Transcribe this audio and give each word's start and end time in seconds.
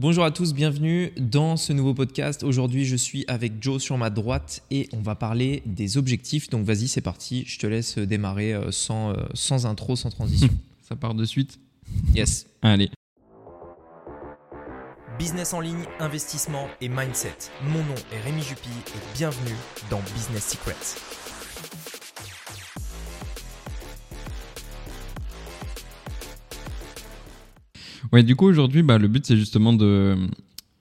Bonjour 0.00 0.24
à 0.24 0.30
tous, 0.30 0.54
bienvenue 0.54 1.12
dans 1.18 1.58
ce 1.58 1.74
nouveau 1.74 1.92
podcast. 1.92 2.42
Aujourd'hui, 2.42 2.86
je 2.86 2.96
suis 2.96 3.26
avec 3.28 3.62
Joe 3.62 3.82
sur 3.82 3.98
ma 3.98 4.08
droite 4.08 4.62
et 4.70 4.88
on 4.94 5.02
va 5.02 5.14
parler 5.14 5.62
des 5.66 5.98
objectifs. 5.98 6.48
Donc 6.48 6.64
vas-y, 6.64 6.88
c'est 6.88 7.02
parti, 7.02 7.44
je 7.46 7.58
te 7.58 7.66
laisse 7.66 7.98
démarrer 7.98 8.54
euh, 8.54 8.70
sans, 8.70 9.10
euh, 9.10 9.16
sans 9.34 9.66
intro, 9.66 9.96
sans 9.96 10.08
transition. 10.08 10.48
Ça 10.88 10.96
part 10.96 11.12
de 11.12 11.26
suite 11.26 11.60
Yes. 12.14 12.46
Allez. 12.62 12.88
Business 15.18 15.52
en 15.52 15.60
ligne, 15.60 15.84
investissement 15.98 16.66
et 16.80 16.88
mindset. 16.88 17.36
Mon 17.68 17.80
nom 17.80 17.94
est 18.10 18.20
Rémi 18.22 18.40
Jupy 18.40 18.70
et 18.70 19.18
bienvenue 19.18 19.56
dans 19.90 20.00
Business 20.14 20.48
Secrets. 20.48 20.96
Ouais, 28.12 28.22
du 28.22 28.36
coup, 28.36 28.46
aujourd'hui, 28.46 28.82
bah, 28.82 28.98
le 28.98 29.08
but, 29.08 29.24
c'est 29.26 29.36
justement 29.36 29.72
de, 29.72 30.16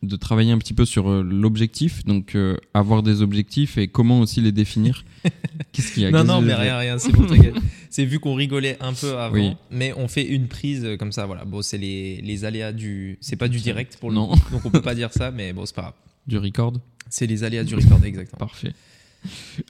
de 0.03 0.15
travailler 0.15 0.51
un 0.51 0.57
petit 0.57 0.73
peu 0.73 0.85
sur 0.85 1.09
euh, 1.09 1.23
l'objectif. 1.23 2.03
Donc, 2.05 2.35
euh, 2.35 2.57
avoir 2.73 3.03
des 3.03 3.21
objectifs 3.21 3.77
et 3.77 3.87
comment 3.87 4.19
aussi 4.21 4.41
les 4.41 4.51
définir. 4.51 5.05
Qu'est-ce 5.71 5.93
qu'il 5.93 6.03
y 6.03 6.05
a? 6.07 6.11
Non, 6.11 6.23
non, 6.23 6.41
mais 6.41 6.55
rien, 6.55 6.77
rien, 6.77 6.97
c'est 6.97 7.11
bon. 7.11 7.27
C'est 7.91 8.05
vu 8.05 8.19
qu'on 8.19 8.35
rigolait 8.35 8.77
un 8.81 8.93
peu 8.93 9.17
avant, 9.17 9.33
Oui. 9.35 9.53
mais 9.71 9.93
on 9.97 10.07
fait 10.07 10.23
une 10.23 10.47
prise 10.47 10.85
euh, 10.85 10.95
comme 10.95 11.11
ça, 11.11 11.25
voilà. 11.25 11.43
Bon, 11.43 11.63
c'est 11.63 11.79
les, 11.79 12.21
les 12.21 12.45
aléas 12.45 12.71
du. 12.71 13.17
C'est 13.19 13.35
pas 13.35 13.47
du 13.47 13.57
direct 13.59 13.97
pour 13.99 14.09
le 14.11 14.15
Non. 14.15 14.27
coup, 14.27 14.39
donc 14.51 14.63
on 14.65 14.69
peut 14.69 14.81
pas 14.81 14.93
dire 15.01 15.11
ça, 15.11 15.31
mais 15.31 15.53
bon, 15.53 15.65
c'est 15.65 15.75
pas 15.75 15.81
grave. 15.81 15.93
Du 16.27 16.37
record 16.37 16.73
C'est 17.09 17.25
les 17.25 17.43
aléas 17.43 17.63
du 17.63 17.73
record, 17.73 17.99
exactement. 18.05 18.37
Parfait. 18.37 18.73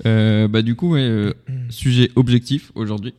Bah, 0.04 0.62
du 0.62 0.76
coup, 0.76 0.92
ouais, 0.94 1.34
sujet 1.70 2.12
objectif 2.16 2.72
aujourd'hui. 2.76 3.14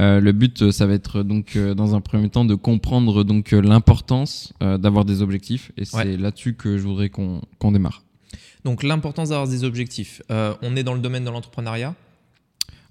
Euh, 0.00 0.20
le 0.20 0.32
but, 0.32 0.62
euh, 0.62 0.72
ça 0.72 0.86
va 0.86 0.94
être 0.94 1.22
donc 1.22 1.54
euh, 1.54 1.74
dans 1.74 1.94
un 1.94 2.00
premier 2.00 2.28
temps 2.28 2.44
de 2.44 2.56
comprendre 2.56 3.22
donc 3.22 3.52
l'importance 3.52 4.52
d'avoir 4.60 5.04
des 5.04 5.22
objectifs 5.22 5.70
et 5.76 5.84
c'est 5.84 5.96
Ouais. 5.96 6.16
là-dessus 6.16 6.54
que 6.54 6.78
je 6.78 6.82
voudrais 6.82 7.10
qu'on 7.10 7.42
démarre. 7.70 8.02
Donc 8.64 8.82
l'importance 8.82 9.28
d'avoir 9.28 9.46
des 9.48 9.62
objectifs. 9.64 10.20
On 10.30 10.74
est 10.76 10.82
dans 10.82 10.94
le 10.94 11.00
domaine 11.00 11.24
de 11.24 11.30
l'entrepreneuriat? 11.30 11.94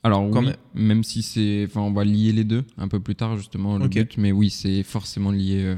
Alors 0.06 0.30
Quand 0.32 0.40
oui, 0.42 0.48
même. 0.48 0.56
même 0.74 1.04
si 1.04 1.22
c'est, 1.24 1.66
enfin, 1.68 1.82
on 1.82 1.92
va 1.94 2.04
lier 2.04 2.32
les 2.34 2.44
deux 2.44 2.64
un 2.78 2.88
peu 2.90 3.00
plus 3.00 3.16
tard 3.16 3.38
justement 3.38 3.78
le 3.78 3.88
but, 3.88 4.18
mais 4.18 4.32
oui, 4.32 4.50
c'est 4.50 4.84
forcément 4.84 5.32
lié. 5.32 5.76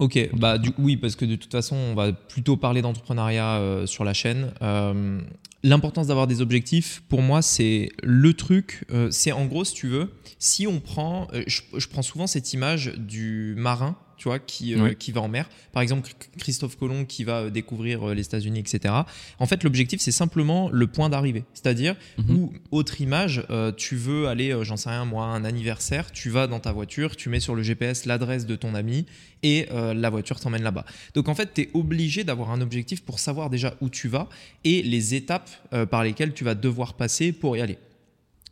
Ok, 0.00 0.30
bah 0.32 0.56
du, 0.56 0.70
oui, 0.78 0.96
parce 0.96 1.14
que 1.14 1.26
de 1.26 1.36
toute 1.36 1.52
façon, 1.52 1.76
on 1.76 1.94
va 1.94 2.10
plutôt 2.10 2.56
parler 2.56 2.80
d'entrepreneuriat 2.80 3.58
euh, 3.58 3.86
sur 3.86 4.02
la 4.02 4.14
chaîne. 4.14 4.50
Euh, 4.62 5.20
L'importance 5.62 6.06
d'avoir 6.06 6.26
des 6.26 6.40
objectifs, 6.40 7.02
pour 7.10 7.20
moi, 7.20 7.42
c'est 7.42 7.90
le 8.02 8.32
truc. 8.32 8.86
euh, 8.92 9.08
c'est 9.10 9.30
en 9.30 9.44
gros, 9.44 9.62
si 9.62 9.74
tu 9.74 9.88
veux, 9.88 10.10
si 10.38 10.66
on 10.66 10.80
prend, 10.80 11.28
je 11.46 11.86
prends 11.86 12.00
souvent 12.00 12.26
cette 12.26 12.54
image 12.54 12.94
du 12.96 13.54
marin, 13.58 13.94
tu 14.20 14.28
vois, 14.28 14.38
qui, 14.38 14.74
euh, 14.74 14.92
qui 14.92 15.12
va 15.12 15.22
en 15.22 15.28
mer. 15.28 15.48
Par 15.72 15.80
exemple, 15.82 16.06
Chr- 16.06 16.38
Christophe 16.38 16.76
Colomb 16.76 17.06
qui 17.06 17.24
va 17.24 17.38
euh, 17.44 17.50
découvrir 17.50 18.10
euh, 18.10 18.14
les 18.14 18.20
États-Unis, 18.22 18.58
etc. 18.60 18.92
En 19.38 19.46
fait, 19.46 19.64
l'objectif, 19.64 19.98
c'est 20.02 20.12
simplement 20.12 20.68
le 20.70 20.86
point 20.86 21.08
d'arrivée. 21.08 21.44
C'est-à-dire, 21.54 21.96
Mhm. 22.18 22.36
ou 22.36 22.52
autre 22.70 23.00
image, 23.00 23.42
tu 23.78 23.96
veux 23.96 24.28
aller, 24.28 24.54
j'en 24.62 24.76
sais 24.76 24.90
rien, 24.90 25.06
moi, 25.06 25.24
à 25.24 25.28
un 25.28 25.44
anniversaire, 25.44 26.12
tu 26.12 26.28
vas 26.28 26.46
dans 26.46 26.60
ta 26.60 26.70
voiture, 26.72 27.16
tu 27.16 27.30
mets 27.30 27.40
sur 27.40 27.54
le 27.54 27.62
GPS 27.62 28.04
l'adresse 28.04 28.44
de 28.44 28.56
ton 28.56 28.74
ami 28.74 29.06
et 29.42 29.66
la 29.72 30.10
voiture 30.10 30.38
t'emmène 30.38 30.62
là-bas. 30.62 30.84
Donc 31.14 31.28
en 31.30 31.34
fait, 31.34 31.54
tu 31.54 31.62
es 31.62 31.70
obligé 31.72 32.22
d'avoir 32.24 32.50
un 32.50 32.60
objectif 32.60 33.02
pour 33.02 33.18
savoir 33.18 33.48
déjà 33.48 33.74
où 33.80 33.88
tu 33.88 34.08
vas 34.08 34.28
et 34.64 34.82
les 34.82 35.14
étapes 35.14 35.48
par 35.90 36.04
lesquelles 36.04 36.34
tu 36.34 36.44
vas 36.44 36.54
devoir 36.54 36.92
passer 36.94 37.32
pour 37.32 37.56
y 37.56 37.62
aller. 37.62 37.78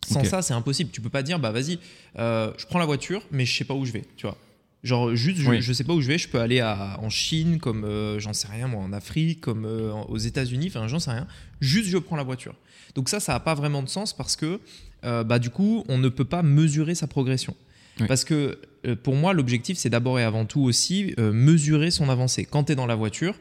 Sans 0.06 0.20
ça, 0.24 0.40
c'est 0.42 0.54
impossible. 0.54 0.90
Tu 0.90 1.02
peux 1.02 1.10
pas 1.10 1.22
dire, 1.22 1.38
bah 1.38 1.50
vas-y, 1.52 1.78
euh, 2.18 2.50
je 2.56 2.64
prends 2.64 2.78
la 2.78 2.86
voiture, 2.86 3.22
mais 3.30 3.44
je 3.44 3.54
sais 3.54 3.64
pas 3.64 3.74
où 3.74 3.84
je 3.84 3.92
vais, 3.92 4.04
tu 4.16 4.26
vois. 4.26 4.38
Genre 4.84 5.14
juste, 5.16 5.38
je, 5.40 5.50
Oui. 5.50 5.60
je 5.60 5.72
sais 5.72 5.82
pas 5.84 5.92
où 5.92 6.00
je 6.00 6.06
vais. 6.08 6.18
Je 6.18 6.28
peux 6.28 6.40
aller 6.40 6.60
à- 6.60 6.98
en 7.02 7.10
Chine, 7.10 7.58
comme 7.58 7.84
euh, 7.84 8.20
j'en 8.20 8.32
sais 8.32 8.46
rien, 8.48 8.68
moi, 8.68 8.80
en 8.82 8.92
Afrique, 8.92 9.40
comme 9.40 9.64
euh, 9.64 9.92
aux 10.08 10.18
États-Unis. 10.18 10.66
Enfin, 10.68 10.86
j'en 10.86 11.00
sais 11.00 11.10
rien. 11.10 11.26
Juste, 11.60 11.88
je 11.88 11.98
prends 11.98 12.16
la 12.16 12.22
voiture. 12.22 12.54
Donc 12.94 13.08
ça, 13.08 13.18
ça 13.20 13.32
n'a 13.32 13.40
pas 13.40 13.54
vraiment 13.54 13.82
de 13.82 13.88
sens 13.88 14.12
parce 14.16 14.36
que, 14.36 14.60
euh, 15.04 15.24
bah 15.24 15.38
du 15.38 15.50
coup, 15.50 15.84
on 15.88 15.98
ne 15.98 16.08
peut 16.08 16.24
pas 16.24 16.42
mesurer 16.42 16.94
sa 16.94 17.06
progression. 17.08 17.54
Oui. 18.00 18.06
Parce 18.06 18.24
que 18.24 18.58
euh, 18.86 18.94
pour 18.94 19.16
moi, 19.16 19.32
l'objectif, 19.32 19.76
c'est 19.78 19.90
d'abord 19.90 20.20
et 20.20 20.22
avant 20.22 20.44
tout 20.44 20.60
aussi 20.60 21.12
euh, 21.18 21.32
mesurer 21.32 21.90
son 21.90 22.08
avancée. 22.08 22.44
Quand 22.44 22.64
tu 22.64 22.72
es 22.72 22.74
dans 22.76 22.86
la 22.86 22.94
voiture, 22.94 23.34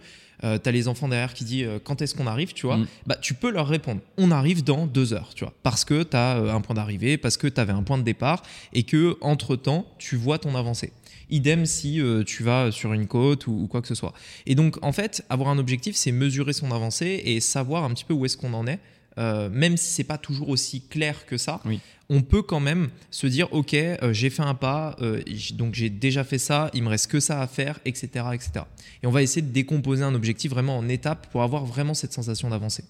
euh, 0.44 0.58
tu 0.62 0.68
as 0.68 0.72
les 0.72 0.88
enfants 0.88 1.08
derrière 1.08 1.34
qui 1.36 1.46
disent 1.46 1.66
euh, 1.68 1.80
quand 1.84 2.02
est-ce 2.02 2.16
qu'on 2.16 2.26
arrive, 2.28 2.54
tu 2.54 2.66
vois, 2.66 2.78
Mm. 2.78 2.88
bah, 3.06 3.16
tu 3.22 3.36
peux 3.36 3.52
leur 3.52 3.68
répondre 3.68 4.02
on 4.18 4.32
arrive 4.32 4.64
dans 4.64 4.88
deux 4.88 5.14
heures, 5.14 5.34
tu 5.36 5.44
vois, 5.44 5.54
parce 5.64 5.86
que 5.86 6.02
tu 6.04 6.18
as 6.18 6.38
un 6.38 6.62
point 6.62 6.76
d'arrivée, 6.76 7.18
parce 7.18 7.38
que 7.38 7.48
tu 7.48 7.62
avais 7.62 7.74
un 7.74 7.84
point 7.84 8.00
de 8.00 8.04
départ 8.04 8.42
et 8.74 8.82
que 8.84 9.18
entre 9.22 9.56
temps, 9.56 9.86
tu 10.00 10.16
vois 10.16 10.40
ton 10.40 10.56
avancée. 10.56 10.92
Idem 11.30 11.66
si 11.66 12.00
euh, 12.02 12.24
tu 12.24 12.44
vas 12.44 12.72
sur 12.72 12.94
une 12.94 13.08
côte 13.08 13.48
ou, 13.48 13.52
ou 13.64 13.68
quoi 13.68 13.82
que 13.82 13.88
ce 13.88 13.96
soit. 13.96 14.14
Et 14.46 14.56
donc, 14.56 14.78
en 14.84 14.92
fait, 14.92 15.26
avoir 15.30 15.50
un 15.50 15.58
objectif, 15.58 15.96
c'est 15.96 16.12
mesurer 16.12 16.54
son 16.54 16.72
avancée 16.72 17.22
et 17.26 17.40
savoir 17.40 17.84
un 17.84 17.90
petit 17.94 18.06
peu 18.06 18.14
où 18.14 18.26
est-ce 18.26 18.38
qu'on 18.38 18.54
en 18.54 18.66
est. 18.68 18.80
Euh, 19.18 19.50
même 19.50 19.78
si 19.78 19.92
c'est 19.92 20.04
pas 20.04 20.20
toujours 20.20 20.50
aussi 20.50 20.82
clair 20.82 21.26
que 21.26 21.38
ça, 21.38 21.60
Oui. 21.66 21.80
on 22.08 22.22
peut 22.22 22.44
quand 22.44 22.60
même 22.60 22.90
se 23.10 23.26
dire 23.26 23.52
ok, 23.52 23.74
euh, 23.74 24.14
j'ai 24.14 24.30
fait 24.30 24.44
un 24.44 24.54
pas, 24.54 24.96
euh, 25.02 25.24
donc 25.54 25.74
j'ai 25.74 25.90
déjà 25.90 26.24
fait 26.24 26.38
ça, 26.38 26.70
il 26.76 26.84
me 26.84 26.90
reste 26.90 27.08
que 27.10 27.20
ça 27.20 27.42
à 27.42 27.48
faire, 27.48 27.80
etc., 27.84 28.08
etc. 28.34 28.66
Et 29.02 29.08
on 29.08 29.12
va 29.12 29.24
essayer 29.24 29.42
de 29.42 29.52
décomposer 29.52 30.04
un 30.04 30.14
objectif 30.14 30.52
vraiment 30.52 30.78
en 30.78 30.88
étapes 30.88 31.32
pour 31.32 31.42
avoir 31.42 31.66
vraiment 31.66 31.96
cette 31.96 32.14
sensation 32.14 32.52
d'avancer. 32.52 32.84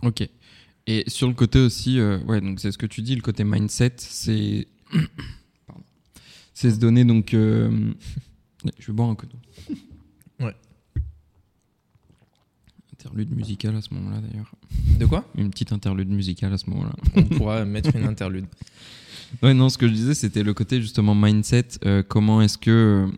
Ok. 0.00 0.26
Et 0.86 1.04
sur 1.08 1.28
le 1.28 1.34
côté 1.34 1.58
aussi, 1.58 2.00
ouais, 2.00 2.40
donc 2.40 2.58
c'est 2.58 2.72
ce 2.72 2.78
que 2.78 2.86
tu 2.86 3.02
dis, 3.02 3.14
le 3.14 3.20
côté 3.20 3.44
mindset, 3.44 3.92
c'est. 3.98 4.68
C'est 6.56 6.70
se 6.70 6.78
donner 6.78 7.04
donc. 7.04 7.34
euh, 7.34 7.92
Je 8.78 8.86
vais 8.86 8.92
boire 8.94 9.10
un 9.10 9.14
coup 9.14 9.26
d'eau. 9.26 9.74
Ouais. 10.44 10.54
Interlude 12.94 13.30
musical 13.30 13.76
à 13.76 13.82
ce 13.82 13.92
moment-là 13.94 14.20
d'ailleurs. 14.20 14.50
De 14.98 15.04
quoi? 15.06 15.24
Une 15.36 15.50
petite 15.50 15.72
interlude 15.72 16.08
musicale 16.08 16.52
à 16.52 16.58
ce 16.58 16.68
moment-là. 16.70 16.92
On 17.14 17.22
pourra 17.24 17.64
mettre 17.64 17.94
une 17.94 18.04
interlude. 18.06 18.46
Ouais, 19.42 19.54
non, 19.54 19.68
ce 19.68 19.76
que 19.76 19.88
je 19.88 19.92
disais, 19.92 20.14
c'était 20.14 20.44
le 20.44 20.54
côté 20.54 20.80
justement 20.80 21.12
mindset. 21.16 21.66
euh, 21.84 22.04
comment 22.06 22.40
est-ce 22.42 22.56
que 22.56 22.70
euh, 23.10 23.12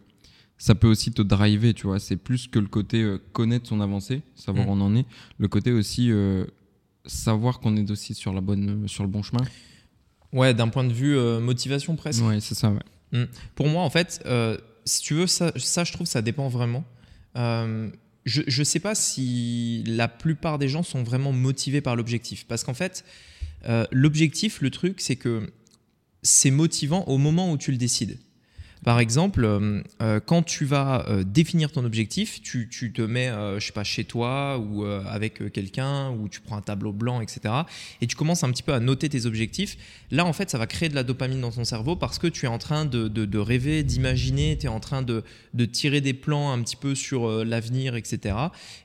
ça 0.56 0.74
peut 0.74 0.88
aussi 0.88 1.12
te 1.12 1.20
driver, 1.20 1.74
tu 1.74 1.86
vois 1.86 1.98
C'est 2.00 2.16
plus 2.16 2.48
que 2.48 2.58
le 2.58 2.66
côté 2.66 3.02
euh, 3.02 3.18
connaître 3.34 3.68
son 3.68 3.82
avancée, 3.82 4.22
savoir 4.34 4.66
Mm. 4.66 4.70
où 4.70 4.72
on 4.72 4.80
en 4.80 4.96
est. 4.96 5.04
Le 5.36 5.48
côté 5.48 5.70
aussi 5.70 6.10
savoir 7.04 7.60
qu'on 7.60 7.76
est 7.76 7.90
aussi 7.90 8.14
sur, 8.14 8.32
la 8.32 8.40
bonne, 8.40 8.88
sur 8.88 9.04
le 9.04 9.10
bon 9.10 9.22
chemin. 9.22 9.42
Ouais, 10.32 10.54
d'un 10.54 10.68
point 10.68 10.84
de 10.84 10.94
vue 10.94 11.14
motivation 11.40 11.94
presque. 11.94 12.24
Ouais, 12.24 12.40
c'est 12.40 12.54
ça, 12.54 12.70
ouais. 12.72 12.80
Pour 13.54 13.68
moi, 13.68 13.82
en 13.82 13.90
fait, 13.90 14.22
euh, 14.26 14.56
si 14.84 15.02
tu 15.02 15.14
veux, 15.14 15.26
ça, 15.26 15.52
ça, 15.56 15.84
je 15.84 15.92
trouve, 15.92 16.06
ça 16.06 16.22
dépend 16.22 16.48
vraiment. 16.48 16.84
Euh, 17.36 17.90
je 18.24 18.60
ne 18.60 18.64
sais 18.64 18.80
pas 18.80 18.94
si 18.94 19.82
la 19.86 20.06
plupart 20.06 20.58
des 20.58 20.68
gens 20.68 20.82
sont 20.82 21.02
vraiment 21.02 21.32
motivés 21.32 21.80
par 21.80 21.96
l'objectif. 21.96 22.44
Parce 22.46 22.62
qu'en 22.62 22.74
fait, 22.74 23.04
euh, 23.68 23.86
l'objectif, 23.90 24.60
le 24.60 24.70
truc, 24.70 25.00
c'est 25.00 25.16
que 25.16 25.50
c'est 26.22 26.50
motivant 26.50 27.04
au 27.04 27.16
moment 27.16 27.50
où 27.50 27.56
tu 27.56 27.70
le 27.70 27.78
décides. 27.78 28.18
Par 28.84 29.00
exemple, 29.00 29.44
euh, 29.44 29.82
euh, 30.02 30.20
quand 30.24 30.42
tu 30.42 30.64
vas 30.64 31.04
euh, 31.08 31.24
définir 31.24 31.72
ton 31.72 31.84
objectif, 31.84 32.40
tu, 32.42 32.68
te 32.68 33.02
mets, 33.02 33.28
je 33.58 33.64
sais 33.64 33.72
pas, 33.72 33.84
chez 33.84 34.04
toi 34.04 34.58
ou 34.58 34.84
avec 34.84 35.52
quelqu'un, 35.52 36.10
ou 36.10 36.28
tu 36.28 36.40
prends 36.40 36.56
un 36.56 36.62
tableau 36.62 36.92
blanc, 36.92 37.20
etc. 37.20 37.54
Et 38.00 38.06
tu 38.06 38.16
commences 38.16 38.44
un 38.44 38.50
petit 38.50 38.62
peu 38.62 38.72
à 38.72 38.80
noter 38.80 39.08
tes 39.08 39.26
objectifs. 39.26 39.76
Là, 40.10 40.24
en 40.24 40.32
fait, 40.32 40.50
ça 40.50 40.58
va 40.58 40.66
créer 40.66 40.88
de 40.88 40.94
la 40.94 41.02
dopamine 41.02 41.40
dans 41.40 41.50
ton 41.50 41.64
cerveau 41.64 41.96
parce 41.96 42.18
que 42.18 42.26
tu 42.26 42.46
es 42.46 42.48
en 42.48 42.58
train 42.58 42.84
de, 42.84 43.38
rêver, 43.38 43.82
d'imaginer, 43.82 44.56
tu 44.58 44.66
es 44.66 44.68
en 44.68 44.80
train 44.80 45.02
de, 45.02 45.22
tirer 45.66 46.00
des 46.00 46.14
plans 46.14 46.52
un 46.52 46.62
petit 46.62 46.76
peu 46.76 46.94
sur 46.94 47.44
l'avenir, 47.44 47.96
etc. 47.96 48.36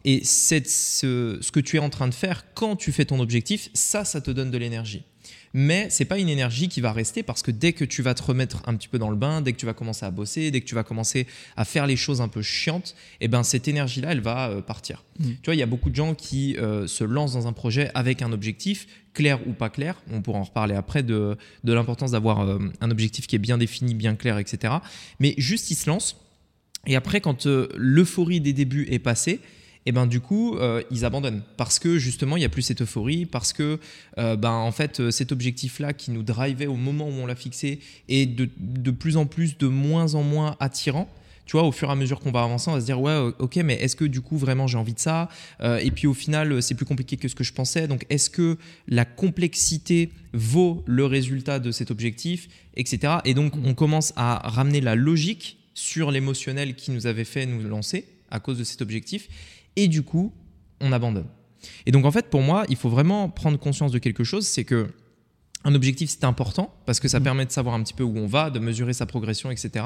Et 0.05 0.23
ce 0.23 1.51
que 1.51 1.59
tu 1.59 1.77
es 1.77 1.79
en 1.79 1.89
train 1.89 2.07
de 2.07 2.13
faire 2.13 2.45
quand 2.53 2.75
tu 2.75 2.91
fais 2.91 3.05
ton 3.05 3.19
objectif, 3.19 3.69
ça, 3.73 4.05
ça 4.05 4.21
te 4.21 4.31
donne 4.31 4.51
de 4.51 4.57
l'énergie. 4.57 5.03
Mais 5.53 5.87
c'est 5.89 6.05
pas 6.05 6.17
une 6.17 6.29
énergie 6.29 6.67
qui 6.67 6.81
va 6.81 6.91
rester 6.91 7.23
parce 7.23 7.41
que 7.43 7.51
dès 7.51 7.73
que 7.73 7.85
tu 7.85 8.01
vas 8.01 8.13
te 8.13 8.23
remettre 8.23 8.61
un 8.65 8.75
petit 8.75 8.87
peu 8.87 8.97
dans 8.97 9.09
le 9.09 9.15
bain, 9.15 9.41
dès 9.41 9.53
que 9.53 9.57
tu 9.57 9.65
vas 9.65 9.73
commencer 9.73 10.05
à 10.05 10.11
bosser, 10.11 10.51
dès 10.51 10.61
que 10.61 10.65
tu 10.65 10.75
vas 10.75 10.83
commencer 10.83 11.27
à 11.55 11.65
faire 11.65 11.85
les 11.85 11.95
choses 11.95 12.21
un 12.21 12.27
peu 12.27 12.41
chiantes, 12.41 12.95
et 13.21 13.27
ben 13.27 13.43
cette 13.43 13.67
énergie-là, 13.67 14.11
elle 14.11 14.21
va 14.21 14.49
euh, 14.49 14.61
partir. 14.61 15.03
Mm. 15.19 15.25
Tu 15.25 15.45
vois, 15.45 15.55
il 15.55 15.59
y 15.59 15.63
a 15.63 15.67
beaucoup 15.67 15.89
de 15.89 15.95
gens 15.95 16.15
qui 16.15 16.57
euh, 16.57 16.87
se 16.87 17.03
lancent 17.03 17.33
dans 17.33 17.47
un 17.47 17.53
projet 17.53 17.91
avec 17.93 18.21
un 18.21 18.31
objectif, 18.31 18.87
clair 19.13 19.39
ou 19.47 19.53
pas 19.53 19.69
clair. 19.69 20.01
On 20.11 20.21
pourra 20.21 20.39
en 20.39 20.43
reparler 20.43 20.75
après 20.75 21.03
de, 21.03 21.37
de 21.63 21.73
l'importance 21.73 22.11
d'avoir 22.11 22.41
euh, 22.41 22.59
un 22.81 22.91
objectif 22.91 23.27
qui 23.27 23.35
est 23.35 23.39
bien 23.39 23.57
défini, 23.57 23.93
bien 23.93 24.15
clair, 24.15 24.37
etc. 24.37 24.73
Mais 25.19 25.35
juste, 25.37 25.71
ils 25.71 25.75
se 25.75 25.89
lancent. 25.89 26.17
Et 26.85 26.95
après, 26.95 27.21
quand 27.21 27.45
euh, 27.45 27.69
l'euphorie 27.75 28.41
des 28.41 28.53
débuts 28.53 28.87
est 28.89 28.99
passée, 28.99 29.39
et 29.85 29.91
ben 29.91 30.07
du 30.07 30.19
coup 30.19 30.55
euh, 30.55 30.81
ils 30.91 31.05
abandonnent 31.05 31.41
parce 31.57 31.79
que 31.79 31.97
justement 31.97 32.37
il 32.37 32.41
y 32.41 32.45
a 32.45 32.49
plus 32.49 32.61
cette 32.61 32.81
euphorie 32.81 33.25
parce 33.25 33.53
que 33.53 33.79
euh, 34.17 34.35
ben 34.35 34.51
en 34.51 34.71
fait 34.71 34.99
euh, 34.99 35.11
cet 35.11 35.31
objectif 35.31 35.79
là 35.79 35.93
qui 35.93 36.11
nous 36.11 36.23
drivait 36.23 36.67
au 36.67 36.75
moment 36.75 37.07
où 37.07 37.13
on 37.13 37.25
l'a 37.25 37.35
fixé 37.35 37.79
est 38.09 38.25
de, 38.25 38.49
de 38.57 38.91
plus 38.91 39.17
en 39.17 39.25
plus 39.25 39.57
de 39.57 39.67
moins 39.67 40.15
en 40.15 40.23
moins 40.23 40.55
attirant 40.59 41.09
tu 41.45 41.57
vois, 41.57 41.67
au 41.67 41.73
fur 41.73 41.89
et 41.89 41.91
à 41.91 41.95
mesure 41.95 42.21
qu'on 42.21 42.31
va 42.31 42.41
avancer, 42.41 42.69
on 42.69 42.73
va 42.73 42.79
se 42.79 42.85
dire 42.85 43.01
ouais, 43.01 43.33
ok, 43.37 43.57
mais 43.57 43.73
est-ce 43.73 43.97
que 43.97 44.05
du 44.05 44.21
coup 44.21 44.37
vraiment 44.37 44.65
j'ai 44.65 44.77
envie 44.77 44.93
de 44.93 44.99
ça? 44.99 45.27
Et 45.61 45.91
puis 45.91 46.07
au 46.07 46.13
final, 46.13 46.63
c'est 46.63 46.73
plus 46.73 46.85
compliqué 46.85 47.17
que 47.17 47.27
ce 47.27 47.35
que 47.35 47.43
je 47.43 47.51
pensais. 47.51 47.85
Donc 47.85 48.05
est-ce 48.09 48.29
que 48.29 48.57
la 48.87 49.03
complexité 49.03 50.09
vaut 50.31 50.85
le 50.85 51.05
résultat 51.05 51.59
de 51.59 51.71
cet 51.71 51.91
objectif, 51.91 52.47
etc. 52.77 53.15
Et 53.25 53.33
donc 53.33 53.55
on 53.61 53.73
commence 53.73 54.13
à 54.15 54.37
ramener 54.47 54.79
la 54.79 54.95
logique 54.95 55.57
sur 55.73 56.11
l'émotionnel 56.11 56.75
qui 56.75 56.91
nous 56.91 57.07
avait 57.07 57.25
fait 57.25 57.45
nous 57.45 57.61
lancer 57.67 58.05
à 58.31 58.39
cause 58.39 58.57
de 58.57 58.63
cet 58.63 58.81
objectif, 58.81 59.27
et 59.75 59.87
du 59.87 60.03
coup, 60.03 60.33
on 60.81 60.91
abandonne. 60.91 61.27
Et 61.85 61.91
donc 61.91 62.05
en 62.05 62.11
fait, 62.11 62.29
pour 62.29 62.41
moi, 62.41 62.65
il 62.69 62.75
faut 62.75 62.89
vraiment 62.89 63.29
prendre 63.29 63.57
conscience 63.57 63.91
de 63.91 63.99
quelque 63.99 64.23
chose, 64.23 64.45
c'est 64.45 64.63
que 64.63 64.89
un 65.65 65.75
objectif, 65.75 66.09
c'est 66.09 66.25
important 66.25 66.73
parce 66.85 66.99
que 66.99 67.07
ça 67.07 67.19
Mm. 67.19 67.23
permet 67.23 67.45
de 67.45 67.51
savoir 67.51 67.75
un 67.75 67.83
petit 67.83 67.93
peu 67.93 68.03
où 68.03 68.17
on 68.17 68.27
va, 68.27 68.49
de 68.49 68.59
mesurer 68.59 68.93
sa 68.93 69.05
progression, 69.05 69.49
etc. 69.49 69.85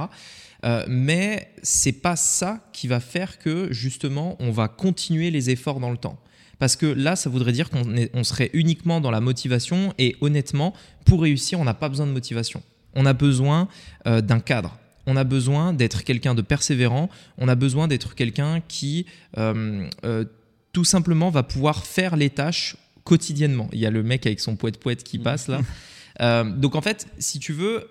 Euh, 0.66 0.84
mais 0.88 1.54
c'est 1.62 1.92
pas 1.92 2.16
ça 2.16 2.68
qui 2.74 2.88
va 2.88 3.00
faire 3.00 3.38
que 3.38 3.72
justement 3.72 4.36
on 4.40 4.50
va 4.50 4.68
continuer 4.68 5.30
les 5.30 5.52
efforts 5.52 5.80
dans 5.80 5.92
le 5.92 5.98
temps. 5.98 6.20
Parce 6.58 6.76
que 6.76 6.88
là, 6.88 7.16
ça 7.16 7.30
voudrait 7.30 7.52
dire 7.52 7.70
qu'on 7.70 7.84
on 8.14 8.24
serait 8.24 8.50
uniquement 8.54 9.00
dans 9.00 9.12
la 9.12 9.22
motivation 9.22 9.94
et 10.00 10.16
honnêtement, 10.22 10.74
pour 11.06 11.22
réussir, 11.22 11.60
on 11.60 11.64
n'a 11.64 11.76
pas 11.76 11.90
besoin 11.90 12.08
de 12.08 12.12
motivation. 12.12 12.64
On 12.96 13.06
a 13.06 13.14
besoin 13.14 13.68
euh, 14.08 14.22
d'un 14.22 14.40
cadre. 14.40 14.80
On 15.08 15.16
a 15.16 15.24
besoin 15.24 15.74
d'être 15.74 16.04
quelqu'un 16.04 16.36
de 16.36 16.42
persévérant. 16.44 17.10
On 17.40 17.48
a 17.48 17.56
besoin 17.56 17.88
d'être 17.88 18.14
quelqu'un 18.14 18.62
qui 18.68 19.06
euh, 19.38 19.88
euh, 20.06 20.26
tout 20.74 20.84
simplement 20.86 21.30
va 21.32 21.42
pouvoir 21.44 21.86
faire 21.88 22.16
les 22.16 22.30
tâches 22.30 22.76
quotidiennement. 23.04 23.70
Il 23.74 23.80
y 23.80 23.86
a 23.86 23.90
le 23.90 24.04
mec 24.04 24.28
avec 24.28 24.40
son 24.40 24.56
poète-poète 24.56 25.04
qui 25.04 25.18
passe 25.18 25.48
là. 25.48 25.62
Euh, 26.20 26.44
donc 26.44 26.74
en 26.76 26.82
fait, 26.82 27.08
si 27.20 27.38
tu 27.38 27.54
veux, 27.54 27.88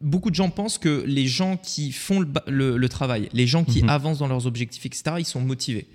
beaucoup 0.00 0.30
de 0.30 0.34
gens 0.34 0.48
pensent 0.50 0.78
que 0.78 1.04
les 1.06 1.26
gens 1.26 1.56
qui 1.56 1.92
font 1.92 2.20
le, 2.20 2.26
ba- 2.26 2.44
le- 2.46 2.76
le 2.76 2.88
travail, 2.88 3.28
les 3.32 3.46
gens 3.46 3.64
qui 3.64 3.82
Mhm. 3.82 3.88
avancent 3.90 4.18
dans 4.20 4.28
leurs 4.28 4.46
objectifs, 4.46 4.86
etc., 4.86 5.16
ils 5.18 5.24
sont 5.26 5.40
motivés. 5.40 5.86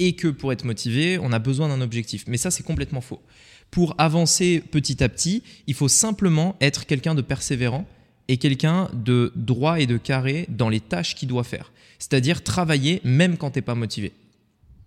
Et 0.00 0.16
que 0.16 0.28
pour 0.28 0.52
être 0.52 0.64
motivé, 0.64 1.18
on 1.18 1.32
a 1.32 1.38
besoin 1.38 1.68
d'un 1.68 1.80
objectif. 1.80 2.24
Mais 2.26 2.36
ça, 2.36 2.50
c'est 2.50 2.62
complètement 2.64 3.00
faux. 3.00 3.22
Pour 3.70 3.94
avancer 3.98 4.60
petit 4.70 5.02
à 5.04 5.08
petit, 5.08 5.42
il 5.66 5.74
faut 5.74 5.88
simplement 5.88 6.56
être 6.60 6.84
quelqu'un 6.84 7.14
de 7.14 7.22
persévérant 7.22 7.86
et 8.28 8.36
quelqu'un 8.38 8.88
de 8.92 9.32
droit 9.36 9.80
et 9.80 9.86
de 9.86 9.96
carré 9.96 10.46
dans 10.48 10.68
les 10.68 10.80
tâches 10.80 11.14
qu'il 11.14 11.28
doit 11.28 11.44
faire. 11.44 11.72
C'est-à-dire 11.98 12.42
travailler 12.42 13.00
même 13.04 13.36
quand 13.36 13.50
tu 13.52 13.58
n'es 13.58 13.62
pas 13.62 13.74
motivé. 13.74 14.12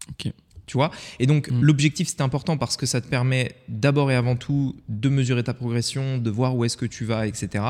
Ok. 0.10 0.32
Tu 0.66 0.76
vois? 0.76 0.92
Et 1.20 1.28
donc, 1.28 1.50
Mm. 1.50 1.62
l'objectif, 1.62 2.08
c'est 2.10 2.20
important 2.22 2.58
parce 2.58 2.76
que 2.76 2.86
ça 2.86 3.00
te 3.00 3.08
permet 3.08 3.54
d'abord 3.70 4.12
et 4.12 4.16
avant 4.16 4.36
tout 4.36 4.76
de 4.90 5.08
mesurer 5.08 5.44
ta 5.44 5.54
progression, 5.54 6.18
de 6.18 6.30
voir 6.30 6.56
où 6.58 6.66
est-ce 6.66 6.76
que 6.76 6.86
tu 6.86 7.06
vas, 7.06 7.26
etc. 7.26 7.64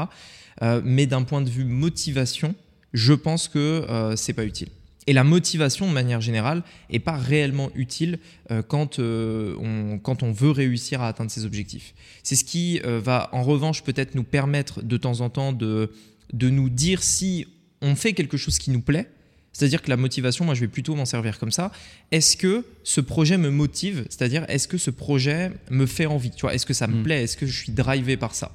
Euh, 0.64 0.82
mais 0.84 1.06
d'un 1.06 1.22
point 1.22 1.42
de 1.42 1.50
vue 1.50 1.64
motivation, 1.64 2.56
je 2.94 3.14
pense 3.14 3.48
que 3.48 3.60
euh, 3.60 4.16
c'est 4.16 4.34
pas 4.34 4.46
utile. 4.46 4.70
Et 5.10 5.14
la 5.14 5.24
motivation, 5.24 5.88
de 5.88 5.94
manière 5.94 6.20
générale, 6.22 6.64
est 6.90 7.00
pas 7.00 7.16
réellement 7.16 7.72
utile 7.76 8.20
euh, 8.52 8.62
quand, 8.62 9.00
euh, 9.00 9.56
on, 9.60 10.00
quand 10.00 10.22
on 10.22 10.32
veut 10.34 10.52
réussir 10.52 11.02
à 11.02 11.08
atteindre 11.08 11.32
ses 11.32 11.46
objectifs. 11.46 11.94
C'est 12.24 12.36
ce 12.36 12.44
qui 12.44 12.82
euh, 12.86 13.00
va, 13.00 13.30
en 13.32 13.42
revanche, 13.42 13.84
peut-être 13.84 14.16
nous 14.16 14.24
permettre 14.24 14.82
de 14.84 14.98
temps 14.98 15.22
en 15.22 15.30
temps 15.30 15.54
de, 15.54 15.92
de 16.34 16.50
nous 16.50 16.70
dire 16.70 17.02
si 17.04 17.48
on 17.82 17.96
fait 17.96 18.12
quelque 18.14 18.36
chose 18.38 18.58
qui 18.60 18.70
nous 18.70 18.82
plaît. 18.82 19.08
C'est-à-dire 19.54 19.82
que 19.82 19.90
la 19.90 19.98
motivation, 19.98 20.46
moi, 20.46 20.54
je 20.56 20.60
vais 20.60 20.68
plutôt 20.68 20.94
m'en 20.94 21.06
servir 21.06 21.40
comme 21.40 21.52
ça. 21.52 21.72
Est-ce 22.12 22.36
que 22.38 22.66
ce 22.84 23.02
projet 23.02 23.38
me 23.38 23.50
motive? 23.50 24.06
C'est-à-dire, 24.10 24.46
est-ce 24.50 24.68
que 24.68 24.78
ce 24.78 24.92
projet 24.92 25.52
me 25.72 25.86
fait 25.88 26.06
envie? 26.06 26.30
Tu 26.32 26.42
vois, 26.42 26.54
Est-ce 26.54 26.66
que 26.66 26.74
ça 26.76 26.86
me 26.86 27.00
Mm. 27.00 27.04
plaît? 27.04 27.24
Est-ce 27.24 27.38
que 27.38 27.48
je 27.48 27.58
suis 27.58 27.72
drivé 27.72 28.18
par 28.18 28.36
ça? 28.36 28.52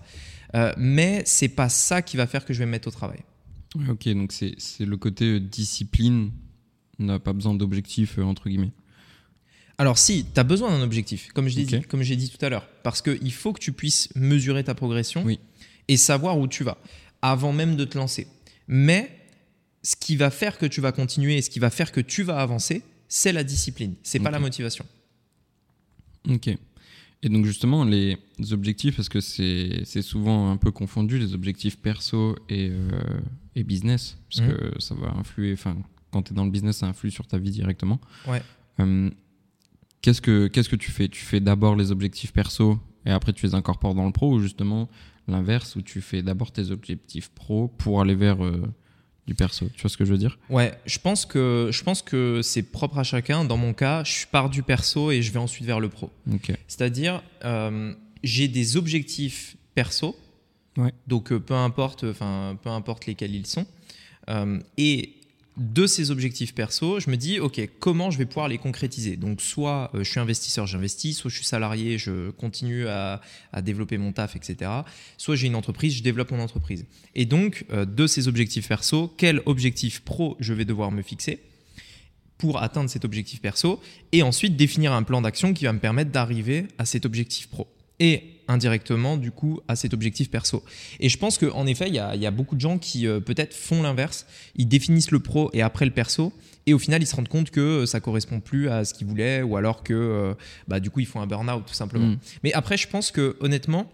Mais 0.76 1.22
c'est 1.24 1.48
pas 1.48 1.70
ça 1.70 2.02
qui 2.02 2.18
va 2.18 2.26
faire 2.26 2.44
que 2.44 2.52
je 2.52 2.58
vais 2.58 2.66
me 2.66 2.72
mettre 2.72 2.86
au 2.88 2.90
travail. 2.90 3.20
Ok, 3.88 4.08
donc 4.08 4.32
c'est 4.32 4.56
le 4.84 4.96
côté 4.96 5.24
euh, 5.36 5.40
discipline. 5.40 6.30
On 6.98 7.04
n'a 7.04 7.18
pas 7.18 7.32
besoin 7.32 7.54
d'objectifs, 7.54 8.18
euh, 8.18 8.22
entre 8.22 8.48
guillemets. 8.48 8.72
Alors 9.78 9.98
si, 9.98 10.26
tu 10.32 10.38
as 10.38 10.44
besoin 10.44 10.70
d'un 10.70 10.82
objectif, 10.82 11.32
comme 11.32 11.48
je 11.48 11.56
l'ai 11.56 11.64
Ok. 11.64 11.68
dit, 11.80 11.82
comme 11.88 12.02
j'ai 12.02 12.16
dit 12.16 12.28
tout 12.28 12.44
à 12.44 12.48
l'heure, 12.50 12.68
parce 12.82 13.00
qu'il 13.02 13.32
faut 13.32 13.52
que 13.52 13.60
tu 13.60 13.72
puisses 13.72 14.08
mesurer 14.14 14.62
ta 14.62 14.74
progression 14.74 15.22
Oui. 15.24 15.38
et 15.88 15.96
savoir 15.96 16.38
où 16.38 16.46
tu 16.46 16.62
vas 16.64 16.78
avant 17.22 17.52
même 17.52 17.76
de 17.76 17.84
te 17.84 17.96
lancer. 17.96 18.26
Mais 18.68 19.10
ce 19.82 19.96
qui 19.96 20.16
va 20.16 20.30
faire 20.30 20.58
que 20.58 20.66
tu 20.66 20.80
vas 20.80 20.92
continuer 20.92 21.38
et 21.38 21.42
ce 21.42 21.50
qui 21.50 21.58
va 21.58 21.70
faire 21.70 21.90
que 21.90 22.00
tu 22.00 22.22
vas 22.22 22.38
avancer, 22.40 22.82
c'est 23.08 23.32
la 23.32 23.42
discipline, 23.44 23.94
c'est 24.02 24.18
pas 24.20 24.28
Ok. 24.28 24.32
la 24.34 24.38
motivation. 24.40 24.86
Ok. 26.28 26.48
Et 27.24 27.28
donc 27.28 27.46
justement, 27.46 27.84
les 27.84 28.18
objectifs, 28.50 28.96
parce 28.96 29.08
que 29.08 29.20
c'est 29.20 29.82
c'est 29.84 30.02
souvent 30.02 30.50
un 30.50 30.56
peu 30.56 30.70
confondu, 30.70 31.18
les 31.18 31.34
objectifs 31.34 31.78
perso 31.78 32.36
et, 32.48 32.68
euh, 32.70 33.20
et 33.56 33.64
business, 33.64 34.16
parce 34.30 34.46
Mhm. 34.46 34.54
que 34.56 34.80
ça 34.80 34.94
va 34.94 35.10
influer, 35.18 35.52
enfin, 35.52 35.76
quand 36.10 36.22
tu 36.22 36.32
es 36.32 36.36
dans 36.36 36.44
le 36.44 36.50
business, 36.50 36.78
ça 36.78 36.86
influe 36.86 37.10
sur 37.10 37.26
ta 37.26 37.38
vie 37.38 37.50
directement. 37.50 38.00
Ouais. 38.26 38.42
Euh, 38.80 39.10
Qu'est-ce 40.00 40.20
que 40.20 40.48
Qu'est-ce 40.48 40.68
que 40.68 40.76
tu 40.76 40.90
fais? 40.90 41.08
Tu 41.08 41.24
fais 41.24 41.38
d'abord 41.40 41.76
les 41.76 41.92
objectifs 41.92 42.32
perso 42.32 42.78
et 43.06 43.10
après 43.10 43.32
tu 43.32 43.46
les 43.46 43.54
incorpores 43.54 43.94
dans 43.94 44.04
le 44.06 44.10
pro 44.12 44.32
ou 44.34 44.40
justement 44.40 44.88
l'inverse 45.28 45.76
où 45.76 45.82
tu 45.82 46.00
fais 46.00 46.22
d'abord 46.22 46.50
tes 46.50 46.72
objectifs 46.72 47.28
pro 47.30 47.68
pour 47.68 48.00
aller 48.00 48.16
vers 48.16 48.44
euh, 48.44 48.62
du 49.28 49.34
perso? 49.36 49.68
Tu 49.76 49.82
vois 49.82 49.90
ce 49.90 49.96
que 49.96 50.04
je 50.04 50.10
veux 50.10 50.18
dire? 50.18 50.38
Ouais, 50.50 50.76
je 50.86 50.98
pense 50.98 51.24
que 51.24 51.68
je 51.72 51.82
pense 51.84 52.02
que 52.02 52.40
c'est 52.42 52.64
propre 52.64 52.98
à 52.98 53.04
chacun. 53.04 53.44
Dans 53.44 53.56
mon 53.56 53.74
cas, 53.74 54.02
je 54.02 54.26
pars 54.26 54.50
du 54.50 54.64
perso 54.64 55.12
et 55.12 55.22
je 55.22 55.30
vais 55.30 55.38
ensuite 55.38 55.66
vers 55.66 55.78
le 55.78 55.88
pro. 55.88 56.10
Ok. 56.32 56.50
C'est-à-dire, 56.66 57.22
euh, 57.44 57.94
j'ai 58.24 58.48
des 58.48 58.76
objectifs 58.76 59.56
perso, 59.76 60.16
Donc 61.06 61.32
euh, 61.32 61.38
peu 61.38 61.54
importe, 61.54 62.04
enfin 62.04 62.58
peu 62.62 62.70
importe 62.70 63.06
lesquels 63.06 63.34
ils 63.34 63.46
sont, 63.46 63.66
Euh, 64.30 64.60
et 64.78 65.14
de 65.56 65.84
ces 65.84 66.12
objectifs 66.12 66.54
perso, 66.54 67.00
je 67.00 67.10
me 67.10 67.16
dis, 67.16 67.40
ok, 67.40 67.60
comment 67.80 68.12
je 68.12 68.18
vais 68.18 68.24
pouvoir 68.24 68.46
les 68.46 68.56
concrétiser? 68.56 69.16
Donc, 69.16 69.40
soit 69.40 69.90
euh, 69.94 70.04
je 70.04 70.10
suis 70.10 70.20
investisseur, 70.20 70.68
j'investis, 70.68 71.18
soit 71.18 71.28
je 71.28 71.34
suis 71.34 71.44
salarié, 71.44 71.98
je 71.98 72.30
continue 72.30 72.86
à, 72.86 73.20
développer 73.62 73.98
mon 73.98 74.12
taf, 74.12 74.36
etc. 74.36 74.70
Soit 75.18 75.34
j'ai 75.34 75.48
une 75.48 75.56
entreprise, 75.56 75.96
je 75.96 76.04
développe 76.04 76.30
mon 76.30 76.38
entreprise. 76.38 76.86
Et 77.16 77.26
donc, 77.26 77.66
de 77.72 78.06
ces 78.06 78.28
objectifs 78.28 78.68
perso, 78.68 79.12
quel 79.16 79.42
objectif 79.44 80.02
pro 80.02 80.36
je 80.38 80.54
vais 80.54 80.64
devoir 80.64 80.92
me 80.92 81.02
fixer 81.02 81.40
pour 82.38 82.62
atteindre 82.62 82.88
cet 82.88 83.04
objectif 83.04 83.40
perso? 83.40 83.82
Et 84.12 84.22
ensuite 84.22 84.56
définir 84.56 84.92
un 84.92 85.02
plan 85.02 85.20
d'action 85.20 85.52
qui 85.52 85.64
va 85.64 85.72
me 85.72 85.80
permettre 85.80 86.12
d'arriver 86.12 86.68
à 86.78 86.84
cet 86.84 87.06
objectif 87.06 87.48
pro. 87.48 87.66
Et 87.98 88.31
indirectement 88.48 89.16
du 89.16 89.30
coup 89.30 89.60
à 89.68 89.76
cet 89.76 89.94
objectif 89.94 90.30
perso. 90.30 90.62
Et 91.00 91.08
je 91.08 91.16
pense 91.18 91.38
qu'en 91.38 91.66
effet, 91.66 91.88
il 91.88 91.94
y, 91.94 91.98
a- 91.98 92.14
il 92.14 92.20
y 92.22 92.26
a 92.26 92.30
beaucoup 92.30 92.54
de 92.56 92.60
gens 92.60 92.78
qui 92.78 93.06
euh, 93.06 93.20
peut-être 93.20 93.54
font 93.54 93.82
l'inverse, 93.82 94.26
ils 94.56 94.66
définissent 94.66 95.10
le 95.10 95.20
pro 95.20 95.50
et 95.52 95.62
après 95.62 95.84
le 95.84 95.90
perso 95.92 96.32
et 96.66 96.74
au 96.74 96.78
final 96.78 97.02
ils 97.02 97.06
se 97.06 97.16
rendent 97.16 97.28
compte 97.28 97.50
que 97.50 97.60
euh, 97.60 97.86
ça 97.86 98.00
correspond 98.00 98.40
plus 98.40 98.68
à 98.68 98.84
ce 98.84 98.94
qu'ils 98.94 99.06
voulaient 99.06 99.42
ou 99.42 99.56
alors 99.56 99.82
que 99.82 99.92
euh, 99.94 100.34
bah, 100.68 100.80
du 100.80 100.90
coup 100.90 101.00
ils 101.00 101.06
font 101.06 101.20
un 101.20 101.26
burn-out 101.26 101.64
tout 101.66 101.74
simplement. 101.74 102.06
Mm. 102.08 102.18
Mais 102.44 102.52
après 102.52 102.76
je 102.76 102.86
pense 102.88 103.10
que 103.10 103.36
honnêtement, 103.40 103.90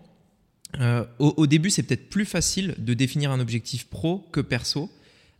euh, 0.80 1.04
au, 1.18 1.32
au 1.36 1.46
début 1.46 1.70
c'est 1.70 1.82
peut-être 1.82 2.10
plus 2.10 2.24
facile 2.26 2.74
de 2.78 2.92
définir 2.94 3.30
un 3.30 3.40
objectif 3.40 3.86
pro 3.88 4.26
que 4.32 4.40
perso 4.40 4.90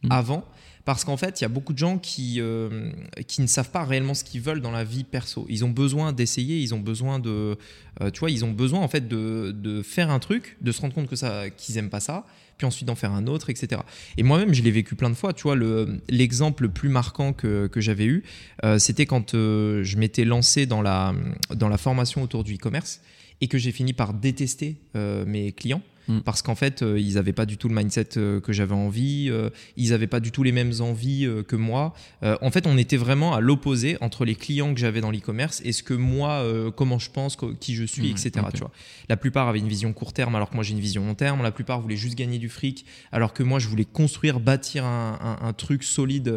Mm. 0.05 0.13
avant 0.13 0.45
parce 0.89 1.05
qu'en 1.05 1.19
fait, 1.19 1.39
il 1.39 1.45
y 1.45 1.45
a 1.45 1.51
beaucoup 1.51 1.75
de 1.75 1.79
gens 1.79 1.99
qui, 1.99 2.37
euh, 2.39 2.91
qui 3.27 3.43
ne 3.43 3.47
savent 3.47 3.71
pas 3.71 3.85
réellement 3.85 4.15
ce 4.15 4.25
qu'ils 4.25 4.41
veulent 4.41 4.63
dans 4.63 4.71
la 4.71 4.85
vie 4.85 5.05
perso. 5.05 5.45
Ils 5.51 5.63
ont 5.63 5.69
besoin 5.69 6.15
d'essayer, 6.15 6.61
ils 6.61 6.75
ont 6.75 6.81
besoin 6.81 7.19
de, 7.19 7.59
euh, 8.01 8.11
tu 8.11 8.21
vois, 8.21 8.31
ils 8.31 8.43
ont 8.43 8.53
besoin 8.53 8.81
en 8.81 8.89
fait 8.89 9.07
de, 9.07 9.55
de 9.55 9.83
faire 9.83 10.11
un 10.11 10.19
truc, 10.19 10.57
de 10.63 10.73
se 10.73 10.81
rendre 10.81 10.95
compte 10.95 11.07
que 11.07 11.15
ça, 11.15 11.51
qu'ils 11.51 11.77
aiment 11.77 11.91
pas 11.91 12.01
ça, 12.01 12.25
puis 12.57 12.67
ensuite 12.67 12.87
d'en 12.89 12.95
faire 12.95 13.13
un 13.13 13.27
autre, 13.27 13.51
etc. 13.51 13.83
Et 14.17 14.23
moi-même, 14.23 14.55
je 14.55 14.63
l'ai 14.63 14.71
vécu 14.71 14.95
plein 14.95 15.11
de 15.11 15.15
fois. 15.15 15.35
Tu 15.35 15.43
vois, 15.43 15.57
le, 15.57 16.01
l'exemple 16.09 16.63
le 16.63 16.71
plus 16.71 16.89
marquant 16.89 17.35
que, 17.35 17.67
que 17.67 17.83
j'avais 17.83 18.07
eu, 18.07 18.25
euh, 18.65 18.79
c'était 18.79 19.05
quand 19.05 19.35
je 19.35 19.97
m'étais 19.99 20.25
lancé 20.25 20.65
dans 20.65 20.81
la, 20.81 21.15
dans 21.55 21.69
la 21.69 21.77
formation 21.77 22.23
autour 22.23 22.45
du 22.45 22.55
e-commerce 22.55 23.03
et 23.41 23.49
que 23.49 23.59
j'ai 23.59 23.73
fini 23.73 23.93
par 23.93 24.15
détester 24.15 24.77
euh, 24.97 25.25
mes 25.27 25.53
clients. 25.53 25.83
Mm. 26.09 26.21
Parce 26.21 26.41
qu'en 26.41 26.55
fait, 26.55 26.81
euh, 26.81 26.99
ils 26.99 27.15
n'avaient 27.17 27.35
pas 27.35 27.45
du 27.45 27.59
tout 27.59 27.69
le 27.69 27.75
mindset 27.75 28.17
euh, 28.17 28.41
que 28.41 28.55
j'avais 28.55 28.75
envie, 28.75 29.29
euh, 29.31 29.51
ils 29.77 29.91
n'avaient 29.91 30.07
pas 30.07 30.21
du 30.21 30.31
tout 30.33 30.43
les 30.43 30.53
mêmes 30.53 30.73
envies 30.81 31.29
que 31.47 31.55
moi. 31.55 31.93
En 32.23 32.51
fait, 32.51 32.67
on 32.67 32.79
était 32.79 32.97
vraiment 32.97 33.35
à 33.35 33.41
l'opposé 33.41 33.99
entre 34.01 34.25
les 34.25 34.35
clients 34.35 34.73
que 34.73 34.81
j'avais 34.81 35.03
dans 35.03 35.11
l'e-commerce 35.11 35.61
et 35.67 35.73
ce 35.73 35.83
que 35.83 35.93
moi, 35.93 36.43
comment 36.75 36.99
je 36.99 37.11
pense, 37.11 37.37
qui 37.61 37.75
je 37.75 37.85
suis, 37.85 38.05
Ouais, 38.05 38.11
etc. 38.11 38.31
Tu 38.55 38.61
vois. 38.61 38.71
La 39.11 39.19
plupart 39.19 39.49
avaient 39.49 39.59
une 39.59 39.69
vision 39.69 39.93
court 39.93 40.15
terme 40.15 40.35
alors 40.35 40.49
que 40.49 40.55
moi 40.55 40.65
j'ai 40.65 40.73
une 40.73 40.81
vision 40.81 41.05
long 41.05 41.15
terme. 41.15 41.43
La 41.43 41.51
plupart 41.53 41.81
voulaient 41.83 41.97
juste 41.97 42.15
gagner 42.17 42.39
du 42.39 42.49
fric 42.49 42.87
alors 43.13 43.35
que 43.35 43.43
moi 43.43 43.59
je 43.59 43.69
voulais 43.69 43.85
construire, 43.85 44.41
bâtir 44.41 44.87
un, 44.87 45.19
un- 45.43 45.47
un 45.47 45.53
truc 45.53 45.83
solide, 45.85 46.35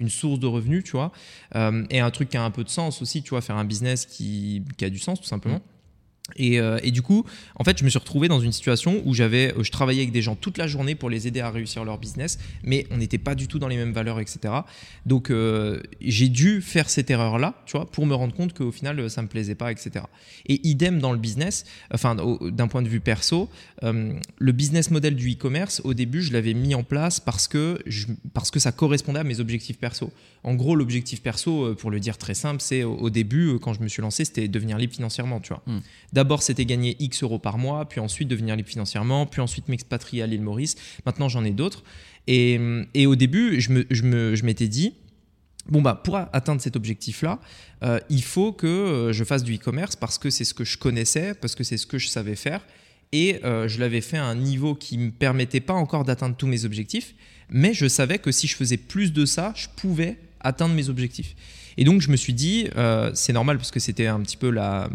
une 0.00 0.08
source 0.10 0.40
de 0.40 0.46
revenus, 0.48 0.82
tu 0.82 0.92
vois. 0.92 1.12
Et 1.90 2.00
un 2.00 2.10
truc 2.10 2.28
qui 2.30 2.36
a 2.36 2.42
un 2.44 2.50
peu 2.50 2.64
de 2.64 2.68
sens 2.70 3.00
aussi, 3.02 3.22
tu 3.22 3.30
vois, 3.30 3.40
faire 3.40 3.56
un 3.56 3.64
business 3.64 4.04
qui, 4.04 4.62
qui 4.76 4.84
a 4.84 4.90
du 4.90 4.98
sens 4.98 5.20
tout 5.20 5.28
simplement. 5.28 5.60
Et, 6.36 6.60
euh, 6.60 6.78
et 6.82 6.90
du 6.90 7.02
coup, 7.02 7.24
en 7.56 7.64
fait, 7.64 7.78
je 7.78 7.84
me 7.84 7.90
suis 7.90 7.98
retrouvé 7.98 8.28
dans 8.28 8.40
une 8.40 8.52
situation 8.52 9.02
où 9.04 9.14
j'avais, 9.14 9.54
euh, 9.54 9.62
je 9.62 9.70
travaillais 9.70 10.02
avec 10.02 10.12
des 10.12 10.22
gens 10.22 10.34
toute 10.34 10.58
la 10.58 10.66
journée 10.66 10.94
pour 10.94 11.10
les 11.10 11.26
aider 11.26 11.40
à 11.40 11.50
réussir 11.50 11.84
leur 11.84 11.98
business, 11.98 12.38
mais 12.62 12.86
on 12.90 12.96
n'était 12.96 13.18
pas 13.18 13.34
du 13.34 13.48
tout 13.48 13.58
dans 13.58 13.68
les 13.68 13.76
mêmes 13.76 13.92
valeurs, 13.92 14.20
etc. 14.20 14.54
Donc, 15.06 15.30
euh, 15.30 15.80
j'ai 16.00 16.28
dû 16.28 16.60
faire 16.60 16.88
cette 16.90 17.10
erreur-là, 17.10 17.54
tu 17.66 17.76
vois, 17.76 17.90
pour 17.90 18.06
me 18.06 18.14
rendre 18.14 18.34
compte 18.34 18.54
qu'au 18.54 18.72
final, 18.72 19.10
ça 19.10 19.22
me 19.22 19.28
plaisait 19.28 19.54
pas, 19.54 19.72
etc. 19.72 20.04
Et 20.46 20.66
idem 20.66 20.98
dans 20.98 21.12
le 21.12 21.18
business, 21.18 21.64
enfin, 21.92 22.14
d'un 22.14 22.68
point 22.68 22.82
de 22.82 22.88
vue 22.88 23.00
perso, 23.00 23.48
le 23.82 24.52
business 24.52 24.90
model 24.90 25.16
du 25.16 25.32
e-commerce, 25.32 25.80
au 25.84 25.94
début, 25.94 26.22
je 26.22 26.32
l'avais 26.32 26.54
mis 26.54 26.74
en 26.74 26.82
place 26.82 27.20
parce 27.20 27.48
que, 27.48 27.78
parce 28.32 28.50
que 28.50 28.60
ça 28.60 28.72
correspondait 28.72 29.20
à 29.20 29.24
mes 29.24 29.40
objectifs 29.40 29.78
perso. 29.78 30.12
En 30.44 30.54
gros, 30.54 30.74
l'objectif 30.74 31.22
perso, 31.22 31.74
pour 31.76 31.90
le 31.90 32.00
dire 32.00 32.18
très 32.18 32.34
simple, 32.34 32.60
c'est 32.60 32.82
au, 32.84 33.10
début, 33.10 33.58
quand 33.60 33.72
je 33.74 33.80
me 33.80 33.88
suis 33.88 34.02
lancé, 34.02 34.24
c'était 34.24 34.48
devenir 34.48 34.78
libre 34.78 34.94
financièrement, 34.94 35.40
tu 35.40 35.50
vois. 35.50 35.62
Mm. 35.66 35.80
D'abord, 36.22 36.44
c'était 36.44 36.64
gagner 36.64 36.94
X 37.00 37.24
euros 37.24 37.40
par 37.40 37.58
mois, 37.58 37.88
puis 37.88 37.98
ensuite 37.98 38.28
devenir 38.28 38.54
libre 38.54 38.68
financièrement, 38.68 39.26
puis 39.26 39.40
ensuite 39.40 39.66
m'expatrier 39.66 40.22
à 40.22 40.28
l'île 40.28 40.40
Maurice. 40.40 40.76
Maintenant, 41.04 41.28
j'en 41.28 41.44
ai 41.44 41.50
d'autres. 41.50 41.82
Et, 42.28 42.60
au 43.04 43.16
début, 43.16 43.60
je 43.60 44.44
m'étais 44.44 44.68
dit, 44.68 44.94
bon 45.68 45.82
bah 45.82 46.00
pour 46.04 46.16
atteindre 46.16 46.60
cet 46.60 46.74
objectif 46.74 47.22
là 47.22 47.38
il 48.08 48.22
faut 48.24 48.52
que 48.52 49.10
je 49.12 49.24
fasse 49.24 49.44
du 49.44 49.54
e-commerce 49.54 49.94
parce 49.94 50.18
que 50.18 50.28
c'est 50.28 50.44
ce 50.44 50.54
que 50.54 50.64
je 50.64 50.76
connaissais 50.76 51.34
parce 51.34 51.54
que 51.54 51.62
c'est 51.62 51.76
ce 51.76 51.86
que 51.86 51.98
je 51.98 52.08
savais 52.08 52.34
faire 52.34 52.66
et 53.12 53.40
je 53.42 53.78
l'avais 53.78 54.00
fait 54.00 54.16
à 54.16 54.24
un 54.24 54.34
niveau 54.34 54.74
qui 54.74 54.98
me 54.98 55.12
permettait 55.12 55.60
pas 55.60 55.72
encore 55.72 56.04
d'atteindre 56.04 56.36
tous 56.36 56.48
mes 56.48 56.64
objectifs 56.64 57.14
mais 57.48 57.74
je 57.74 57.86
savais 57.86 58.18
que 58.18 58.32
si 58.32 58.48
je 58.48 58.56
faisais 58.56 58.76
plus 58.76 59.12
de 59.12 59.24
ça 59.24 59.52
je 59.54 59.68
pouvais 59.76 60.18
atteindre 60.40 60.74
mes 60.74 60.88
objectifs 60.88 61.36
et 61.76 61.84
donc 61.84 62.00
je 62.00 62.10
me 62.10 62.16
suis 62.16 62.34
dit, 62.34 62.68
euh, 62.76 63.10
c'est 63.14 63.32
normal 63.32 63.56
parce 63.56 63.70
que 63.70 63.80
c'était 63.80 64.06
un 64.06 64.20
petit 64.20 64.36
peu 64.36 64.50
la, 64.50 64.88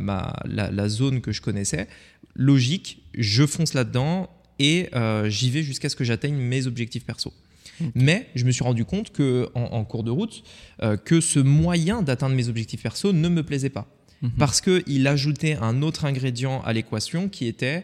la, 0.46 0.90
zone 0.90 1.22
que 1.22 1.32
je 1.32 1.42
connaissais, 1.42 1.88
logique, 2.36 3.04
je 3.16 3.46
fonce 3.46 3.74
là-dedans 3.74 4.30
et 4.60 4.90
euh, 4.96 5.30
j'y 5.30 5.50
vais 5.50 5.64
jusqu'à 5.64 5.90
ce 5.90 5.96
que 5.96 6.04
j'atteigne 6.04 6.36
mes 6.36 6.68
objectifs 6.68 7.06
perso. 7.06 7.34
Mais 7.94 8.28
je 8.34 8.44
me 8.46 8.50
suis 8.50 8.64
rendu 8.64 8.86
compte 8.86 9.12
que, 9.12 9.50
en, 9.54 9.86
cours 9.86 10.04
de 10.04 10.10
route 10.10 10.44
euh, 10.82 10.98
que 10.98 11.22
ce 11.22 11.38
moyen 11.38 12.02
d'atteindre 12.02 12.36
mes 12.36 12.50
objectifs 12.50 12.82
perso 12.82 13.14
ne 13.14 13.30
me 13.30 13.44
plaisait 13.44 13.70
pas. 13.70 13.88
Mhm. 14.24 14.32
Parce 14.40 14.62
qu'il 14.62 15.06
ajoutait 15.08 15.58
un 15.62 15.84
autre 15.84 16.06
ingrédient 16.06 16.62
à 16.62 16.74
l'équation 16.74 17.30
qui 17.30 17.46
était 17.46 17.84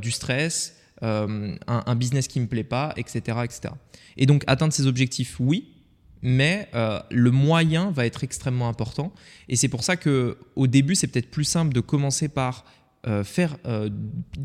du 0.00 0.12
stress, 0.12 0.76
un, 1.02 1.56
un, 1.66 1.94
business 1.96 2.28
qui 2.28 2.38
ne 2.38 2.44
me 2.44 2.48
plaît 2.48 2.62
pas, 2.62 2.94
etc., 2.96 3.38
etc. 3.42 3.74
Et 4.16 4.26
donc 4.26 4.44
atteindre 4.46 4.72
ces 4.72 4.86
objectifs, 4.86 5.40
oui, 5.40 5.70
mais 6.22 6.68
euh, 6.74 7.00
le 7.10 7.30
moyen 7.30 7.90
va 7.90 8.06
être 8.06 8.24
extrêmement 8.24 8.68
important. 8.68 9.12
Et 9.48 9.56
c'est 9.56 9.68
pour 9.68 9.84
ça 9.84 9.96
que 9.96 10.38
au 10.56 10.66
début, 10.66 10.94
c'est 10.94 11.06
peut-être 11.06 11.30
plus 11.30 11.44
simple 11.44 11.72
de 11.72 11.80
commencer 11.80 12.28
par 12.28 12.64
euh, 13.06 13.24
faire 13.24 13.56
euh, 13.64 13.88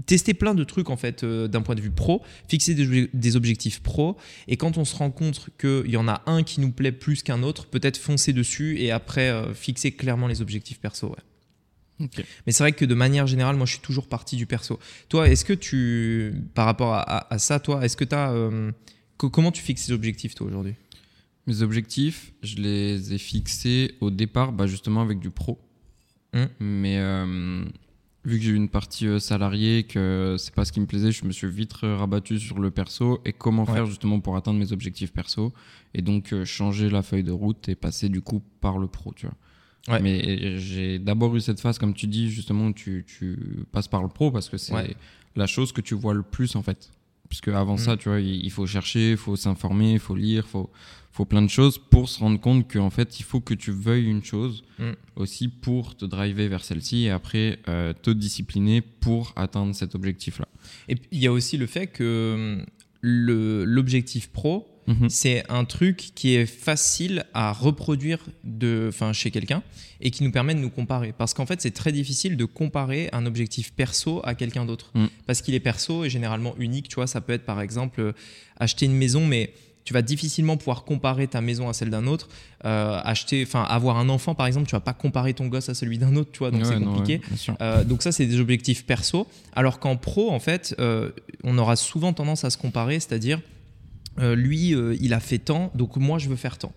tester 0.05 0.34
plein 0.34 0.55
de 0.55 0.63
trucs 0.63 0.89
en 0.89 0.96
fait 0.96 1.25
d'un 1.25 1.62
point 1.62 1.75
de 1.75 1.82
vue 1.82 1.91
pro, 1.91 2.24
fixer 2.48 2.74
des, 2.74 3.36
objectifs 3.36 3.82
pro. 3.82 4.15
Et 4.48 4.55
quand 4.55 4.77
on 4.77 4.86
se 4.86 4.96
rend 4.96 5.12
compte 5.12 5.50
qu'il 5.60 5.91
y 5.91 5.98
en 5.98 6.08
a 6.08 6.22
un 6.25 6.44
qui 6.44 6.62
nous 6.62 6.72
plaît 6.72 6.94
plus 6.94 7.22
qu'un 7.22 7.44
autre, 7.44 7.65
peut-être 7.67 7.98
foncer 7.98 8.32
dessus 8.32 8.79
et 8.79 8.91
après 8.91 9.53
fixer 9.53 9.91
clairement 9.91 10.27
les 10.27 10.41
objectifs 10.41 10.79
perso. 10.79 11.10
Ouais. 11.10 12.08
Mais 12.46 12.51
c'est 12.51 12.63
vrai 12.63 12.74
que 12.74 12.84
de 12.84 12.94
manière 12.94 13.25
générale, 13.27 13.55
moi 13.55 13.65
je 13.65 13.72
suis 13.72 13.82
toujours 13.82 14.08
parti 14.08 14.36
du 14.36 14.46
perso. 14.46 14.79
Toi, 15.10 15.29
est-ce 15.29 15.46
que 15.46 15.53
tu, 15.53 16.34
par 16.53 16.65
rapport 16.65 16.94
à, 16.94 17.34
à 17.34 17.38
ça, 17.39 17.60
toi, 17.60 17.84
est-ce 17.84 17.98
que 17.98 18.05
tu 18.05 18.15
as. 18.15 18.34
comment 19.17 19.51
tu 19.51 19.62
fixes 19.62 19.84
ces 19.84 19.91
objectifs 19.91 20.34
toi 20.34 20.48
aujourd'hui? 20.48 20.75
Mes 21.48 21.62
objectifs, 21.62 22.34
je 22.42 22.58
les 22.58 23.14
ai 23.14 23.18
fixés 23.18 23.96
au 24.02 24.10
départ 24.10 24.52
bah, 24.52 24.68
justement 24.68 25.02
avec 25.02 25.20
du 25.20 25.30
pro. 25.30 25.60
Hum. 26.34 26.48
Mais 26.60 26.98
euh, 26.98 27.64
vu 28.25 28.38
que 28.38 28.44
j'ai 28.44 28.52
eu 28.52 28.56
une 28.56 28.70
partie 28.70 29.08
euh, 29.08 29.20
salariée, 29.20 29.84
que 29.84 30.36
c'est 30.40 30.54
pas 30.54 30.66
ce 30.66 30.72
qui 30.72 30.80
me 30.80 30.86
plaisait, 30.86 31.12
je 31.12 31.25
me 31.25 31.32
suis 31.32 31.50
vite 31.50 31.74
rabattu 31.74 32.40
sur 32.40 32.60
le 32.60 32.72
perso 32.72 33.22
et 33.25 33.34
comment 33.34 33.66
faire 33.66 33.86
justement 33.86 34.20
pour 34.20 34.36
atteindre 34.36 34.60
mes 34.60 34.72
objectifs 34.72 35.14
perso. 35.14 35.54
Et 35.94 36.02
donc 36.02 36.34
euh, 36.34 36.46
changer 36.46 36.90
la 36.90 37.04
feuille 37.04 37.24
de 37.24 37.32
route 37.32 37.70
et 37.70 37.75
passer 37.75 38.10
du 38.10 38.22
coup 38.22 38.42
par 38.60 38.78
le 38.78 38.88
pro, 38.88 39.14
tu 39.14 39.28
vois. 39.28 40.00
Mais 40.00 40.58
j'ai 40.58 40.98
d'abord 40.98 41.36
eu 41.36 41.42
cette 41.42 41.60
phase, 41.60 41.78
comme 41.78 41.94
tu 41.94 42.08
dis, 42.08 42.32
justement, 42.32 42.74
tu, 42.74 43.06
tu 43.08 43.38
passes 43.72 43.88
par 43.88 44.02
le 44.02 44.10
pro 44.10 44.32
parce 44.32 44.50
que 44.50 44.58
c'est 44.58 44.98
la 45.36 45.48
chose 45.48 45.72
que 45.72 45.82
tu 45.82 45.94
vois 45.94 46.14
le 46.14 46.24
plus 46.24 46.56
en 46.56 46.64
fait. 46.64 46.92
Puisque 47.29 47.48
avant 47.48 47.77
ça, 47.77 47.94
hum. 47.94 47.98
tu 47.98 48.10
vois, 48.10 48.20
il 48.20 48.51
faut 48.51 48.67
chercher, 48.67 49.12
il 49.12 49.17
faut 49.17 49.36
s'informer, 49.36 49.94
il 49.94 50.00
faut 50.00 50.15
lire, 50.15 50.44
il 50.48 50.50
faut, 50.50 50.70
faut 51.12 51.25
plein 51.25 51.41
de 51.41 51.50
choses 51.50 51.77
pour 51.77 52.10
se 52.10 52.20
rendre 52.20 52.39
compte 52.39 52.72
qu'en 52.72 52.89
fait, 52.89 53.20
il 53.20 53.24
faut 53.24 53.39
que 53.39 53.53
tu 53.53 53.72
veuilles 53.72 54.05
une 54.05 54.24
chose 54.24 54.63
mm. 54.79 54.91
aussi 55.15 55.48
pour 55.48 55.96
te 55.96 56.05
driver 56.05 56.48
vers 56.48 56.63
celle-ci 56.63 57.05
et 57.05 57.10
après 57.10 57.60
euh, 57.70 57.94
te 57.94 58.12
discipliner 58.12 58.82
pour 58.82 59.34
atteindre 59.36 59.74
cet 59.74 59.96
objectif-là. 59.96 60.48
Et 60.89 60.96
il 61.12 61.20
y 61.20 61.27
a 61.27 61.32
aussi 61.32 61.58
le 61.58 61.67
fait 61.67 61.88
que 61.88 62.58
hum, 62.60 62.65
l'objectif 63.01 64.29
pro, 64.29 64.67
mm-hmm. 64.88 65.10
c'est 65.10 65.44
un 65.50 65.65
truc 65.65 66.12
qui 66.15 66.36
est 66.36 66.46
facile 66.46 67.25
à 67.34 67.51
reproduire 67.51 68.20
de, 68.44 68.92
chez 69.13 69.32
quelqu'un 69.32 69.63
et 70.01 70.12
qui 70.12 70.24
nous 70.24 70.32
permet 70.32 70.56
de 70.56 70.60
nous 70.60 70.70
comparer. 70.70 71.13
Parce 71.18 71.34
qu'en 71.34 71.46
fait, 71.46 71.62
c'est 71.62 71.72
très 71.72 71.92
difficile 71.92 72.38
de 72.38 72.46
comparer 72.46 73.10
un 73.13 73.25
objectif 73.25 73.74
perso 73.74 74.22
à 74.24 74.36
quelqu'un 74.36 74.65
d'autre. 74.65 74.92
Mm. 74.94 75.06
Parce 75.25 75.42
qu'il 75.42 75.54
est 75.56 75.60
perso 75.60 76.04
et 76.04 76.10
généralement 76.10 76.56
unique. 76.58 76.89
Tu 76.89 76.96
vois, 76.96 77.08
ça 77.08 77.22
peut 77.22 77.34
être 77.34 77.46
par 77.46 77.62
exemple 77.62 78.01
euh, 78.01 78.12
acheter 78.58 78.86
une 78.86 78.96
maison, 78.96 79.25
mais 79.25 79.54
tu 79.86 79.94
vas 79.94 80.01
difficilement 80.01 80.58
pouvoir 80.58 80.84
comparer 80.84 81.27
ta 81.27 81.42
maison 81.42 81.70
à 81.70 81.74
celle 81.74 81.92
d'un 81.92 82.08
autre. 82.08 82.27
Euh, 82.65 83.00
acheter, 83.04 83.44
enfin, 83.44 83.62
avoir 83.62 83.98
un 83.98 84.10
enfant, 84.10 84.34
par 84.34 84.48
exemple, 84.48 84.68
tu 84.68 84.75
vas 84.75 84.80
pas 84.80 84.94
comparer 84.94 85.36
ton 85.36 85.46
gosse 85.46 85.70
à 85.70 85.75
celui 85.75 86.00
d'un 86.00 86.15
autre, 86.15 86.32
tu 86.32 86.39
vois, 86.39 86.50
donc 86.50 86.65
c'est 86.65 86.80
compliqué. 86.80 87.22
Euh, 87.62 87.84
donc 87.84 88.01
ça, 88.01 88.12
c'est 88.12 88.25
des 88.25 88.39
objectifs 88.39 88.86
perso. 88.86 89.27
Alors 89.56 89.80
qu'en 89.80 89.96
pro, 89.96 90.32
en 90.32 90.39
fait, 90.39 90.75
euh, 90.80 91.12
on 91.44 91.58
aura 91.60 91.75
souvent 91.75 92.13
tendance 92.13 92.44
à 92.44 92.50
se 92.50 92.58
comparer, 92.58 93.00
c'est-à-dire, 93.00 93.39
lui, 94.18 94.70
il 95.02 95.14
a 95.14 95.20
fait 95.20 95.40
tant, 95.40 95.72
donc 95.76 95.98
moi, 95.98 96.18
je 96.20 96.30
veux 96.30 96.36
faire 96.36 96.58
tant. 96.58 96.74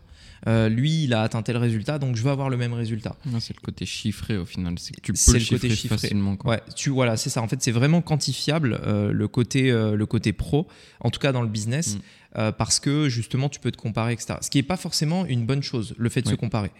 lui, 0.46 1.04
il 1.04 1.14
a 1.14 1.22
atteint 1.22 1.42
tel 1.42 1.56
résultat, 1.56 1.98
donc 1.98 2.16
je 2.16 2.22
veux 2.22 2.30
avoir 2.30 2.50
le 2.50 2.56
même 2.56 2.72
résultat. 2.72 3.16
c'est 3.40 3.54
le 3.54 3.60
côté 3.60 3.86
chiffré 3.86 4.36
au 4.36 4.44
final. 4.44 4.74
C'est 4.78 4.94
que 4.94 5.00
tu 5.00 5.12
peux 5.12 5.32
le, 5.32 5.38
chiffrer 5.38 5.68
facilement. 5.88 6.36
Ouais, 6.44 6.60
tu 6.74 6.90
voilà, 6.90 7.16
c'est 7.16 7.30
ça. 7.30 7.42
En 7.42 7.48
fait, 7.48 7.62
c'est 7.62 7.72
vraiment 7.72 8.02
quantifiable 8.02 8.80
le 8.84 9.28
côté 9.28 9.70
le 9.70 10.06
côté 10.06 10.32
pro, 10.32 10.66
en 11.00 11.10
tout 11.10 11.20
cas 11.20 11.32
dans 11.32 11.42
le 11.42 11.48
business. 11.48 11.96
Mm. 11.96 12.00
Euh, 12.36 12.52
parce 12.52 12.78
que 12.78 13.08
justement 13.08 13.48
tu 13.48 13.58
peux 13.58 13.70
te 13.70 13.78
comparer, 13.78 14.12
etc. 14.12 14.34
Ce 14.42 14.50
qui 14.50 14.58
n'est 14.58 14.62
pas 14.62 14.76
forcément 14.76 15.24
une 15.24 15.46
bonne 15.46 15.62
chose, 15.62 15.94
le 15.96 16.08
fait 16.10 16.20
de 16.20 16.28
se 16.28 16.34
comparer. 16.34 16.70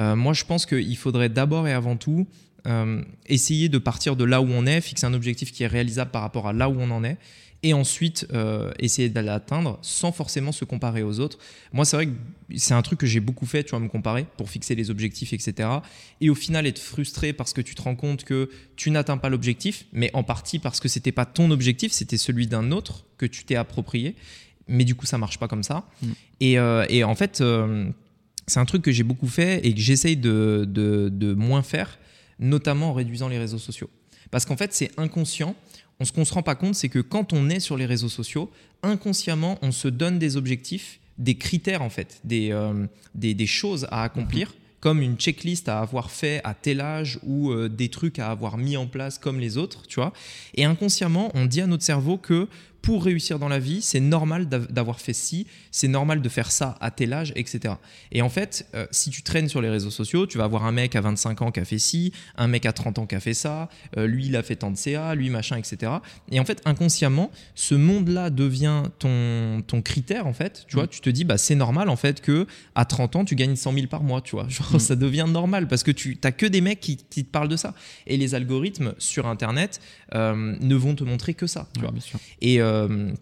Euh, 0.00 0.16
moi 0.16 0.32
je 0.32 0.44
pense 0.44 0.66
qu'il 0.66 0.96
faudrait 0.96 1.28
d'abord 1.28 1.68
et 1.68 1.72
avant 1.72 1.96
tout 1.96 2.26
euh, 2.66 3.02
essayer 3.26 3.68
de 3.68 3.78
partir 3.78 4.16
de 4.16 4.24
là 4.24 4.42
où 4.42 4.48
on 4.48 4.66
est, 4.66 4.80
fixer 4.80 5.06
un 5.06 5.14
objectif 5.14 5.52
qui 5.52 5.62
est 5.62 5.68
réalisable 5.68 6.10
par 6.10 6.22
rapport 6.22 6.48
à 6.48 6.52
là 6.52 6.68
où 6.68 6.76
on 6.80 6.90
en 6.90 7.04
est, 7.04 7.18
et 7.66 7.74
ensuite 7.74 8.26
essayer 8.78 9.08
d'aller 9.08 9.26
l'atteindre 9.26 9.78
sans 9.82 10.12
forcément 10.12 10.52
se 10.52 10.64
comparer 10.64 11.02
aux 11.02 11.20
autres. 11.20 11.38
Moi, 11.72 11.84
c'est 11.84 11.96
vrai 11.96 12.06
que 12.06 12.12
c'est 12.56 12.74
un 12.74 12.82
truc 12.82 13.00
que 13.00 13.06
j'ai 13.06 13.20
beaucoup 13.20 13.46
fait, 13.46 13.64
tu 13.64 13.70
vois, 13.70 13.80
me 13.80 13.88
comparer 13.88 14.26
pour 14.36 14.50
fixer 14.50 14.74
les 14.74 14.90
objectifs, 14.90 15.32
etc. 15.32 15.68
Et 16.20 16.30
au 16.30 16.34
final, 16.34 16.66
être 16.66 16.78
frustré 16.78 17.32
parce 17.32 17.52
que 17.52 17.60
tu 17.60 17.74
te 17.74 17.82
rends 17.82 17.96
compte 17.96 18.24
que 18.24 18.50
tu 18.76 18.90
n'atteins 18.90 19.16
pas 19.16 19.28
l'objectif, 19.28 19.86
mais 19.92 20.10
en 20.14 20.22
partie 20.22 20.58
parce 20.58 20.80
que 20.80 20.88
c'était 20.88 21.12
pas 21.12 21.26
ton 21.26 21.50
objectif, 21.50 21.92
c'était 21.92 22.18
celui 22.18 22.46
d'un 22.46 22.70
autre 22.70 23.04
que 23.18 23.26
tu 23.26 23.44
t'es 23.44 23.56
approprié 23.56 24.14
mais 24.68 24.84
du 24.84 24.94
coup 24.94 25.06
ça 25.06 25.18
marche 25.18 25.38
pas 25.38 25.48
comme 25.48 25.62
ça. 25.62 25.88
Mm. 26.02 26.08
Euh, 26.42 26.86
et, 26.88 27.04
en 27.04 27.14
fait, 27.14 27.40
euh, 27.40 27.88
c'est 28.46 28.60
un 28.60 28.64
truc 28.64 28.82
que 28.82 28.92
j'ai 28.92 29.02
beaucoup 29.02 29.28
fait 29.28 29.64
et 29.66 29.74
que 29.74 29.80
j'essaye 29.80 30.16
de, 30.16 30.64
de, 30.66 31.34
moins 31.34 31.62
faire, 31.62 31.98
notamment 32.38 32.90
en 32.90 32.94
réduisant 32.94 33.28
les 33.28 33.38
réseaux 33.38 33.58
sociaux. 33.58 33.90
Parce 34.30 34.44
qu'en 34.44 34.56
fait, 34.56 34.72
c'est 34.72 34.90
inconscient. 34.98 35.54
On, 36.00 36.04
ce 36.04 36.12
qu'on 36.12 36.24
se 36.24 36.34
rend 36.34 36.42
pas 36.42 36.54
compte, 36.54 36.74
c'est 36.74 36.88
que 36.88 36.98
quand 36.98 37.32
on 37.32 37.48
est 37.48 37.60
sur 37.60 37.76
les 37.76 37.86
réseaux 37.86 38.08
sociaux, 38.08 38.50
inconsciemment, 38.82 39.58
on 39.62 39.72
se 39.72 39.88
donne 39.88 40.18
des 40.18 40.36
objectifs, 40.36 41.00
des 41.18 41.36
critères 41.36 41.82
en 41.82 41.90
fait, 41.90 42.20
des, 42.24 42.52
euh, 42.52 42.86
des, 43.14 43.34
des, 43.34 43.46
choses 43.46 43.86
à 43.90 44.02
accomplir. 44.02 44.48
Mm-hmm. 44.48 44.62
comme 44.80 45.00
une 45.00 45.16
checklist 45.16 45.68
à 45.68 45.80
avoir 45.80 46.10
fait 46.10 46.40
à 46.44 46.54
tel 46.54 46.80
âge 46.80 47.18
ou 47.24 47.52
des 47.66 47.88
trucs 47.88 48.20
à 48.20 48.30
avoir 48.30 48.56
mis 48.56 48.76
en 48.76 48.86
place 48.86 49.18
comme 49.18 49.40
les 49.40 49.56
autres, 49.56 49.82
tu 49.88 49.98
vois. 49.98 50.12
Et 50.54 50.64
inconsciemment, 50.64 51.32
on 51.34 51.46
dit 51.46 51.60
à 51.60 51.66
notre 51.66 51.82
cerveau 51.82 52.18
que 52.18 52.46
pour 52.86 53.02
réussir 53.02 53.40
dans 53.40 53.48
la 53.48 53.58
vie, 53.58 53.82
c'est 53.82 53.98
normal 53.98 54.48
d'avoir 54.48 55.00
fait 55.00 55.12
ci, 55.12 55.48
c'est 55.72 55.88
normal 55.88 56.22
de 56.22 56.28
faire 56.28 56.52
ça 56.52 56.76
à 56.80 56.92
tel 56.92 57.12
âge, 57.12 57.32
etc. 57.34 57.74
Et 58.12 58.22
en 58.22 58.28
fait, 58.28 58.64
euh, 58.76 58.86
si 58.92 59.10
tu 59.10 59.22
traînes 59.22 59.48
sur 59.48 59.60
les 59.60 59.68
réseaux 59.68 59.90
sociaux, 59.90 60.28
tu 60.28 60.38
vas 60.38 60.44
avoir 60.44 60.64
un 60.64 60.70
mec 60.70 60.94
à 60.94 61.00
25 61.00 61.42
ans 61.42 61.50
qui 61.50 61.58
a 61.58 61.64
fait 61.64 61.80
ci, 61.80 62.12
un 62.36 62.46
mec 62.46 62.64
à 62.64 62.72
30 62.72 63.00
ans 63.00 63.06
qui 63.06 63.16
a 63.16 63.20
fait 63.20 63.34
ça, 63.34 63.68
euh, 63.96 64.06
lui 64.06 64.26
il 64.26 64.36
a 64.36 64.44
fait 64.44 64.54
tant 64.54 64.70
de 64.70 64.76
CA, 64.76 65.16
lui 65.16 65.30
machin, 65.30 65.56
etc. 65.56 65.94
Et 66.30 66.38
en 66.38 66.44
fait, 66.44 66.62
inconsciemment, 66.64 67.32
ce 67.56 67.74
monde-là 67.74 68.30
devient 68.30 68.84
ton, 69.00 69.62
ton 69.66 69.82
critère, 69.82 70.28
en 70.28 70.32
fait. 70.32 70.64
Tu 70.68 70.76
vois, 70.76 70.84
mm. 70.84 70.90
tu 70.90 71.00
te 71.00 71.10
dis, 71.10 71.24
bah, 71.24 71.38
c'est 71.38 71.56
normal, 71.56 71.88
en 71.88 71.96
fait, 71.96 72.20
que 72.20 72.46
à 72.76 72.84
30 72.84 73.16
ans, 73.16 73.24
tu 73.24 73.34
gagnes 73.34 73.56
100 73.56 73.72
000 73.72 73.86
par 73.88 74.04
mois, 74.04 74.20
tu 74.20 74.36
vois. 74.36 74.46
Genre, 74.48 74.76
mm. 74.76 74.78
ça 74.78 74.94
devient 74.94 75.26
normal 75.28 75.66
parce 75.66 75.82
que 75.82 75.90
tu 75.90 76.16
n'as 76.22 76.30
que 76.30 76.46
des 76.46 76.60
mecs 76.60 76.78
qui, 76.78 76.98
te 76.98 77.20
parlent 77.22 77.48
de 77.48 77.56
ça. 77.56 77.74
Et 78.06 78.16
les 78.16 78.36
algorithmes 78.36 78.94
sur 78.98 79.26
Internet 79.26 79.80
euh, 80.14 80.54
ne 80.60 80.74
vont 80.76 80.94
te 80.94 81.02
montrer 81.02 81.34
que 81.34 81.48
ça, 81.48 81.66
tu 81.74 81.80
vois. 81.80 81.92
Et 82.40 82.60
euh, 82.76 83.12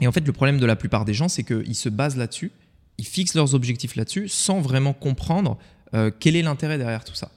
et 0.00 0.06
en 0.06 0.12
fait, 0.12 0.26
le 0.26 0.32
problème 0.32 0.58
de 0.58 0.66
la 0.66 0.76
plupart 0.76 1.04
des 1.04 1.14
gens, 1.14 1.28
c'est 1.28 1.42
qu'ils 1.42 1.74
se 1.74 1.88
basent 1.88 2.16
là-dessus, 2.16 2.52
ils 2.98 3.06
fixent 3.06 3.34
leurs 3.34 3.54
objectifs 3.54 3.96
là-dessus 3.96 4.28
sans 4.28 4.60
vraiment 4.60 4.92
comprendre 4.92 5.58
euh, 5.94 6.10
quel 6.18 6.36
est 6.36 6.42
l'intérêt 6.42 6.78
derrière 6.78 7.04
tout 7.04 7.14
ça. 7.14 7.30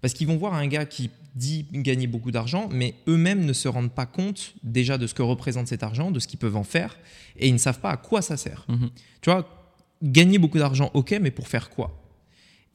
Parce 0.00 0.14
qu'ils 0.14 0.26
vont 0.26 0.36
voir 0.36 0.54
un 0.54 0.66
gars 0.66 0.86
qui 0.86 1.10
dit 1.34 1.66
gagner 1.72 2.06
beaucoup 2.06 2.30
d'argent, 2.30 2.68
mais 2.72 2.94
eux-mêmes 3.08 3.44
ne 3.44 3.52
se 3.52 3.68
rendent 3.68 3.92
pas 3.92 4.06
compte 4.06 4.54
déjà 4.62 4.96
de 4.96 5.06
ce 5.06 5.14
que 5.14 5.22
représente 5.22 5.68
cet 5.68 5.82
argent, 5.82 6.10
de 6.10 6.18
ce 6.18 6.26
qu'ils 6.26 6.38
peuvent 6.38 6.56
en 6.56 6.64
faire, 6.64 6.96
et 7.38 7.48
ils 7.48 7.52
ne 7.52 7.58
savent 7.58 7.80
pas 7.80 7.90
à 7.90 7.96
quoi 7.96 8.22
ça 8.22 8.36
sert. 8.36 8.64
Mhm. 8.68 8.90
Tu 9.20 9.30
vois, 9.30 9.46
gagner 10.02 10.38
beaucoup 10.38 10.58
d'argent, 10.58 10.90
ok, 10.94 11.16
mais 11.20 11.30
pour 11.30 11.48
faire 11.48 11.68
quoi? 11.68 12.05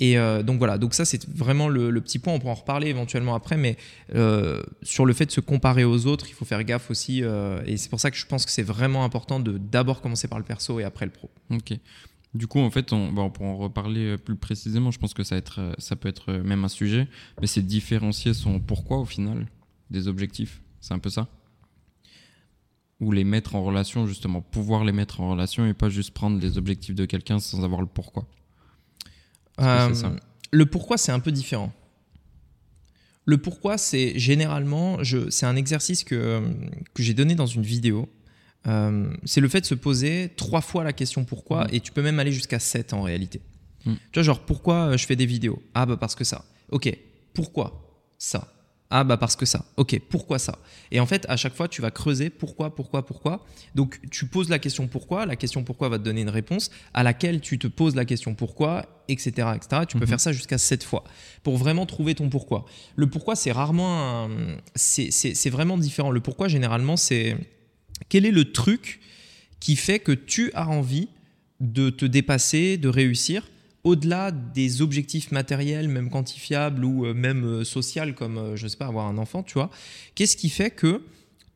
Et 0.01 0.17
euh, 0.17 0.41
donc 0.41 0.57
voilà, 0.57 0.79
donc 0.79 0.95
ça 0.95 1.05
c'est 1.05 1.29
vraiment 1.29 1.69
le, 1.69 2.01
petit 2.01 2.17
point, 2.17 2.33
on 2.33 2.39
pourra 2.39 2.53
en 2.53 2.55
reparler 2.55 2.87
éventuellement 2.87 3.35
après, 3.35 3.55
mais 3.55 3.77
euh, 4.15 4.63
sur 4.81 5.05
le 5.05 5.13
fait 5.13 5.27
de 5.27 5.31
se 5.31 5.41
comparer 5.41 5.83
aux 5.83 6.07
autres, 6.07 6.25
il 6.27 6.33
faut 6.33 6.43
faire 6.43 6.63
gaffe 6.63 6.89
aussi, 6.89 7.23
euh, 7.23 7.61
et 7.67 7.77
c'est 7.77 7.87
pour 7.87 7.99
ça 7.99 8.09
que 8.09 8.17
je 8.17 8.25
pense 8.25 8.43
que 8.43 8.51
c'est 8.51 8.63
vraiment 8.63 9.03
important 9.03 9.39
de 9.39 9.59
d'abord 9.59 10.01
commencer 10.01 10.27
par 10.27 10.39
le 10.39 10.43
perso 10.43 10.79
et 10.79 10.83
après 10.83 11.05
le 11.05 11.11
pro. 11.11 11.29
Ok. 11.51 11.73
Du 12.33 12.47
coup, 12.47 12.59
en 12.59 12.71
fait, 12.71 12.93
on, 12.93 13.29
pour 13.29 13.45
en 13.45 13.57
reparler 13.57 14.17
plus 14.17 14.35
précisément, 14.35 14.89
je 14.89 14.97
pense 14.97 15.13
que 15.13 15.21
ça 15.23 15.95
peut 15.95 16.09
être 16.09 16.33
même 16.33 16.63
un 16.63 16.69
sujet, 16.69 17.07
mais 17.39 17.45
c'est 17.45 17.61
différencier 17.61 18.33
son 18.33 18.59
pourquoi 18.59 18.97
au 18.97 19.05
final 19.05 19.45
des 19.91 20.07
objectifs. 20.07 20.63
C'est 20.79 20.95
un 20.95 20.99
peu 20.99 21.09
ça 21.09 21.27
Ou 23.01 23.11
les 23.11 23.25
mettre 23.25 23.53
en 23.53 23.63
relation, 23.63 24.07
justement, 24.07 24.41
pouvoir 24.41 24.83
les 24.83 24.93
mettre 24.93 25.21
en 25.21 25.29
relation 25.29 25.67
et 25.67 25.75
pas 25.75 25.89
juste 25.89 26.11
prendre 26.11 26.39
les 26.39 26.57
objectifs 26.57 26.95
de 26.95 27.05
quelqu'un 27.05 27.37
sans 27.39 27.63
avoir 27.63 27.81
le 27.81 27.87
pourquoi. 27.87 28.25
Ça 29.57 30.13
le 30.53 30.65
pourquoi, 30.65 30.97
c'est 30.97 31.11
un 31.13 31.19
peu 31.21 31.31
différent. 31.31 31.71
Le 33.25 33.37
pourquoi, 33.37 33.77
c'est 33.77 34.17
généralement, 34.19 35.03
je- 35.03 35.29
c'est 35.29 35.45
un 35.45 35.55
exercice 35.55 36.03
que, 36.03 36.41
que 36.93 37.03
j'ai 37.03 37.13
donné 37.13 37.35
dans 37.35 37.45
une 37.45 37.61
vidéo. 37.61 38.09
Euh, 38.67 39.11
c'est 39.25 39.41
le 39.41 39.47
fait 39.47 39.61
de 39.61 39.65
se 39.65 39.75
poser 39.75 40.31
trois 40.35 40.61
fois 40.61 40.83
la 40.83 40.93
question 40.93 41.23
pourquoi, 41.23 41.65
Mm. 41.65 41.69
et 41.73 41.79
tu 41.79 41.91
peux 41.91 42.01
même 42.01 42.19
aller 42.19 42.31
jusqu'à 42.31 42.59
7 42.59 42.93
en 42.93 43.01
réalité. 43.01 43.41
Mm. 43.85 43.93
Tu 43.93 43.99
vois, 44.15 44.23
genre, 44.23 44.39
pourquoi 44.39 44.75
euh, 44.91 44.97
je 44.97 45.05
fais 45.05 45.15
des 45.15 45.25
vidéos? 45.25 45.61
Ah, 45.73 45.85
bah 45.85 45.97
parce 45.97 46.15
que 46.15 46.23
ça. 46.23 46.43
Ok, 46.69 46.91
pourquoi 47.33 48.03
ça? 48.17 48.51
Ah, 48.93 49.03
bah 49.05 49.15
parce 49.15 49.37
que 49.37 49.45
ça. 49.45 49.63
Ok, 49.77 49.97
pourquoi 50.09 50.37
ça? 50.37 50.59
Et 50.91 50.99
en 50.99 51.05
fait, 51.05 51.25
à 51.29 51.37
chaque 51.37 51.55
fois, 51.55 51.67
tu 51.69 51.81
vas 51.81 51.91
creuser 51.91 52.29
pourquoi, 52.29 52.75
pourquoi, 52.75 53.05
pourquoi. 53.05 53.45
Donc, 53.73 53.99
tu 54.11 54.25
poses 54.27 54.49
la 54.49 54.59
question 54.59 54.87
pourquoi, 54.87 55.25
la 55.25 55.37
question 55.37 55.63
pourquoi 55.63 55.87
va 55.87 55.97
te 55.97 56.03
donner 56.03 56.21
une 56.21 56.29
réponse, 56.29 56.69
à 56.93 57.01
laquelle 57.03 57.39
tu 57.39 57.57
te 57.57 57.67
poses 57.67 57.95
la 57.95 58.03
question 58.03 58.35
pourquoi, 58.35 58.85
etc. 59.07 59.29
etc. 59.55 59.83
Tu 59.87 59.97
peux 59.97 60.03
Mhm. 60.03 60.09
faire 60.09 60.19
ça 60.19 60.33
jusqu'à 60.33 60.57
7 60.57 60.83
fois 60.83 61.05
pour 61.41 61.55
vraiment 61.57 61.85
trouver 61.85 62.15
ton 62.15 62.29
pourquoi. 62.29 62.65
Le 62.97 63.09
pourquoi, 63.09 63.35
c'est 63.37 63.51
rarement. 63.53 64.29
c'est 64.75 65.49
vraiment 65.49 65.77
différent. 65.77 66.11
Le 66.11 66.19
pourquoi, 66.19 66.47
généralement, 66.49 66.97
c'est. 66.97 67.37
Quel 68.09 68.25
est 68.25 68.31
le 68.31 68.51
truc 68.51 68.99
qui 69.61 69.75
fait 69.75 69.99
que 69.99 70.11
tu 70.11 70.51
as 70.53 70.67
envie 70.67 71.07
de 71.59 71.91
te 71.91 72.03
dépasser, 72.05 72.77
de 72.77 72.89
réussir 72.89 73.47
au-delà 73.83 74.31
des 74.31 74.81
objectifs 74.81 75.31
matériels, 75.31 75.87
même 75.87 76.09
quantifiables 76.09 76.85
ou 76.85 77.05
euh, 77.05 77.13
même 77.13 77.43
euh, 77.45 77.63
social, 77.63 78.13
comme, 78.15 78.37
euh, 78.37 78.55
je 78.55 78.67
sais 78.67 78.77
pas, 78.77 78.87
avoir 78.87 79.07
un 79.07 79.17
enfant, 79.17 79.43
tu 79.43 79.53
vois 79.55 79.69
Qu'est-ce 80.15 80.37
qui 80.37 80.49
fait 80.49 80.69
que 80.71 81.01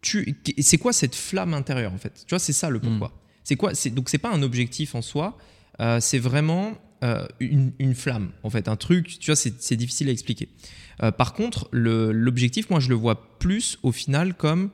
tu. 0.01 0.35
C'est 0.59 0.77
quoi 0.77 0.93
cette 0.93 1.15
flamme 1.15 1.53
intérieure, 1.53 1.93
en 1.93 1.97
fait? 1.97 2.23
Tu 2.25 2.29
vois, 2.31 2.39
c'est 2.39 2.53
ça 2.53 2.69
le 2.69 2.79
pourquoi. 2.79 3.11
C'est 3.43 3.55
quoi 3.55 3.73
c'est- 3.75 3.89
Donc, 3.91 4.09
c'est 4.09 4.17
pas 4.17 4.31
un 4.31 4.41
objectif 4.41 4.95
en 4.95 5.01
soi, 5.01 5.37
euh, 5.79 5.99
c'est 5.99 6.19
vraiment 6.19 6.73
euh, 7.03 7.27
une, 7.39 7.71
une 7.77 7.93
flamme, 7.93 8.31
en 8.43 8.49
fait, 8.49 8.67
un 8.67 8.75
truc, 8.77 9.19
tu 9.19 9.29
vois, 9.31 9.35
c'est 9.35 9.75
difficile 9.75 10.09
à 10.09 10.11
expliquer. 10.11 10.49
Euh, 11.03 11.11
par 11.11 11.33
contre, 11.33 11.67
l'objectif, 11.71 12.69
moi, 12.69 12.79
je 12.79 12.89
le 12.89 12.95
vois 12.95 13.37
plus 13.37 13.77
au 13.83 13.91
final 13.91 14.33
comme 14.33 14.69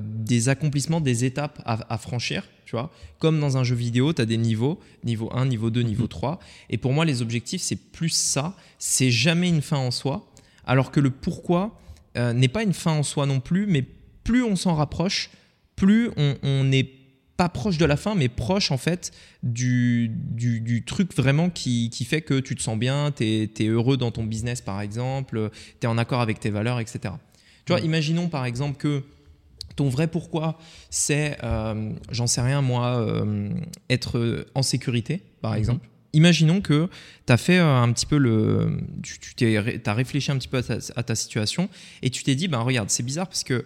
des 0.00 0.48
accomplissements, 0.48 1.00
des 1.02 1.24
étapes 1.26 1.60
à, 1.66 1.92
à 1.92 1.98
franchir, 1.98 2.44
tu 2.70 2.76
vois. 2.76 2.92
Comme 3.18 3.40
dans 3.40 3.56
un 3.56 3.64
jeu 3.64 3.74
vidéo, 3.74 4.12
tu 4.12 4.22
as 4.22 4.26
des 4.26 4.36
niveaux, 4.36 4.78
niveau 5.02 5.28
1, 5.34 5.46
niveau 5.46 5.70
2, 5.70 5.82
niveau 5.82 6.04
Mhm. 6.04 6.08
3. 6.08 6.38
Et 6.70 6.78
pour 6.78 6.92
moi, 6.92 7.04
les 7.04 7.20
objectifs, 7.20 7.60
c'est 7.60 7.74
plus 7.74 8.10
ça. 8.10 8.54
C'est 8.78 9.10
jamais 9.10 9.48
une 9.48 9.60
fin 9.60 9.78
en 9.78 9.90
soi. 9.90 10.30
Alors 10.64 10.92
que 10.92 11.00
le 11.00 11.10
pourquoi 11.10 11.76
euh, 12.16 12.32
n'est 12.32 12.48
pas 12.48 12.62
une 12.62 12.72
fin 12.72 12.92
en 12.92 13.02
soi 13.02 13.26
non 13.26 13.40
plus, 13.40 13.66
mais 13.66 13.84
plus 14.24 14.42
on 14.44 14.54
s'en 14.54 14.74
rapproche, 14.76 15.30
plus 15.74 16.10
on- 16.16 16.64
n'est 16.64 16.88
pas 17.36 17.48
proche 17.48 17.78
de 17.78 17.84
la 17.86 17.96
fin, 17.96 18.14
mais 18.14 18.28
proche 18.28 18.70
en 18.70 18.76
fait 18.78 19.12
du, 19.42 20.10
du, 20.12 20.60
du 20.60 20.84
truc 20.84 21.14
vraiment 21.16 21.50
qui, 21.50 21.88
qui 21.90 22.04
fait 22.04 22.20
que 22.20 22.38
tu 22.38 22.54
te 22.54 22.62
sens 22.62 22.78
bien, 22.78 23.10
tu 23.16 23.24
es, 23.24 23.66
heureux 23.66 23.96
dans 23.96 24.10
ton 24.10 24.24
business 24.24 24.60
par 24.60 24.80
exemple, 24.80 25.50
tu 25.80 25.86
es 25.86 25.88
en 25.88 25.98
accord 25.98 26.20
avec 26.20 26.38
tes 26.38 26.50
valeurs, 26.50 26.78
etc. 26.80 27.14
Tu 27.64 27.72
vois, 27.72 27.80
Mm. 27.80 27.84
imaginons 27.86 28.28
par 28.28 28.44
exemple 28.44 28.76
que 28.76 29.02
ton 29.80 29.88
vrai 29.88 30.08
pourquoi, 30.08 30.58
c'est, 30.90 31.38
euh, 31.42 31.92
j'en 32.10 32.26
sais 32.26 32.42
rien 32.42 32.60
moi, 32.60 32.98
euh, 33.00 33.48
être 33.88 34.44
en 34.54 34.62
sécurité, 34.62 35.22
par 35.40 35.52
Mhm. 35.52 35.58
exemple. 35.58 35.86
Imaginons 36.12 36.60
que 36.60 36.88
tu 37.26 37.32
as 37.32 37.36
fait 37.36 37.58
euh, 37.58 37.76
un 37.86 37.90
petit 37.92 38.04
peu 38.06 38.18
le. 38.18 38.78
Tu, 39.02 39.18
tu 39.20 39.80
t'as 39.82 39.94
réfléchi 39.94 40.30
un 40.32 40.36
petit 40.38 40.48
peu 40.48 40.58
à 40.58 40.62
ta, 40.62 40.76
à 40.96 41.02
ta 41.02 41.14
situation 41.14 41.68
et 42.02 42.10
tu 42.10 42.24
t'es 42.24 42.34
dit, 42.34 42.48
ben 42.48 42.58
regarde, 42.60 42.90
c'est 42.90 43.04
bizarre 43.04 43.28
parce 43.28 43.44
que. 43.44 43.64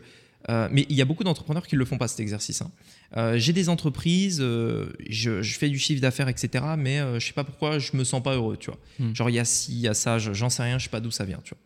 euh, 0.50 0.68
mais 0.70 0.84
il 0.90 0.94
y 0.96 1.00
a 1.00 1.06
beaucoup 1.06 1.24
d'entrepreneurs 1.24 1.66
qui 1.66 1.74
ne 1.74 1.78
le 1.80 1.86
font 1.86 1.96
pas 1.98 2.06
cet 2.06 2.20
exercice. 2.20 2.60
hein. 2.62 2.70
Euh, 3.16 3.38
J'ai 3.38 3.52
des 3.54 3.68
entreprises, 3.70 4.38
euh, 4.42 4.92
je, 5.08 5.40
je 5.40 5.58
fais 5.58 5.70
du 5.70 5.78
chiffre 5.78 6.02
d'affaires, 6.02 6.28
etc. 6.28 6.62
Mais 6.76 7.00
euh, 7.00 7.18
je 7.18 7.26
sais 7.26 7.32
pas 7.32 7.44
pourquoi 7.44 7.78
je 7.78 7.96
me 7.96 8.04
sens 8.04 8.22
pas 8.22 8.34
heureux, 8.34 8.56
tu 8.58 8.70
vois. 8.70 8.78
Mm. 8.98 9.14
Genre 9.16 9.30
il 9.30 9.36
y 9.36 9.38
a 9.40 9.44
ci, 9.46 9.72
il 9.72 9.80
y 9.80 9.88
a 9.88 9.94
ça, 9.94 10.18
je- 10.18 10.34
j'en 10.34 10.50
sais 10.50 10.62
rien, 10.62 10.78
je 10.78 10.84
sais 10.84 10.90
pas 10.90 11.00
d'où 11.00 11.10
ça 11.10 11.24
vient, 11.24 11.40
tu 11.42 11.54
vois. 11.54 11.62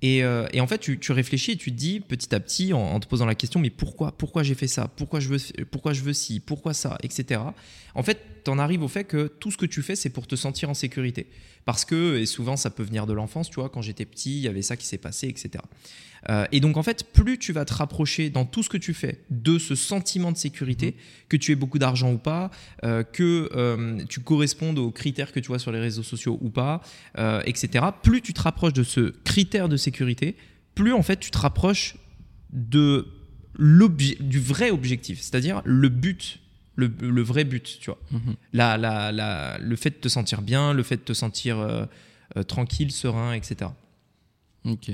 Et, 0.00 0.22
euh, 0.22 0.46
et 0.52 0.60
en 0.60 0.66
fait, 0.66 0.78
tu, 0.78 1.12
réfléchis 1.12 1.52
et 1.52 1.56
tu 1.56 1.72
te 1.72 1.76
dis 1.76 2.00
petit 2.00 2.32
à 2.34 2.38
petit, 2.38 2.72
en, 2.72 2.80
en 2.80 3.00
te 3.00 3.08
posant 3.08 3.26
la 3.26 3.34
question, 3.34 3.58
mais 3.58 3.70
pourquoi, 3.70 4.12
pourquoi 4.12 4.42
j'ai 4.44 4.54
fait 4.54 4.68
ça? 4.68 4.88
Pourquoi 4.96 5.18
je 5.18 5.28
veux, 5.28 5.38
pourquoi 5.70 5.92
je 5.92 6.02
veux 6.02 6.12
ci? 6.12 6.38
Pourquoi 6.38 6.72
ça? 6.72 6.98
Etc. 7.02 7.40
En 7.94 8.02
fait, 8.02 8.18
tu 8.44 8.50
en 8.50 8.58
arrives 8.58 8.82
au 8.82 8.88
fait 8.88 9.04
que 9.04 9.26
tout 9.26 9.50
ce 9.50 9.56
que 9.56 9.66
tu 9.66 9.82
fais, 9.82 9.96
c'est 9.96 10.10
pour 10.10 10.26
te 10.26 10.36
sentir 10.36 10.70
en 10.70 10.74
sécurité. 10.74 11.26
Parce 11.64 11.84
que, 11.84 12.16
et 12.16 12.26
souvent, 12.26 12.56
ça 12.56 12.70
peut 12.70 12.84
venir 12.84 13.06
de 13.06 13.12
l'enfance, 13.12 13.50
tu 13.50 13.56
vois, 13.56 13.68
quand 13.68 13.82
j'étais 13.82 14.04
petit, 14.04 14.38
il 14.38 14.42
y 14.42 14.48
avait 14.48 14.62
ça 14.62 14.76
qui 14.76 14.86
s'est 14.86 14.98
passé, 14.98 15.26
etc. 15.26 15.64
Euh, 16.30 16.46
et 16.52 16.60
donc, 16.60 16.76
en 16.76 16.82
fait, 16.82 17.04
plus 17.12 17.38
tu 17.38 17.52
vas 17.52 17.64
te 17.64 17.72
rapprocher 17.72 18.28
dans 18.30 18.44
tout 18.44 18.62
ce 18.62 18.68
que 18.68 18.76
tu 18.76 18.92
fais 18.94 19.24
de 19.30 19.58
ce 19.58 19.74
sentiment 19.74 20.30
de 20.32 20.36
sécurité, 20.36 20.94
que 21.28 21.36
tu 21.36 21.52
aies 21.52 21.56
beaucoup 21.56 21.78
d'argent 21.78 22.12
ou 22.12 22.18
pas, 22.18 22.50
euh, 22.84 23.02
que 23.02 23.48
euh, 23.54 24.04
tu 24.08 24.20
correspondes 24.20 24.78
aux 24.78 24.90
critères 24.90 25.32
que 25.32 25.40
tu 25.40 25.48
vois 25.48 25.58
sur 25.58 25.72
les 25.72 25.80
réseaux 25.80 26.02
sociaux 26.02 26.38
ou 26.42 26.50
pas, 26.50 26.82
etc. 27.44 27.86
Plus 28.02 28.20
tu 28.22 28.32
te 28.34 28.40
rapproches 28.42 28.74
de 28.74 28.82
ce 28.82 29.14
critère 29.24 29.68
de 29.68 29.76
sécurité, 29.76 30.36
plus 30.74 30.92
en 30.92 31.02
fait 31.02 31.18
tu 31.18 31.30
te 31.30 31.38
rapproches 31.38 31.96
de 32.52 33.06
du 33.58 34.38
vrai 34.38 34.70
objectif, 34.70 35.20
c'est-à-dire 35.20 35.62
le 35.64 35.88
but, 35.88 36.38
le, 36.76 36.92
le 37.00 37.22
vrai 37.22 37.42
but, 37.44 37.78
tu 37.80 37.90
vois. 37.90 37.98
Mhm. 38.12 38.36
La, 38.52 38.76
la, 38.78 39.10
la- 39.10 39.58
le 39.58 39.74
fait 39.76 39.90
de 39.90 39.96
te 39.96 40.08
sentir 40.08 40.42
bien, 40.42 40.72
le 40.72 40.84
fait 40.84 40.96
de 40.98 41.02
te 41.02 41.12
sentir 41.12 41.58
euh, 41.58 41.84
euh, 42.36 42.44
tranquille, 42.44 42.92
serein, 42.92 43.32
etc. 43.32 43.70
Ok. 44.64 44.92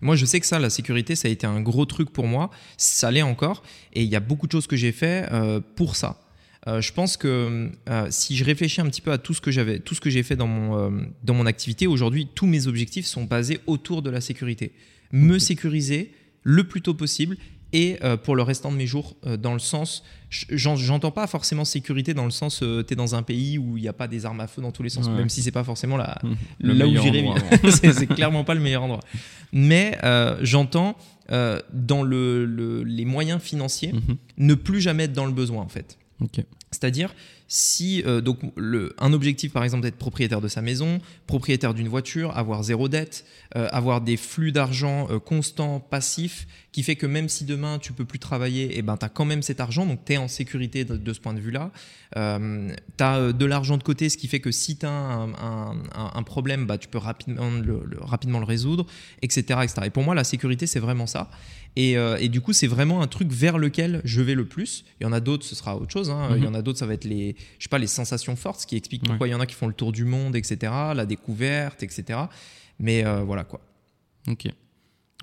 Moi, 0.00 0.16
je 0.16 0.24
sais 0.24 0.40
que 0.40 0.46
ça, 0.46 0.58
la 0.58 0.70
sécurité, 0.70 1.14
ça 1.16 1.28
a 1.28 1.30
été 1.30 1.46
un 1.46 1.60
gros 1.60 1.86
truc 1.86 2.10
pour 2.10 2.26
moi. 2.26 2.50
Ça 2.76 3.10
l'est 3.10 3.22
encore. 3.22 3.62
Et 3.92 4.02
il 4.02 4.08
y 4.08 4.16
a 4.16 4.20
beaucoup 4.20 4.46
de 4.46 4.52
choses 4.52 4.66
que 4.66 4.76
j'ai 4.76 4.92
fait 4.92 5.28
euh, 5.32 5.60
pour 5.76 5.96
ça. 5.96 6.20
Euh, 6.66 6.80
je 6.80 6.92
pense 6.92 7.16
que 7.16 7.70
euh, 7.88 8.06
si 8.10 8.36
je 8.36 8.44
réfléchis 8.44 8.80
un 8.80 8.86
petit 8.86 9.00
peu 9.00 9.12
à 9.12 9.18
tout 9.18 9.32
ce 9.32 9.40
que 9.40 9.50
j'avais, 9.50 9.78
tout 9.78 9.94
ce 9.94 10.00
que 10.00 10.10
j'ai 10.10 10.22
fait 10.22 10.36
dans 10.36 10.46
mon, 10.46 11.06
dans 11.24 11.34
mon 11.34 11.46
activité, 11.46 11.86
aujourd'hui, 11.86 12.28
tous 12.34 12.46
mes 12.46 12.66
objectifs 12.66 13.06
sont 13.06 13.24
basés 13.24 13.60
autour 13.66 14.02
de 14.02 14.10
la 14.10 14.20
sécurité. 14.20 14.72
Me 15.12 15.38
sécuriser 15.38 16.12
le 16.42 16.64
plus 16.64 16.82
tôt 16.82 16.94
possible 16.94 17.36
et 17.72 17.98
euh, 18.02 18.16
pour 18.16 18.34
le 18.36 18.42
restant 18.42 18.70
de 18.72 18.76
mes 18.76 18.86
jours, 18.86 19.16
euh, 19.26 19.36
dans 19.36 19.52
le 19.52 19.58
sens, 19.60 20.02
j'en- 20.30 20.76
j'entends 20.76 21.10
pas 21.10 21.26
forcément 21.26 21.64
sécurité 21.64 22.14
dans 22.14 22.24
le 22.24 22.30
sens, 22.30 22.58
tu 22.60 22.92
es 22.92 22.96
dans 22.96 23.14
un 23.14 23.22
pays 23.22 23.58
où 23.58 23.76
il 23.76 23.82
n'y 23.82 23.88
a 23.88 23.92
pas 23.92 24.08
des 24.08 24.26
armes 24.26 24.40
à 24.40 24.46
feu 24.46 24.60
dans 24.62 24.72
tous 24.72 24.82
les 24.82 24.88
sens, 24.90 25.06
Ouais. 25.06 25.12
même 25.14 25.28
si 25.28 25.42
c'est 25.42 25.50
pas 25.52 25.64
forcément 25.64 25.96
la, 25.96 26.18
Le 26.58 26.72
là 26.72 26.86
où 26.86 26.96
j'irais 26.96 27.24
c'est 27.70 28.06
clairement 28.06 28.44
pas 28.44 28.54
le 28.54 28.60
meilleur 28.60 28.82
endroit. 28.82 29.00
Mais 29.52 29.98
euh, 30.04 30.38
j'entends 30.42 30.96
euh, 31.32 31.60
dans 31.72 32.02
le, 32.02 32.44
le- 32.44 32.82
les 32.82 33.04
moyens 33.04 33.40
financiers 33.40 33.92
Mhm. 33.92 34.16
ne 34.38 34.54
plus 34.54 34.80
jamais 34.80 35.04
être 35.04 35.12
dans 35.12 35.26
le 35.26 35.32
besoin 35.32 35.62
en 35.62 35.68
fait. 35.68 35.96
C'est-à-dire 36.72 37.14
si 37.52 38.04
euh, 38.06 38.20
donc 38.20 38.38
un 38.98 39.12
objectif 39.12 39.52
par 39.52 39.64
exemple 39.64 39.82
d'être 39.82 39.96
propriétaire 39.98 40.40
de 40.40 40.46
sa 40.46 40.62
maison, 40.62 41.00
propriétaire 41.26 41.74
d'une 41.74 41.88
voiture, 41.88 42.36
avoir 42.38 42.62
zéro 42.62 42.88
dette, 42.88 43.24
euh, 43.56 43.68
avoir 43.72 44.00
des 44.02 44.16
flux 44.16 44.52
d'argent 44.52 45.08
euh, 45.10 45.18
constants, 45.18 45.80
passifs, 45.80 46.46
qui 46.70 46.84
fait 46.84 46.94
que 46.94 47.06
même 47.06 47.28
si 47.28 47.44
demain 47.44 47.80
tu 47.80 47.92
peux 47.92 48.04
plus 48.04 48.20
travailler, 48.20 48.78
et 48.78 48.82
ben 48.82 48.96
tu 48.96 49.04
as 49.04 49.08
quand 49.08 49.24
même 49.24 49.42
cet 49.42 49.58
argent, 49.58 49.84
donc 49.84 50.04
tu 50.04 50.12
es 50.12 50.16
en 50.16 50.28
sécurité 50.28 50.84
de, 50.84 51.12
ce 51.12 51.18
point 51.18 51.34
de 51.34 51.40
vue-là. 51.40 51.72
Tu 52.14 52.20
as 53.04 53.32
de 53.32 53.44
l'argent 53.44 53.76
de 53.76 53.82
côté, 53.82 54.08
ce 54.08 54.16
qui 54.16 54.28
fait 54.28 54.40
que 54.40 54.52
si 54.52 54.76
tu 54.76 54.86
as 54.86 54.90
un, 54.90 56.22
problème, 56.22 56.66
bah, 56.66 56.78
tu 56.78 56.86
peux 56.86 56.98
rapidement 56.98 57.50
le, 57.50 57.82
le- 57.84 57.98
rapidement 58.00 58.38
le 58.38 58.44
résoudre, 58.44 58.86
etc., 59.22 59.40
etc. 59.64 59.82
Et 59.86 59.90
pour 59.90 60.04
moi, 60.04 60.14
la 60.14 60.22
sécurité, 60.22 60.68
c'est 60.68 60.78
vraiment 60.78 61.08
ça. 61.08 61.30
Et, 61.76 61.96
euh, 61.96 62.16
et 62.18 62.28
du 62.28 62.40
coup, 62.40 62.52
c'est 62.52 62.66
vraiment 62.66 63.00
un 63.00 63.06
truc 63.06 63.30
vers 63.30 63.56
lequel 63.56 64.00
je 64.04 64.20
vais 64.20 64.34
le 64.34 64.44
plus. 64.44 64.84
Il 65.00 65.04
y 65.04 65.06
en 65.06 65.12
a 65.12 65.20
d'autres, 65.20 65.44
ce 65.46 65.54
sera 65.54 65.76
autre 65.76 65.92
chose. 65.92 66.10
hein. 66.10 66.34
Il 66.36 66.42
y 66.42 66.46
en 66.46 66.54
a 66.54 66.62
d'autres, 66.62 66.78
ça 66.78 66.86
va 66.86 66.94
être 66.94 67.04
les, 67.04 67.36
je 67.58 67.64
sais 67.64 67.68
pas, 67.68 67.78
les 67.78 67.86
sensations 67.86 68.34
fortes, 68.36 68.60
ce 68.60 68.66
qui 68.66 68.76
explique 68.76 69.04
pourquoi 69.04 69.28
il 69.28 69.30
y 69.30 69.34
en 69.34 69.40
a 69.40 69.46
qui 69.46 69.54
font 69.54 69.68
le 69.68 69.74
tour 69.74 69.92
du 69.92 70.04
monde, 70.04 70.34
etc., 70.36 70.72
la 70.94 71.06
découverte, 71.06 71.82
etc. 71.82 72.18
Mais 72.78 73.04
euh, 73.06 73.22
voilà 73.22 73.44
quoi. 73.44 73.60
Ok. 74.28 74.46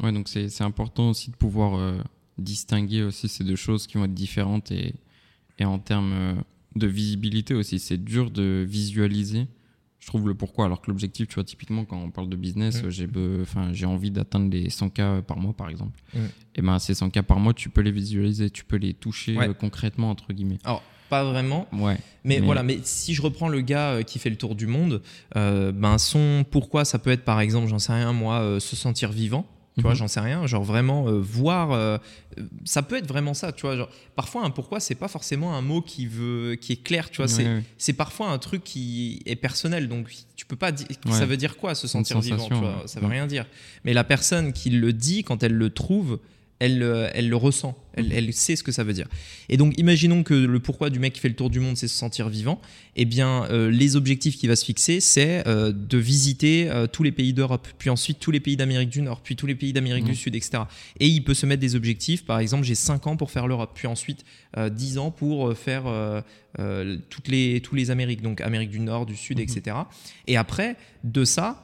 Ouais, 0.02 0.12
donc 0.12 0.30
c'est 0.30 0.62
important 0.62 1.10
aussi 1.10 1.32
de 1.32 1.36
pouvoir 1.36 1.76
euh, 1.76 1.98
distinguer 2.38 3.04
aussi 3.04 3.28
ces 3.28 3.44
deux 3.44 3.56
choses 3.56 3.88
qui 3.88 3.98
vont 3.98 4.06
être 4.06 4.14
différentes 4.14 4.72
et, 4.72 4.94
et 5.60 5.66
en 5.66 5.80
termes 5.80 6.44
de 6.76 6.88
visibilité 6.88 7.56
aussi. 7.56 7.80
C'est 7.80 7.98
dur 7.98 8.30
de 8.32 8.64
visualiser, 8.68 9.48
je 10.00 10.08
trouve, 10.08 10.28
le 10.28 10.36
pourquoi. 10.36 10.66
Alors 10.66 10.82
que 10.82 10.90
l'objectif, 10.92 11.28
tu 11.28 11.36
vois, 11.36 11.44
typiquement, 11.44 11.84
quand 11.86 11.98
on 11.98 12.12
parle 12.12 12.30
de 12.30 12.36
business, 12.36 12.84
Mm. 12.84 12.90
j'ai 12.90 13.08
enfin, 13.42 13.74
j'ai 13.74 13.86
envie 13.86 14.12
d'atteindre 14.12 14.50
les 14.52 14.70
100K 14.70 15.22
par 15.22 15.38
mois, 15.38 15.54
par 15.54 15.70
exemple. 15.70 16.00
Et 16.56 16.62
ben 16.62 16.80
ces 16.80 16.94
100K 16.94 17.22
par 17.24 17.40
mois, 17.40 17.54
tu 17.54 17.70
peux 17.70 17.82
les 17.82 17.92
visualiser, 17.92 18.50
tu 18.50 18.64
peux 18.64 18.78
les 18.78 18.94
toucher 18.94 19.38
Ouais. 19.38 19.50
euh, 19.50 19.54
concrètement, 19.54 20.10
entre 20.10 20.34
guillemets. 20.34 20.60
Alors, 20.64 20.82
pas 21.10 21.24
vraiment. 21.24 21.68
Ouais. 21.72 21.98
Mais, 22.24 22.40
Mais- 22.40 22.46
voilà, 22.46 22.64
mais 22.64 22.80
si 22.84 23.14
je 23.14 23.22
reprends 23.22 23.48
le 23.48 23.62
gars 23.62 23.92
euh, 23.94 24.04
qui 24.04 24.20
fait 24.20 24.30
le 24.30 24.36
tour 24.36 24.56
du 24.56 24.68
monde, 24.68 25.02
euh, 25.36 25.72
ben 25.72 25.98
son 25.98 26.46
pourquoi 26.50 26.84
ça 26.86 27.00
peut 27.00 27.12
être 27.12 27.24
par 27.24 27.40
exemple, 27.40 27.68
j'en 27.68 27.80
sais 27.80 27.94
rien 27.94 28.12
moi, 28.14 28.40
euh, 28.42 28.60
se 28.60 28.76
sentir 28.76 29.12
vivant. 29.12 29.46
Tu 29.78 29.84
vois, 29.84 29.92
Mhm. 29.92 29.98
j'en 29.98 30.08
sais 30.08 30.20
rien, 30.20 30.48
genre 30.48 30.63
vraiment 30.63 31.08
euh, 31.08 31.20
voir, 31.22 31.72
euh, 31.72 32.00
euh, 32.40 32.44
ça 32.66 32.82
peut 32.82 32.96
être 32.98 33.08
vraiment 33.08 33.36
ça, 33.36 33.52
tu 33.52 33.62
vois. 33.62 33.78
Genre, 33.78 33.90
parfois 34.16 34.44
un 34.44 34.50
pourquoi 34.50 34.80
c'est 34.80 34.96
pas 34.96 35.08
forcément 35.08 35.56
un 35.56 35.62
mot 35.62 35.82
qui 35.82 36.08
veut, 36.08 36.56
qui 36.56 36.74
est 36.74 36.84
clair, 36.84 37.12
tu 37.12 37.18
vois. 37.18 37.28
c'est 37.28 37.44
Ouais, 37.46 37.63
c'est 37.78 37.94
parfois 37.94 38.30
un 38.32 38.40
truc 38.40 38.63
qui 38.63 39.22
est 39.28 39.36
personnel, 39.36 39.88
donc 39.88 40.10
tu 40.36 40.48
peux 40.48 40.56
pas 40.56 40.72
dire. 40.72 40.88
Ouais. 41.06 41.12
Ça 41.12 41.28
veut 41.28 41.38
dire 41.38 41.58
quoi 41.58 41.76
se 41.76 41.88
sentir 41.88 42.20
vivant, 42.22 42.48
tu 42.48 42.56
vois. 42.56 42.84
Ça 42.88 43.00
veut 43.00 43.06
rien 43.08 43.28
dire. 43.28 43.46
Mais 43.84 43.94
la 43.94 44.04
personne 44.04 44.52
qui 44.52 44.72
le 44.72 44.94
dit 44.94 45.24
quand 45.24 45.44
elle 45.44 45.54
le 45.54 45.70
trouve, 45.70 46.20
Elle, 46.60 47.12
elle 47.13 47.30
le 47.30 47.36
ressent, 47.36 47.78
elle, 47.93 48.06
Mhm. 48.06 48.12
elle 48.13 48.34
sait 48.34 48.56
ce 48.56 48.63
que 48.63 48.72
ça 48.72 48.84
veut 48.84 48.93
dire. 48.93 49.08
Et 49.48 49.58
donc, 49.58 49.78
imaginons 49.78 50.24
que 50.24 50.34
le 50.34 50.60
pourquoi 50.60 50.89
du 50.89 50.98
mec 50.98 51.13
qui 51.13 51.20
fait 51.20 51.30
le 51.30 51.36
tour 51.36 51.52
du 51.52 51.60
monde, 51.60 51.78
c'est 51.78 51.88
se 51.88 51.96
sentir 51.96 52.30
vivant. 52.30 52.60
Eh 52.96 53.06
bien, 53.06 53.46
euh, 53.52 53.70
les 53.70 53.96
objectifs 53.96 54.38
qu'il 54.38 54.50
va 54.50 54.56
se 54.56 54.65
fixer, 54.65 55.00
c'est 55.00 55.48
euh, 55.48 55.72
de 55.72 55.98
visiter 56.00 56.67
euh, 56.72 56.88
tous 56.88 57.04
les 57.04 57.12
pays 57.12 57.32
d'Europe, 57.34 57.67
puis 57.78 57.91
ensuite 57.91 58.20
tous 58.20 58.32
les 58.32 58.39
pays 58.39 58.58
d'Amérique 58.58 58.89
du 58.89 59.04
Nord, 59.04 59.22
puis 59.22 59.36
tous 59.36 59.46
les 59.46 59.54
pays 59.54 59.72
d'Amérique 59.72 60.06
du 60.06 60.15
Sud, 60.15 60.36
etc. 60.36 60.63
Et 61.00 61.08
il 61.08 61.24
peut 61.24 61.36
se 61.36 61.46
mettre 61.46 61.62
des 61.62 61.76
objectifs. 61.76 62.26
Par 62.26 62.39
exemple, 62.39 62.63
j'ai 62.63 62.74
5 62.76 63.06
ans 63.06 63.17
pour 63.17 63.30
faire 63.30 63.46
l'Europe, 63.46 63.74
puis 63.76 63.86
ensuite 63.88 64.26
euh, 64.58 64.70
10 64.70 64.98
ans 64.98 65.12
pour 65.12 65.54
faire 65.56 65.84
toutes 67.10 67.28
les, 67.28 67.62
tous 67.62 67.76
les 67.76 67.91
Amériques, 67.91 68.24
donc 68.24 68.41
Amérique 68.41 68.72
du 68.72 68.80
Nord, 68.80 69.06
du 69.06 69.15
Sud, 69.15 69.38
Mhm. 69.38 69.43
etc. 69.43 69.78
Et 70.26 70.38
après, 70.38 70.76
de 71.04 71.24
ça, 71.24 71.63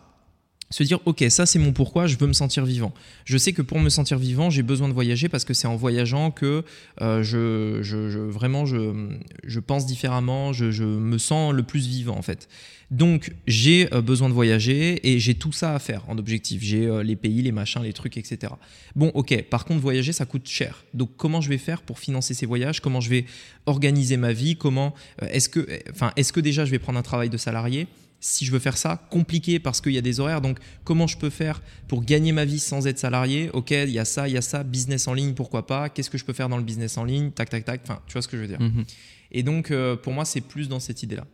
se 0.70 0.82
dire 0.84 1.00
ok 1.06 1.24
ça 1.30 1.46
c'est 1.46 1.60
mon 1.60 1.72
pourquoi 1.72 2.08
je 2.08 2.18
veux 2.18 2.26
me 2.28 2.34
sentir 2.34 2.66
vivant. 2.66 2.94
Je 3.26 3.38
sais 3.38 3.54
que 3.54 3.62
pour 3.62 3.80
me 3.80 3.90
sentir 3.90 4.18
vivant 4.18 4.50
j'ai 4.50 4.64
besoin 4.64 4.88
de 4.90 4.94
voyager 4.94 5.30
parce 5.30 5.46
que 5.46 5.54
c'est 5.54 5.68
en 5.68 5.76
voyageant 5.76 6.32
que 6.32 6.64
euh, 7.02 7.22
je, 7.24 7.80
je- 7.84 8.18
vraiment 8.20 8.66
je, 8.66 9.18
je 9.44 9.60
pense 9.60 9.86
différemment 9.86 10.52
je, 10.52 10.72
je 10.72 10.84
me 10.84 11.18
sens 11.20 11.54
le 11.54 11.62
plus 11.64 11.88
vivant 11.88 12.18
en 12.18 12.22
fait. 12.24 12.48
Donc 12.92 13.34
j'ai 13.48 13.92
euh, 13.94 14.02
besoin 14.02 14.30
de 14.30 14.34
voyager 14.34 15.08
et 15.12 15.20
j'ai 15.20 15.36
tout 15.36 15.52
ça 15.52 15.74
à 15.76 15.80
faire 15.80 16.04
en 16.10 16.18
objectif. 16.18 16.62
J'ai 16.64 16.86
euh, 16.88 17.04
les 17.04 17.16
pays 17.16 17.42
les 17.42 17.52
machins 17.52 17.82
les 17.84 17.94
trucs 17.94 18.18
etc 18.18 18.54
bon 18.96 19.12
ok 19.14 19.44
par 19.50 19.66
contre 19.66 19.80
voyager 19.80 20.12
ça 20.12 20.26
coûte 20.26 20.48
cher. 20.48 20.84
Donc 20.94 21.12
comment 21.18 21.40
je 21.42 21.50
vais 21.50 21.58
faire 21.60 21.82
pour 21.84 22.00
financer 22.00 22.34
ces 22.34 22.46
voyages? 22.48 22.80
Comment 22.82 23.00
je 23.02 23.10
vais 23.10 23.26
organiser 23.68 24.18
ma 24.18 24.34
vie? 24.34 24.56
Comment 24.56 24.94
est-ce 25.22 25.50
que 25.50 25.68
enfin 25.92 26.12
est-ce 26.16 26.34
que 26.34 26.40
déjà 26.40 26.66
je 26.66 26.72
vais 26.72 26.80
prendre 26.80 26.98
un 26.98 27.04
travail 27.04 27.30
de 27.30 27.38
salarié? 27.38 27.88
Si 28.24 28.46
je 28.46 28.52
veux 28.52 28.60
faire 28.60 28.78
ça, 28.78 29.06
compliqué 29.10 29.60
parce 29.60 29.82
qu'il 29.82 29.92
y 29.92 29.98
a 29.98 30.02
des 30.02 30.20
horaires. 30.20 30.40
Donc, 30.40 30.60
comment 30.86 31.08
je 31.08 31.18
peux 31.18 31.30
faire 31.30 31.62
pour 31.88 32.04
gagner 32.04 32.32
ma 32.32 32.46
vie 32.46 32.60
sans 32.60 32.88
être 32.88 32.98
salarié? 32.98 33.50
Ok, 33.52 33.72
il 33.72 33.90
y 33.90 34.00
a 34.00 34.06
ça, 34.06 34.30
il 34.30 34.34
y 34.34 34.38
a 34.38 34.42
ça. 34.42 34.64
Business 34.64 35.08
en 35.08 35.14
ligne, 35.14 35.34
pourquoi 35.34 35.68
pas? 35.68 35.90
Qu'est-ce 35.90 36.10
que 36.10 36.18
je 36.18 36.24
peux 36.24 36.34
faire 36.34 36.48
dans 36.48 36.58
le 36.58 36.64
business 36.64 36.98
en 36.98 37.04
ligne? 37.04 37.32
Tac, 37.32 37.50
tac, 37.50 37.66
tac. 37.66 37.82
Enfin, 37.84 38.00
tu 38.08 38.14
vois 38.14 38.22
ce 38.22 38.30
que 38.30 38.38
je 38.38 38.42
veux 38.42 38.48
dire. 38.48 38.62
Mhm. 38.62 38.86
Et 39.32 39.44
donc, 39.44 39.72
euh, 39.72 39.98
pour 39.98 40.14
moi, 40.14 40.24
c'est 40.24 40.42
plus 40.42 40.70
dans 40.70 40.80
cette 40.80 41.04
idée-là. 41.04 41.28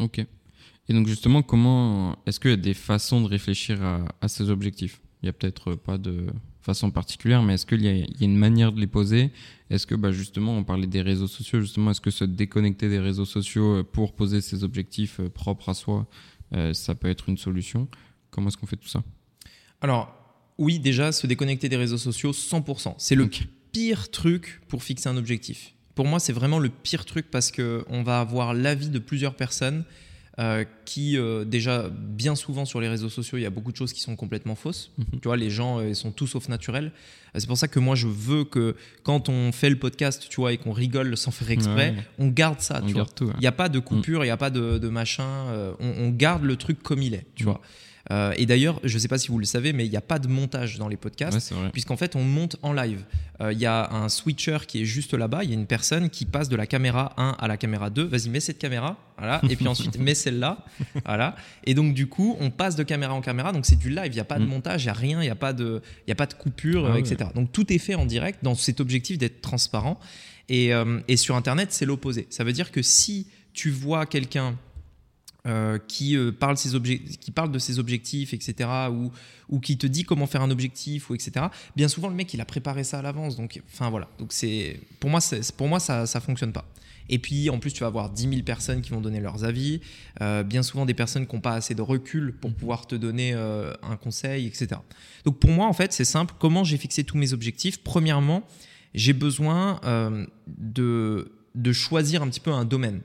Ok. 0.00 0.24
Et 0.88 0.92
donc 0.92 1.06
justement, 1.06 1.42
comment 1.42 2.16
est-ce 2.26 2.40
qu'il 2.40 2.50
y 2.50 2.54
a 2.54 2.56
des 2.56 2.74
façons 2.74 3.20
de 3.20 3.26
réfléchir 3.26 3.82
à, 3.82 4.04
à 4.20 4.28
ces 4.28 4.50
objectifs? 4.50 5.00
Il 5.22 5.26
y 5.26 5.28
a 5.28 5.32
peut-être 5.32 5.74
pas 5.74 5.98
de 5.98 6.26
façon 6.62 6.90
particulière, 6.90 7.42
mais 7.42 7.54
est-ce 7.54 7.66
qu'il 7.66 7.82
y, 7.82 7.88
a- 7.88 7.92
il 7.94 8.18
y 8.20 8.22
a 8.22 8.24
une 8.24 8.36
manière 8.36 8.72
de 8.72 8.80
les 8.80 8.86
poser? 8.86 9.30
Est-ce 9.70 9.86
que 9.86 9.94
bah, 9.94 10.12
justement, 10.12 10.56
on 10.56 10.64
parlait 10.64 10.86
des 10.86 11.02
réseaux 11.02 11.26
sociaux, 11.26 11.60
justement, 11.60 11.90
est-ce 11.90 12.00
que 12.00 12.10
se 12.10 12.24
déconnecter 12.24 12.88
des 12.88 12.98
réseaux 12.98 13.24
sociaux 13.24 13.76
euh, 13.78 13.82
pour 13.84 14.14
poser 14.14 14.40
ses 14.40 14.64
objectifs 14.64 15.20
euh, 15.20 15.28
propres 15.28 15.68
à 15.70 15.74
soi, 15.74 16.06
euh, 16.54 16.72
ça 16.74 16.94
peut 16.94 17.08
être 17.08 17.28
une 17.28 17.38
solution? 17.38 17.88
Comment 18.30 18.48
est-ce 18.48 18.56
qu'on 18.56 18.66
fait 18.66 18.76
tout 18.76 18.88
ça? 18.88 19.02
Alors, 19.80 20.14
oui, 20.58 20.78
déjà, 20.78 21.12
se 21.12 21.26
déconnecter 21.26 21.68
des 21.68 21.76
réseaux 21.76 21.98
sociaux, 21.98 22.32
100%. 22.32 22.94
C'est 22.98 23.14
le 23.14 23.28
pire 23.72 24.10
truc 24.10 24.60
pour 24.68 24.82
fixer 24.82 25.08
un 25.08 25.16
objectif. 25.16 25.74
Pour 25.94 26.06
moi, 26.06 26.18
c'est 26.20 26.32
vraiment 26.32 26.58
le 26.58 26.68
pire 26.68 27.04
truc 27.04 27.30
parce 27.30 27.50
qu'on 27.50 28.02
va 28.02 28.20
avoir 28.20 28.52
l'avis 28.54 28.88
de 28.90 28.98
plusieurs 28.98 29.34
personnes 29.34 29.84
euh, 30.40 30.64
qui, 30.86 31.18
euh, 31.18 31.44
déjà, 31.44 31.88
bien 31.90 32.34
souvent 32.34 32.64
sur 32.64 32.80
les 32.80 32.88
réseaux 32.88 33.10
sociaux, 33.10 33.36
il 33.38 33.42
y 33.42 33.46
a 33.46 33.50
beaucoup 33.50 33.70
de 33.72 33.76
choses 33.76 33.92
qui 33.92 34.00
sont 34.00 34.16
complètement 34.16 34.54
fausses. 34.54 34.90
Mhm. 34.96 35.04
Tu 35.20 35.28
vois, 35.28 35.36
les 35.36 35.50
gens, 35.50 35.78
euh, 35.80 35.88
ils 35.90 35.94
sont 35.96 36.10
tout 36.12 36.26
sauf 36.26 36.48
naturels. 36.48 36.92
C'est 37.36 37.46
pour 37.46 37.58
ça 37.58 37.68
que 37.68 37.78
moi, 37.78 37.94
je 37.94 38.06
veux 38.06 38.44
que 38.44 38.74
quand 39.02 39.28
on 39.28 39.52
fait 39.52 39.68
le 39.70 39.76
podcast, 39.78 40.26
tu 40.30 40.36
vois, 40.36 40.52
et 40.52 40.56
qu'on 40.56 40.72
rigole 40.72 41.16
sans 41.16 41.30
faire 41.30 41.50
exprès, 41.50 41.90
Ouais. 41.90 42.04
on 42.18 42.28
garde 42.28 42.60
ça, 42.60 42.80
On 42.82 42.86
tu 42.86 42.92
vois. 42.94 43.02
garde 43.02 43.14
tout. 43.14 43.26
ouais. 43.26 43.32
Il 43.36 43.40
n'y 43.40 43.46
a 43.46 43.52
pas 43.52 43.68
de 43.68 43.78
coupure, 43.80 44.24
il 44.24 44.28
n'y 44.28 44.32
a 44.32 44.36
pas 44.36 44.50
de, 44.50 44.78
de 44.78 44.88
machin. 44.88 45.28
on, 45.78 45.88
on 45.98 46.08
garde 46.10 46.42
le 46.44 46.56
truc 46.56 46.82
comme 46.82 47.02
il 47.02 47.14
est, 47.14 47.26
tu 47.34 47.44
Mm. 47.44 47.46
vois. 47.46 47.60
Euh, 48.10 48.32
et 48.36 48.44
d'ailleurs, 48.46 48.80
je 48.82 48.92
ne 48.94 48.98
sais 48.98 49.06
pas 49.08 49.18
si 49.18 49.28
vous 49.28 49.38
le 49.38 49.44
savez, 49.44 49.72
mais 49.72 49.86
il 49.86 49.90
n'y 49.90 49.96
a 49.96 50.00
pas 50.00 50.18
de 50.18 50.26
montage 50.26 50.78
dans 50.78 50.88
les 50.88 50.96
podcasts. 50.96 51.52
Ouais. 51.52 51.70
Puisqu'en 51.72 51.96
fait, 51.96 52.16
on 52.16 52.24
monte 52.24 52.56
en 52.62 52.72
live. 52.72 53.04
Euh, 53.40 53.52
Il 53.52 53.58
y 53.58 53.66
a 53.66 53.88
un 53.92 54.08
switcher 54.08 54.58
qui 54.66 54.82
est 54.82 54.84
juste 54.84 55.14
là-bas. 55.14 55.44
Il 55.44 55.50
y 55.50 55.52
a 55.52 55.54
une 55.54 55.66
personne 55.66 56.10
qui 56.10 56.24
passe 56.24 56.48
de 56.48 56.56
la 56.56 56.66
caméra 56.66 57.12
1 57.16 57.36
à 57.38 57.46
la 57.48 57.56
caméra 57.56 57.88
2. 57.88 58.02
Vas-y, 58.04 58.28
mets 58.28 58.40
cette 58.40 58.58
caméra. 58.58 58.96
Voilà. 59.16 59.40
Et 59.48 59.54
puis 59.56 59.68
ensuite, 59.68 59.96
mets 60.00 60.14
celle-là. 60.16 60.64
Voilà. 61.06 61.36
Et 61.64 61.74
donc, 61.74 61.94
du 61.94 62.08
coup, 62.08 62.36
on 62.40 62.50
passe 62.50 62.74
de 62.74 62.82
caméra 62.82 63.14
en 63.14 63.20
caméra. 63.20 63.52
Donc, 63.52 63.64
c'est 63.64 63.78
du 63.78 63.90
live. 63.90 64.06
Il 64.06 64.14
n'y 64.14 64.20
a 64.20 64.24
pas 64.24 64.38
de 64.38 64.44
Mm. 64.44 64.48
montage, 64.48 64.82
il 64.82 64.86
n'y 64.86 64.90
a 64.90 64.94
rien. 64.94 65.20
Il 65.22 65.26
n'y 65.26 65.30
a, 65.30 65.34
pas 65.36 65.52
de- 65.52 65.80
y 66.08 66.12
a 66.12 66.16
pas 66.16 66.26
de 66.26 66.34
coupure, 66.34 66.86
Ah 66.86 66.90
euh, 66.90 66.94
ouais. 66.94 67.00
etc. 67.00 67.30
Donc, 67.34 67.52
tout 67.52 67.72
est 67.72 67.78
fait 67.78 67.94
en 67.94 68.06
direct 68.06 68.40
dans 68.42 68.54
cet 68.56 68.80
objectif 68.80 69.18
d'être 69.18 69.40
transparent. 69.40 70.00
Et, 70.48 70.72
et 71.06 71.16
sur 71.16 71.36
Internet, 71.36 71.68
c'est 71.70 71.86
l'opposé. 71.86 72.26
Ça 72.28 72.42
veut 72.42 72.52
dire 72.52 72.72
que 72.72 72.82
si 72.82 73.28
tu 73.52 73.70
vois 73.70 74.04
quelqu'un 74.04 74.56
euh, 75.46 75.78
qui, 75.88 76.16
euh, 76.16 76.32
qui 76.32 77.30
parle 77.30 77.50
de 77.50 77.58
ses 77.58 77.78
objectifs, 77.78 78.34
etc., 78.34 78.68
ou, 79.48 79.58
qui 79.60 79.78
te 79.78 79.86
dit 79.86 80.04
comment 80.04 80.26
faire 80.26 80.42
un 80.42 80.50
objectif, 80.50 81.10
etc., 81.10 81.46
bien 81.76 81.88
souvent, 81.88 82.08
le 82.08 82.14
mec, 82.14 82.34
il 82.34 82.42
a 82.42 82.44
préparé 82.44 82.84
ça 82.84 82.98
à 82.98 83.02
l'avance. 83.02 83.36
Donc, 83.36 83.62
enfin, 83.72 83.88
voilà. 83.88 84.08
Donc, 84.18 84.34
pour 85.00 85.08
moi, 85.08 85.20
pour 85.56 85.68
moi 85.68 85.80
ça 85.80 86.02
ne 86.02 86.20
fonctionne 86.20 86.52
pas. 86.52 86.66
Et 87.08 87.18
puis, 87.18 87.48
en 87.48 87.58
plus, 87.58 87.72
tu 87.72 87.80
vas 87.80 87.86
avoir 87.86 88.10
10 88.10 88.28
000 88.28 88.42
personnes 88.42 88.82
qui 88.82 88.90
vont 88.90 89.00
donner 89.00 89.18
leurs 89.18 89.42
avis, 89.44 89.80
euh, 90.20 90.42
bien 90.42 90.62
souvent 90.62 90.84
des 90.84 90.94
personnes 90.94 91.26
qui 91.26 91.34
n'ont 91.34 91.40
pas 91.40 91.54
assez 91.54 91.74
de 91.74 91.82
recul 91.82 92.34
pour 92.38 92.52
pouvoir 92.52 92.86
te 92.86 92.94
donner 92.94 93.32
un 93.32 93.96
conseil, 93.96 94.46
etc. 94.46 94.68
Donc, 95.24 95.38
pour 95.38 95.50
moi, 95.50 95.66
en 95.66 95.72
fait, 95.72 95.94
c'est 95.94 96.04
simple. 96.04 96.34
Comment 96.38 96.64
j'ai 96.64 96.76
fixé 96.76 97.02
tous 97.02 97.16
mes 97.16 97.32
objectifs? 97.32 97.82
Premièrement, 97.82 98.46
j'ai 98.94 99.14
besoin 99.14 99.80
de 100.46 101.72
choisir 101.72 102.22
un 102.22 102.28
petit 102.28 102.40
peu 102.40 102.52
un 102.52 102.66
domaine. 102.66 103.00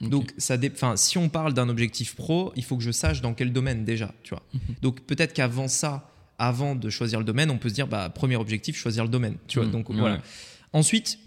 Donc, 0.00 0.34
ça 0.38 0.56
enfin, 0.72 0.96
si 0.96 1.18
on 1.18 1.28
parle 1.28 1.54
d'un 1.54 1.68
objectif 1.68 2.14
pro, 2.14 2.52
il 2.56 2.64
faut 2.64 2.76
que 2.76 2.82
je 2.82 2.90
sache 2.90 3.20
dans 3.22 3.32
quel 3.34 3.52
domaine 3.52 3.84
déjà, 3.84 4.12
tu 4.22 4.30
vois. 4.30 4.42
Mhm. 4.52 4.60
Donc, 4.82 5.00
peut-être 5.02 5.32
qu'avant 5.32 5.68
ça, 5.68 6.10
avant 6.38 6.74
de 6.74 6.90
choisir 6.90 7.18
le 7.20 7.24
domaine, 7.24 7.50
on 7.50 7.58
peut 7.58 7.68
se 7.68 7.74
dire, 7.74 7.86
bah, 7.86 8.10
premier 8.10 8.36
objectif, 8.36 8.76
choisir 8.76 9.04
le 9.04 9.10
domaine, 9.10 9.36
tu 9.46 9.58
vois. 9.58 9.66
Mhm. 9.66 9.72
Donc, 9.72 9.90
Ouais. 9.90 9.96
voilà. 9.96 10.20
Ensuite, 10.72 11.18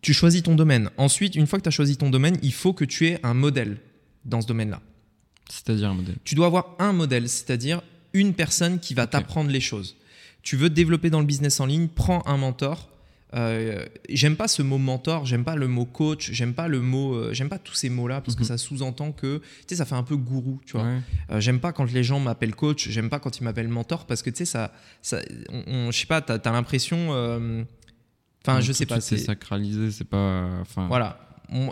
tu 0.00 0.12
choisis 0.14 0.42
ton 0.42 0.54
domaine. 0.54 0.90
Ensuite, 0.96 1.34
une 1.34 1.46
fois 1.46 1.58
que 1.58 1.64
tu 1.64 1.68
as 1.68 1.72
choisi 1.72 1.96
ton 1.96 2.10
domaine, 2.10 2.38
il 2.42 2.52
faut 2.52 2.72
que 2.72 2.84
tu 2.84 3.06
aies 3.08 3.18
un 3.22 3.34
modèle 3.34 3.78
dans 4.24 4.40
ce 4.40 4.46
domaine-là. 4.46 4.80
C'est-à-dire 5.50 5.90
un 5.90 5.94
modèle. 5.94 6.16
Tu 6.24 6.34
dois 6.34 6.46
avoir 6.46 6.76
un 6.78 6.92
modèle, 6.92 7.28
c'est-à-dire 7.28 7.82
une 8.12 8.32
personne 8.34 8.78
qui 8.78 8.94
va 8.94 9.06
t'apprendre 9.06 9.50
les 9.50 9.60
choses. 9.60 9.96
Tu 10.42 10.56
veux 10.56 10.68
te 10.68 10.74
développer 10.74 11.10
dans 11.10 11.20
le 11.20 11.26
business 11.26 11.58
en 11.60 11.66
ligne, 11.66 11.88
prends 11.88 12.22
un 12.26 12.36
mentor. 12.36 12.88
Euh, 13.34 13.84
j'aime 14.08 14.36
pas 14.36 14.46
ce 14.46 14.62
mot 14.62 14.78
mentor, 14.78 15.26
j'aime 15.26 15.42
pas 15.42 15.56
le 15.56 15.66
mot 15.66 15.86
coach, 15.86 16.30
j'aime 16.30 16.54
pas 16.54 16.68
le 16.68 16.80
mot, 16.80 17.14
euh, 17.14 17.32
j'aime 17.32 17.48
pas 17.48 17.58
tous 17.58 17.74
ces 17.74 17.88
mots-là 17.90 18.20
parce 18.20 18.36
que 18.36 18.42
Mhm. 18.42 18.46
ça 18.48 18.58
sous-entend 18.58 19.10
que, 19.10 19.38
tu 19.38 19.44
sais, 19.70 19.76
ça 19.76 19.84
fait 19.84 19.96
un 19.96 20.04
peu 20.04 20.16
gourou, 20.16 20.60
tu 20.64 20.72
vois. 20.76 20.84
Ouais. 20.86 20.98
Euh, 21.30 21.40
j'aime 21.40 21.58
pas 21.58 21.72
quand 21.72 21.90
les 21.92 22.04
gens 22.04 22.20
m'appellent 22.20 22.54
coach, 22.54 22.88
j'aime 22.90 23.10
pas 23.10 23.18
quand 23.18 23.36
ils 23.40 23.42
m'appellent 23.42 23.66
mentor 23.68 24.06
parce 24.06 24.22
que 24.22 24.30
tu 24.30 24.36
sais, 24.36 24.44
ça, 24.44 24.72
ça, 25.02 25.18
on, 25.50 25.64
on- 25.66 25.90
je 25.90 25.98
sais 25.98 26.06
pas, 26.06 26.20
t'as 26.20 26.34
as, 26.48 26.52
l'impression, 26.52 27.08
enfin, 28.42 28.60
je 28.60 28.72
sais 28.72 28.86
pas, 28.86 29.00
C'est 29.00 29.18
sacralisé, 29.18 29.90
c'est 29.90 30.04
pas. 30.08 30.48
Enfin. 30.60 30.86
voilà. 30.86 31.18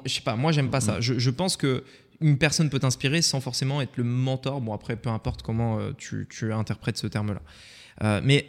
Je 0.04 0.12
sais 0.12 0.20
pas, 0.20 0.36
moi 0.36 0.52
j'aime 0.52 0.68
pas 0.70 0.80
ça. 0.80 1.00
Je, 1.00 1.18
je 1.18 1.30
pense 1.30 1.56
que 1.56 1.84
une 2.20 2.38
personne 2.38 2.70
peut 2.70 2.78
t'inspirer 2.78 3.22
sans 3.22 3.40
forcément 3.40 3.80
être 3.82 3.96
le 3.96 4.04
mentor. 4.04 4.60
Bon, 4.60 4.72
après, 4.74 4.96
peu 4.96 5.08
importe 5.10 5.42
comment 5.42 5.78
tu, 5.96 6.26
tu 6.30 6.52
interprètes 6.52 6.96
ce 6.98 7.06
terme-là. 7.06 8.20
Mais 8.22 8.46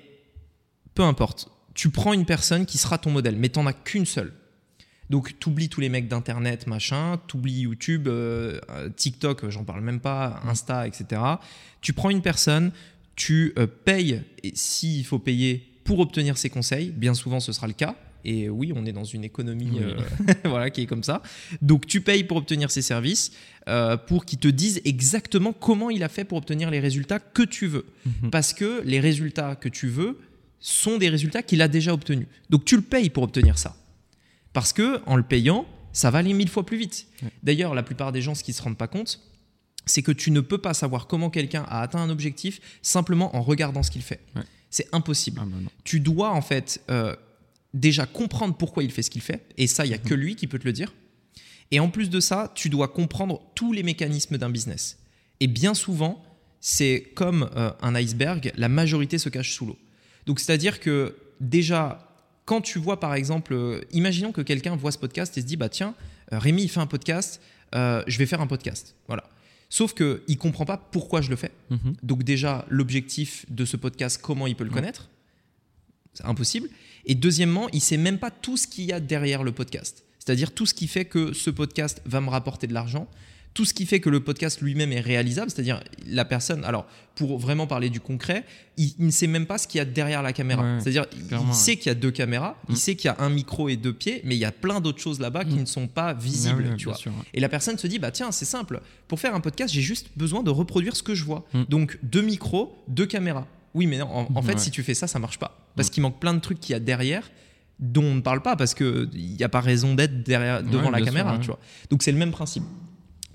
peu 0.96 1.04
importe. 1.04 1.50
Tu 1.74 1.90
prends 1.90 2.14
une 2.14 2.26
personne 2.26 2.66
qui 2.66 2.78
sera 2.78 2.98
ton 2.98 3.10
modèle, 3.12 3.36
mais 3.36 3.50
t'en 3.50 3.66
as 3.66 3.74
qu'une 3.74 4.06
seule. 4.06 4.34
Donc, 5.10 5.38
t'oublies 5.40 5.70
tous 5.70 5.82
les 5.82 5.90
mecs 5.90 6.08
d'internet, 6.08 6.66
machin, 6.66 7.20
t'oublies 7.28 7.62
YouTube, 7.62 8.08
euh, 8.08 8.60
euh, 8.70 8.90
TikTok, 8.96 9.44
euh, 9.44 9.50
j'en 9.50 9.64
parle 9.64 9.82
même 9.82 10.00
pas, 10.00 10.42
Insta, 10.48 10.88
etc. 10.88 11.22
Tu 11.82 11.94
prends 11.94 12.10
une 12.10 12.22
personne, 12.22 12.72
tu 13.16 13.54
euh, 13.58 13.68
payes, 13.68 14.22
et 14.44 14.52
s'il 14.56 15.06
faut 15.06 15.20
payer 15.20 15.68
pour 15.84 16.00
obtenir 16.00 16.38
ses 16.38 16.50
conseils, 16.50 16.92
bien 16.92 17.14
souvent 17.14 17.40
ce 17.40 17.52
sera 17.52 17.68
le 17.68 17.74
cas. 17.74 17.96
Et 18.26 18.48
oui, 18.50 18.72
on 18.74 18.86
est 18.86 18.94
dans 18.94 19.04
une 19.04 19.26
économie 19.26 19.72
Oui. 19.74 19.82
euh, 19.82 20.34
voilà, 20.46 20.70
qui 20.70 20.82
est 20.82 20.86
comme 20.86 21.04
ça. 21.04 21.22
Donc 21.62 21.86
tu 21.86 22.00
payes 22.00 22.24
pour 22.24 22.38
obtenir 22.38 22.72
ses 22.72 22.82
services, 22.82 23.34
euh, 23.68 23.98
pour 23.98 24.24
qu'ils 24.24 24.40
te 24.40 24.48
disent 24.48 24.82
exactement 24.86 25.52
comment 25.52 25.90
il 25.90 26.04
a 26.04 26.08
fait 26.10 26.24
pour 26.24 26.38
obtenir 26.38 26.72
les 26.72 26.80
résultats 26.80 27.20
que 27.20 27.44
tu 27.44 27.68
veux. 27.68 27.86
Mhm. 28.06 28.30
Parce 28.32 28.54
que 28.54 28.82
les 28.86 29.02
résultats 29.02 29.56
que 29.58 29.68
tu 29.68 29.90
veux 29.90 30.18
sont 30.64 30.98
des 30.98 31.10
résultats 31.10 31.44
qu'il 31.44 31.62
a 31.62 31.68
déjà 31.68 31.94
obtenus. 31.94 32.28
Donc 32.50 32.64
tu 32.64 32.78
le 32.78 32.82
payes 32.82 33.10
pour 33.10 33.24
obtenir 33.24 33.58
ça. 33.58 33.76
Parce 34.54 34.72
que 34.72 35.02
en 35.06 35.18
le 35.18 35.24
payant, 35.24 35.66
ça 35.92 36.10
va 36.10 36.20
aller 36.20 36.34
mille 36.34 36.50
fois 36.50 36.66
plus 36.66 36.78
vite. 36.78 37.08
Ouais. 37.22 37.30
D'ailleurs, 37.44 37.76
la 37.76 37.84
plupart 37.84 38.14
des 38.14 38.22
gens, 38.22 38.34
ce 38.34 38.44
qu'ils 38.44 38.54
se 38.54 38.62
rendent 38.62 38.78
pas 38.78 38.88
compte, 38.88 39.20
c'est 39.86 40.02
que 40.02 40.14
tu 40.14 40.32
ne 40.32 40.40
peux 40.40 40.58
pas 40.58 40.74
savoir 40.74 41.08
comment 41.08 41.30
quelqu'un 41.30 41.66
a 41.68 41.82
atteint 41.82 42.00
un 42.00 42.10
objectif 42.10 42.62
simplement 42.82 43.36
en 43.36 43.42
regardant 43.42 43.84
ce 43.84 43.92
qu'il 43.92 44.02
fait. 44.02 44.22
Ouais. 44.38 44.44
C'est 44.70 44.88
impossible. 44.94 45.42
Ah 45.44 45.46
bah. 45.46 45.70
Tu 45.84 46.00
dois 46.00 46.32
en 46.32 46.42
fait 46.42 46.82
euh, 46.90 47.14
déjà 47.74 48.06
comprendre 48.06 48.56
pourquoi 48.56 48.84
il 48.84 48.92
fait 48.92 49.04
ce 49.04 49.10
qu'il 49.10 49.22
fait, 49.22 49.46
et 49.58 49.68
ça, 49.68 49.86
il 49.86 49.90
n'y 49.90 49.96
a 49.96 50.00
que 50.00 50.14
lui 50.14 50.38
qui 50.38 50.48
peut 50.48 50.60
te 50.60 50.66
le 50.66 50.74
dire. 50.74 50.94
Et 51.72 51.82
en 51.82 51.90
plus 51.90 52.10
de 52.10 52.22
ça, 52.22 52.54
tu 52.56 52.70
dois 52.70 52.88
comprendre 52.88 53.42
tous 53.54 53.74
les 53.74 53.84
mécanismes 53.84 54.38
d'un 54.38 54.50
business. 54.50 54.98
Et 55.42 55.48
bien 55.48 55.74
souvent, 55.74 56.24
c'est 56.62 57.12
comme 57.16 57.50
euh, 57.58 57.72
un 57.82 57.96
iceberg, 57.96 58.54
la 58.56 58.70
majorité 58.70 59.18
se 59.18 59.28
cache 59.28 59.52
sous 59.52 59.66
l'eau. 59.66 59.78
Donc 60.26 60.40
c'est-à-dire 60.40 60.80
que 60.80 61.16
déjà, 61.40 62.08
quand 62.46 62.62
tu 62.62 62.80
vois 62.80 63.00
par 63.00 63.14
exemple, 63.14 63.54
euh, 63.54 63.82
imaginons 63.92 64.32
que 64.32 64.42
quelqu'un 64.42 64.76
voit 64.76 64.92
ce 64.92 64.98
podcast 64.98 65.38
et 65.38 65.42
se 65.42 65.46
dit, 65.46 65.58
bah 65.58 65.70
tiens, 65.70 65.96
euh, 66.32 66.40
Rémi, 66.40 66.64
il 66.64 66.70
fait 66.70 66.80
un 66.80 66.88
podcast, 66.88 67.42
euh, 67.76 68.04
je 68.08 68.18
vais 68.18 68.26
faire 68.26 68.42
un 68.42 68.48
podcast. 68.48 68.96
Voilà. 69.08 69.24
Sauf 69.70 69.94
qu'il 69.94 70.22
ne 70.30 70.36
comprend 70.36 70.66
pas 70.66 70.78
pourquoi 70.78 71.22
je 71.22 71.30
le 71.30 71.36
fais. 71.36 71.52
Mhm. 71.70 71.96
Donc 72.04 72.24
déjà, 72.24 72.66
l'objectif 72.70 73.46
de 73.50 73.66
ce 73.66 73.76
podcast, 73.76 74.20
comment 74.22 74.46
il 74.46 74.56
peut 74.56 74.64
le 74.64 74.70
connaître 74.70 75.10
c'est 76.14 76.26
impossible. 76.26 76.70
Et 77.06 77.16
deuxièmement, 77.16 77.70
il 77.74 77.82
sait 77.82 77.98
même 77.98 78.20
pas 78.20 78.32
tout 78.32 78.58
ce 78.58 78.68
qu'il 78.68 78.86
y 78.86 78.94
a 78.94 79.00
derrière 79.00 79.44
le 79.44 79.52
podcast. 79.52 80.04
C'est-à-dire 80.20 80.54
tout 80.54 80.66
ce 80.66 80.74
qui 80.74 80.88
fait 80.88 81.06
que 81.06 81.34
ce 81.34 81.50
podcast 81.50 82.02
va 82.06 82.22
me 82.22 82.30
rapporter 82.30 82.68
de 82.68 82.74
l'argent, 82.74 83.08
tout 83.54 83.66
ce 83.66 83.74
qui 83.74 83.86
fait 83.86 84.00
que 84.00 84.10
le 84.10 84.20
podcast 84.20 84.62
lui-même 84.62 84.92
est 84.92 85.00
réalisable, 85.00 85.52
c'est-à-dire 85.52 85.84
la 86.08 86.26
personne, 86.26 86.66
alors 86.66 86.86
pour 87.16 87.38
vraiment 87.38 87.68
parler 87.68 87.90
du 87.90 88.00
concret, 88.00 88.46
il, 88.78 88.94
ne 88.98 89.12
sait 89.12 89.28
même 89.28 89.46
pas 89.46 89.60
ce 89.60 89.68
qu'il 89.68 89.78
y 89.78 89.82
a 89.82 89.86
derrière 89.86 90.24
la 90.24 90.34
caméra. 90.34 90.80
c'est-à-dire 90.80 91.06
il 91.14 91.54
sait 91.54 91.76
qu'il 91.78 91.88
y 91.88 91.92
a 91.92 91.96
deux 91.96 92.10
caméras, 92.10 92.58
il 92.70 92.74
mm. 92.74 92.78
sait 92.78 92.96
qu'il 92.96 93.10
y 93.10 93.12
a 93.12 93.18
un 93.20 93.30
micro 93.30 93.70
et 93.70 93.76
deux 93.76 93.94
pieds, 93.94 94.22
mais 94.24 94.36
il 94.36 94.40
y 94.40 94.46
a 94.46 94.52
plein 94.52 94.82
d'autres 94.82 95.02
choses 95.02 95.20
là-bas 95.20 95.46
qui 95.46 95.56
mm. 95.56 95.62
ne 95.62 95.66
sont 95.66 95.88
pas 95.88 96.14
visibles, 96.14 96.70
ah 96.72 96.76
tu 96.76 96.86
vois. 96.86 96.98
Et 97.34 97.40
la 97.40 97.50
personne 97.50 97.78
se 97.78 97.86
dit, 97.86 98.00
bah 98.00 98.12
tiens, 98.12 98.32
c'est 98.32 98.46
simple, 98.46 98.82
pour 99.08 99.20
faire 99.20 99.36
un 99.36 99.40
podcast, 99.40 99.74
j'ai 99.74 99.82
juste 99.82 100.08
besoin 100.18 100.42
de 100.42 100.50
reproduire 100.50 100.96
ce 100.96 101.04
que 101.04 101.14
je 101.14 101.24
vois. 101.24 101.46
Mm. 101.54 101.64
Donc 101.70 102.00
deux 102.02 102.22
micros, 102.22 102.84
deux 102.88 103.06
caméras. 103.06 103.48
Oui, 103.76 103.88
mais 103.88 103.98
non, 103.98 104.28
en, 104.36 104.42
fait, 104.44 104.60
si 104.60 104.70
tu 104.70 104.84
fais 104.84 104.94
ça, 104.94 105.08
ça 105.08 105.18
marche 105.18 105.40
pas. 105.40 105.58
Parce 105.76 105.90
qu'il 105.90 106.04
manque 106.04 106.20
plein 106.20 106.36
de 106.36 106.40
trucs 106.40 106.60
qu'il 106.60 106.74
y 106.74 106.76
a 106.76 106.80
derrière 106.80 107.32
dont 107.80 108.04
on 108.04 108.16
ne 108.16 108.22
parle 108.22 108.42
pas 108.42 108.56
parce 108.56 108.76
qu'il 108.76 109.10
n'y 109.14 109.44
a 109.44 109.50
pas 109.50 109.62
raison 109.62 109.96
d'être 109.96 110.24
derrière, 110.24 110.62
devant 110.64 110.92
la 110.92 111.02
caméra. 111.02 111.38
tu 111.40 111.48
vois. 111.48 111.60
Donc 111.90 112.04
c'est 112.04 112.12
le 112.12 112.20
même 112.20 112.32
principe. 112.32 112.64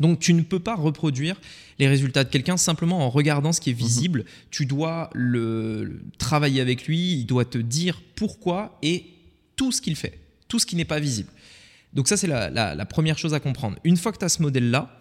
Donc 0.01 0.21
tu 0.21 0.35
ne 0.35 0.43
peux 0.43 0.61
pas 0.61 0.77
reproduire 0.77 1.41
les 1.79 1.89
résultats 1.89 2.25
de 2.25 2.29
quelqu'un 2.29 2.57
simplement 2.57 3.05
en 3.05 3.11
regardant 3.11 3.53
ce 3.53 3.61
qui 3.61 3.71
est 3.71 3.75
mhm. 3.75 3.79
visible. 3.79 4.25
Tu 4.51 4.67
dois 4.67 5.11
le, 5.15 6.01
travailler 6.19 6.61
avec 6.61 6.87
lui, 6.87 7.13
il 7.13 7.27
doit 7.27 7.45
te 7.45 7.59
dire 7.59 8.01
pourquoi 8.15 8.79
et 8.83 9.07
tout 9.57 9.73
ce 9.73 9.81
qu'il 9.81 9.97
fait, 9.97 10.19
tout 10.49 10.59
ce 10.59 10.67
qui 10.67 10.77
n'est 10.77 10.85
pas 10.85 11.01
visible. 11.01 11.31
Donc 11.95 12.09
ça 12.09 12.17
c'est 12.17 12.27
la, 12.27 12.87
première 12.87 13.19
chose 13.19 13.35
à 13.35 13.41
comprendre. 13.41 13.79
Une 13.85 13.97
fois 13.97 14.13
que 14.13 14.19
tu 14.19 14.25
as 14.25 14.29
ce 14.29 14.43
modèle-là, 14.43 14.95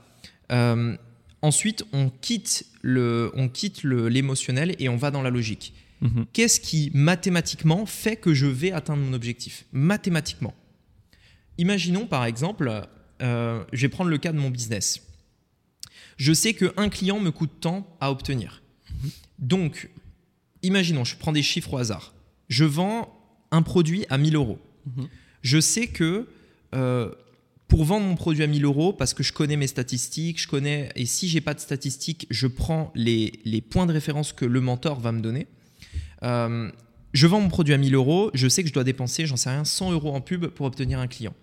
euh, 0.52 0.96
ensuite 1.42 1.84
on 1.94 2.10
quitte 2.10 2.66
le, 2.82 3.32
on 3.36 3.50
quitte 3.50 3.84
l'émotionnel 3.84 4.76
et 4.80 4.90
on 4.90 4.98
va 4.98 5.12
dans 5.12 5.22
la 5.22 5.30
logique. 5.30 5.74
Mhm. 6.02 6.26
Qu'est-ce 6.32 6.60
qui 6.60 6.92
mathématiquement 6.94 7.86
fait 7.86 8.16
que 8.16 8.34
je 8.34 8.46
vais 8.46 8.72
atteindre 8.72 9.04
mon 9.04 9.14
objectif? 9.14 9.66
Mathématiquement. 9.72 10.54
Imaginons 11.58 12.06
par 12.06 12.26
exemple 12.26 12.88
euh, 13.22 13.64
je 13.74 13.82
vais 13.82 13.90
prendre 13.90 14.10
le 14.10 14.18
cas 14.18 14.32
de 14.32 14.38
mon 14.38 14.50
business. 14.50 15.02
Je 16.18 16.34
sais 16.34 16.54
qu'un 16.54 16.90
client 16.90 17.20
me 17.20 17.32
coûte 17.32 17.52
tant 17.62 17.96
à 18.00 18.12
obtenir. 18.12 18.62
Donc, 19.40 19.90
imaginons, 20.64 21.04
je 21.04 21.16
prends 21.16 21.32
des 21.32 21.44
chiffres 21.44 21.74
au 21.74 21.78
hasard. 21.78 22.14
Je 22.50 22.66
vends 22.66 23.14
un 23.52 23.62
produit 23.62 24.06
à 24.10 24.18
1000 24.18 24.36
euros. 24.36 24.60
Je 25.42 25.60
sais 25.60 25.88
que 25.88 26.28
euh, 26.76 27.12
pour 27.68 27.84
vendre 27.84 28.06
mon 28.06 28.16
produit 28.16 28.44
à 28.44 28.48
1000 28.48 28.64
euros, 28.64 28.94
parce 28.94 29.14
que 29.14 29.24
je 29.24 29.34
connais 29.34 29.58
mes 29.58 29.68
statistiques, 29.68 30.42
je 30.42 30.48
connais, 30.48 30.90
et 30.96 31.06
si 31.06 31.28
j'ai 31.28 31.42
pas 31.42 31.54
de 31.54 31.60
statistiques, 31.60 32.26
je 32.30 32.48
prends 32.48 32.92
les, 32.96 33.62
points 33.70 33.86
de 33.86 33.92
référence 33.92 34.32
que 34.32 34.46
le 34.46 34.62
mentor 34.62 35.00
va 35.00 35.12
me 35.12 35.20
donner. 35.20 35.48
Euh, 36.24 36.72
je 37.14 37.28
vends 37.28 37.42
mon 37.42 37.50
produit 37.50 37.74
à 37.74 37.78
1000 37.78 37.94
euros, 37.96 38.32
je 38.34 38.48
sais 38.48 38.64
que 38.64 38.70
je 38.70 38.74
dois 38.74 38.86
dépenser, 38.86 39.26
j'en 39.26 39.36
sais 39.36 39.50
rien, 39.50 39.66
100 39.66 39.92
euros 39.92 40.14
en 40.14 40.22
pub 40.22 40.48
pour 40.48 40.66
obtenir 40.66 41.00
un 41.00 41.08
client. 41.08 41.34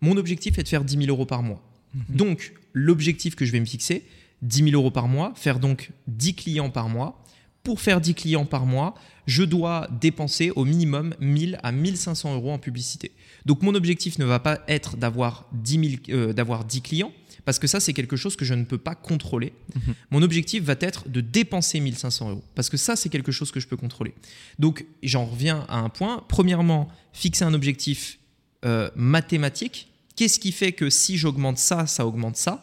Mon 0.00 0.16
objectif 0.16 0.58
est 0.58 0.62
de 0.62 0.68
faire 0.68 0.84
10 0.84 0.96
000 0.96 1.08
euros 1.08 1.26
par 1.26 1.42
mois. 1.42 1.62
Mhm. 1.94 2.16
Donc, 2.16 2.54
l'objectif 2.72 3.34
que 3.34 3.44
je 3.44 3.52
vais 3.52 3.60
me 3.60 3.66
fixer, 3.66 4.04
10 4.42 4.70
000 4.70 4.70
euros 4.72 4.90
par 4.90 5.08
mois, 5.08 5.32
faire 5.36 5.58
donc 5.58 5.90
10 6.06 6.34
clients 6.34 6.70
par 6.70 6.88
mois. 6.88 7.22
Pour 7.62 7.80
faire 7.80 8.00
10 8.00 8.14
clients 8.14 8.46
par 8.46 8.64
mois, 8.64 8.94
je 9.26 9.42
dois 9.42 9.88
dépenser 10.00 10.50
au 10.50 10.64
minimum 10.64 11.14
1000 11.20 11.58
à 11.62 11.72
1500 11.72 12.34
euros 12.34 12.52
en 12.52 12.58
publicité. 12.58 13.12
Donc 13.44 13.62
mon 13.62 13.74
objectif 13.74 14.18
ne 14.18 14.24
va 14.24 14.38
pas 14.38 14.60
être 14.66 14.96
d'avoir 14.96 15.46
10, 15.52 16.00
euh, 16.08 16.32
d'avoir 16.32 16.64
10 16.64 16.80
clients, 16.80 17.12
parce 17.44 17.58
que 17.58 17.66
ça 17.66 17.78
c'est 17.78 17.92
quelque 17.92 18.16
chose 18.16 18.34
que 18.34 18.46
je 18.46 18.54
ne 18.54 18.64
peux 18.64 18.78
pas 18.78 18.94
contrôler. 18.94 19.52
Mhm. 19.74 19.94
Mon 20.10 20.22
objectif 20.22 20.62
va 20.62 20.74
être 20.80 21.08
de 21.08 21.20
dépenser 21.20 21.80
1500 21.80 22.30
euros, 22.30 22.44
parce 22.54 22.70
que 22.70 22.78
ça 22.78 22.96
c'est 22.96 23.10
quelque 23.10 23.30
chose 23.30 23.50
que 23.50 23.60
je 23.60 23.68
peux 23.68 23.76
contrôler. 23.76 24.14
Donc 24.58 24.86
j'en 25.02 25.26
reviens 25.26 25.66
à 25.68 25.78
un 25.78 25.90
point. 25.90 26.24
Premièrement, 26.28 26.88
fixer 27.12 27.44
un 27.44 27.52
objectif 27.52 28.18
euh, 28.64 28.90
mathématique 28.96 29.89
Qu'est-ce 30.20 30.38
qui 30.38 30.52
fait 30.52 30.72
que 30.72 30.90
si 30.90 31.16
j'augmente 31.16 31.56
ça, 31.56 31.86
ça 31.86 32.06
augmente 32.06 32.36
ça 32.36 32.62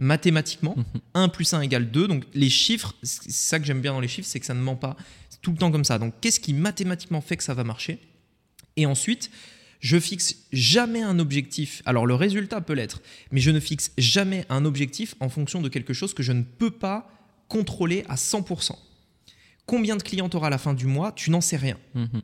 Mathématiquement, 0.00 0.74
1 1.14 1.28
plus 1.28 1.54
1 1.54 1.60
égale 1.60 1.92
2. 1.92 2.08
Donc 2.08 2.24
les 2.34 2.50
chiffres, 2.50 2.92
c'est 3.04 3.30
ça 3.30 3.60
que 3.60 3.64
j'aime 3.64 3.80
bien 3.80 3.92
dans 3.92 4.00
les 4.00 4.08
chiffres, 4.08 4.26
c'est 4.28 4.40
que 4.40 4.46
ça 4.46 4.52
ne 4.52 4.60
ment 4.60 4.74
pas. 4.74 4.96
C'est 5.30 5.40
tout 5.40 5.52
le 5.52 5.58
temps 5.58 5.70
comme 5.70 5.84
ça. 5.84 6.00
Donc 6.00 6.12
qu'est-ce 6.20 6.40
qui 6.40 6.52
mathématiquement 6.52 7.20
fait 7.20 7.36
que 7.36 7.44
ça 7.44 7.54
va 7.54 7.62
marcher? 7.62 8.00
Et 8.74 8.84
ensuite, 8.84 9.30
je 9.78 9.96
fixe 9.96 10.38
jamais 10.52 11.02
un 11.02 11.20
objectif. 11.20 11.82
Alors 11.86 12.04
le 12.04 12.16
résultat 12.16 12.60
peut 12.60 12.72
l'être, 12.72 13.00
mais 13.30 13.38
je 13.38 13.52
ne 13.52 13.60
fixe 13.60 13.92
jamais 13.96 14.44
un 14.48 14.64
objectif 14.64 15.14
en 15.20 15.28
fonction 15.28 15.62
de 15.62 15.68
quelque 15.68 15.92
chose 15.92 16.14
que 16.14 16.24
je 16.24 16.32
ne 16.32 16.42
peux 16.42 16.72
pas 16.72 17.08
contrôler 17.46 18.04
à 18.08 18.16
100%. 18.16 18.72
Combien 19.66 19.94
de 19.94 20.02
clients 20.02 20.28
tu 20.28 20.36
auras 20.36 20.48
à 20.48 20.50
la 20.50 20.58
fin 20.58 20.74
du 20.74 20.86
mois? 20.86 21.12
Tu 21.12 21.30
n'en 21.30 21.42
sais 21.42 21.58
rien. 21.58 21.78
Mhm. 21.94 22.22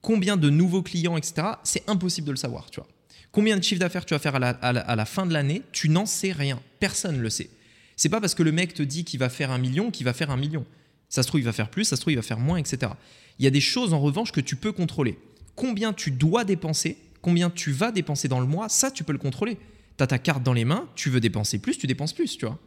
Combien 0.00 0.38
de 0.38 0.48
nouveaux 0.48 0.82
clients, 0.82 1.18
etc. 1.18 1.48
C'est 1.62 1.86
impossible 1.90 2.26
de 2.28 2.32
le 2.32 2.38
savoir, 2.38 2.70
tu 2.70 2.80
vois. 2.80 2.88
Combien 3.32 3.56
de 3.56 3.62
chiffre 3.62 3.80
d'affaires 3.80 4.06
tu 4.06 4.14
vas 4.14 4.18
faire 4.18 4.34
à 4.36 4.96
la, 4.96 5.04
fin 5.04 5.26
de 5.26 5.32
l'année 5.32 5.62
Tu 5.72 5.88
n'en 5.88 6.06
sais 6.06 6.32
rien. 6.32 6.60
Personne 6.80 7.16
ne 7.16 7.22
le 7.22 7.30
sait. 7.30 7.50
C'est 7.96 8.08
pas 8.08 8.20
parce 8.20 8.34
que 8.34 8.42
le 8.42 8.52
mec 8.52 8.74
te 8.74 8.82
dit 8.82 9.04
qu'il 9.04 9.20
va 9.20 9.28
faire 9.28 9.50
un 9.50 9.58
million 9.58 9.90
qu'il 9.90 10.04
va 10.04 10.12
faire 10.12 10.30
un 10.30 10.36
million. 10.36 10.64
Ça 11.08 11.22
se 11.22 11.28
trouve, 11.28 11.40
il 11.40 11.44
va 11.44 11.52
faire 11.52 11.70
plus, 11.70 11.84
ça 11.84 11.96
se 11.96 12.00
trouve, 12.00 12.12
il 12.12 12.16
va 12.16 12.22
faire 12.22 12.38
moins, 12.38 12.58
etc. 12.58 12.92
Il 13.38 13.44
y 13.44 13.48
a 13.48 13.50
des 13.50 13.60
choses 13.60 13.92
en 13.92 14.00
revanche 14.00 14.32
que 14.32 14.40
tu 14.40 14.56
peux 14.56 14.72
contrôler. 14.72 15.18
Combien 15.56 15.92
tu 15.92 16.10
dois 16.10 16.44
dépenser, 16.44 16.98
combien 17.22 17.50
tu 17.50 17.72
vas 17.72 17.90
dépenser 17.90 18.28
dans 18.28 18.40
le 18.40 18.46
mois, 18.46 18.68
ça 18.68 18.90
tu 18.90 19.04
peux 19.04 19.12
le 19.12 19.18
contrôler. 19.18 19.58
Tu 19.96 20.04
as 20.04 20.06
ta 20.06 20.18
carte 20.18 20.42
dans 20.42 20.52
les 20.52 20.64
mains, 20.64 20.88
tu 20.94 21.10
veux 21.10 21.20
dépenser 21.20 21.58
plus, 21.58 21.76
tu 21.76 21.86
dépenses 21.86 22.12
plus, 22.12 22.36
tu 22.38 22.46
vois. 22.46 22.58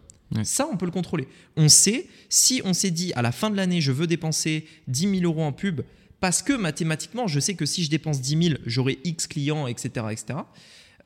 Ça, 0.43 0.67
on 0.71 0.77
peut 0.77 0.85
le 0.85 0.91
contrôler. 0.91 1.27
On 1.57 1.67
sait, 1.67 2.07
si 2.29 2.61
on 2.63 2.73
s'est 2.73 2.91
dit 2.91 3.11
à 3.13 3.21
la 3.21 3.31
fin 3.31 3.49
de 3.49 3.57
l'année, 3.57 3.81
je 3.81 3.91
veux 3.91 4.07
dépenser 4.07 4.65
10 4.87 5.19
000 5.19 5.23
euros 5.23 5.43
en 5.43 5.51
pub, 5.51 5.81
parce 6.21 6.43
que 6.43 6.53
mathématiquement, 6.53 7.27
je 7.27 7.39
sais 7.39 7.55
que 7.55 7.65
si 7.65 7.83
je 7.83 7.89
dépense 7.89 8.21
10 8.21 8.43
000, 8.49 8.59
j'aurai 8.65 8.99
X 9.03 9.27
clients, 9.27 9.67
etc. 9.67 10.05
etc. 10.11 10.39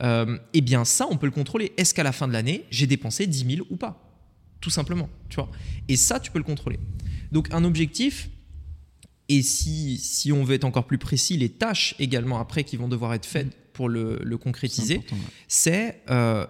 Euh, 0.02 0.38
eh 0.52 0.60
bien, 0.60 0.84
ça, 0.84 1.08
on 1.10 1.16
peut 1.16 1.26
le 1.26 1.32
contrôler. 1.32 1.72
Est-ce 1.78 1.94
qu'à 1.94 2.02
la 2.02 2.12
fin 2.12 2.28
de 2.28 2.34
l'année, 2.34 2.66
j'ai 2.70 2.86
dépensé 2.86 3.26
10 3.26 3.56
000 3.56 3.66
ou 3.70 3.76
pas? 3.76 3.98
Tout 4.60 4.68
simplement, 4.68 5.08
tu 5.30 5.36
vois. 5.36 5.50
Et 5.88 5.96
ça, 5.96 6.20
tu 6.20 6.30
peux 6.30 6.38
le 6.38 6.44
contrôler. 6.44 6.78
Donc, 7.32 7.48
un 7.50 7.64
objectif, 7.64 8.28
et 9.30 9.40
si, 9.40 9.96
si 9.96 10.32
on 10.32 10.44
veut 10.44 10.54
être 10.54 10.64
encore 10.64 10.86
plus 10.86 10.98
précis, 10.98 11.38
les 11.38 11.48
tâches 11.48 11.94
également 11.98 12.38
après 12.38 12.62
qui 12.62 12.76
vont 12.76 12.88
devoir 12.88 13.14
être 13.14 13.26
faites 13.26 13.72
pour 13.72 13.88
le, 13.88 14.36
concrétiser, 14.36 15.00
c'est 15.48 16.02
euh, 16.10 16.46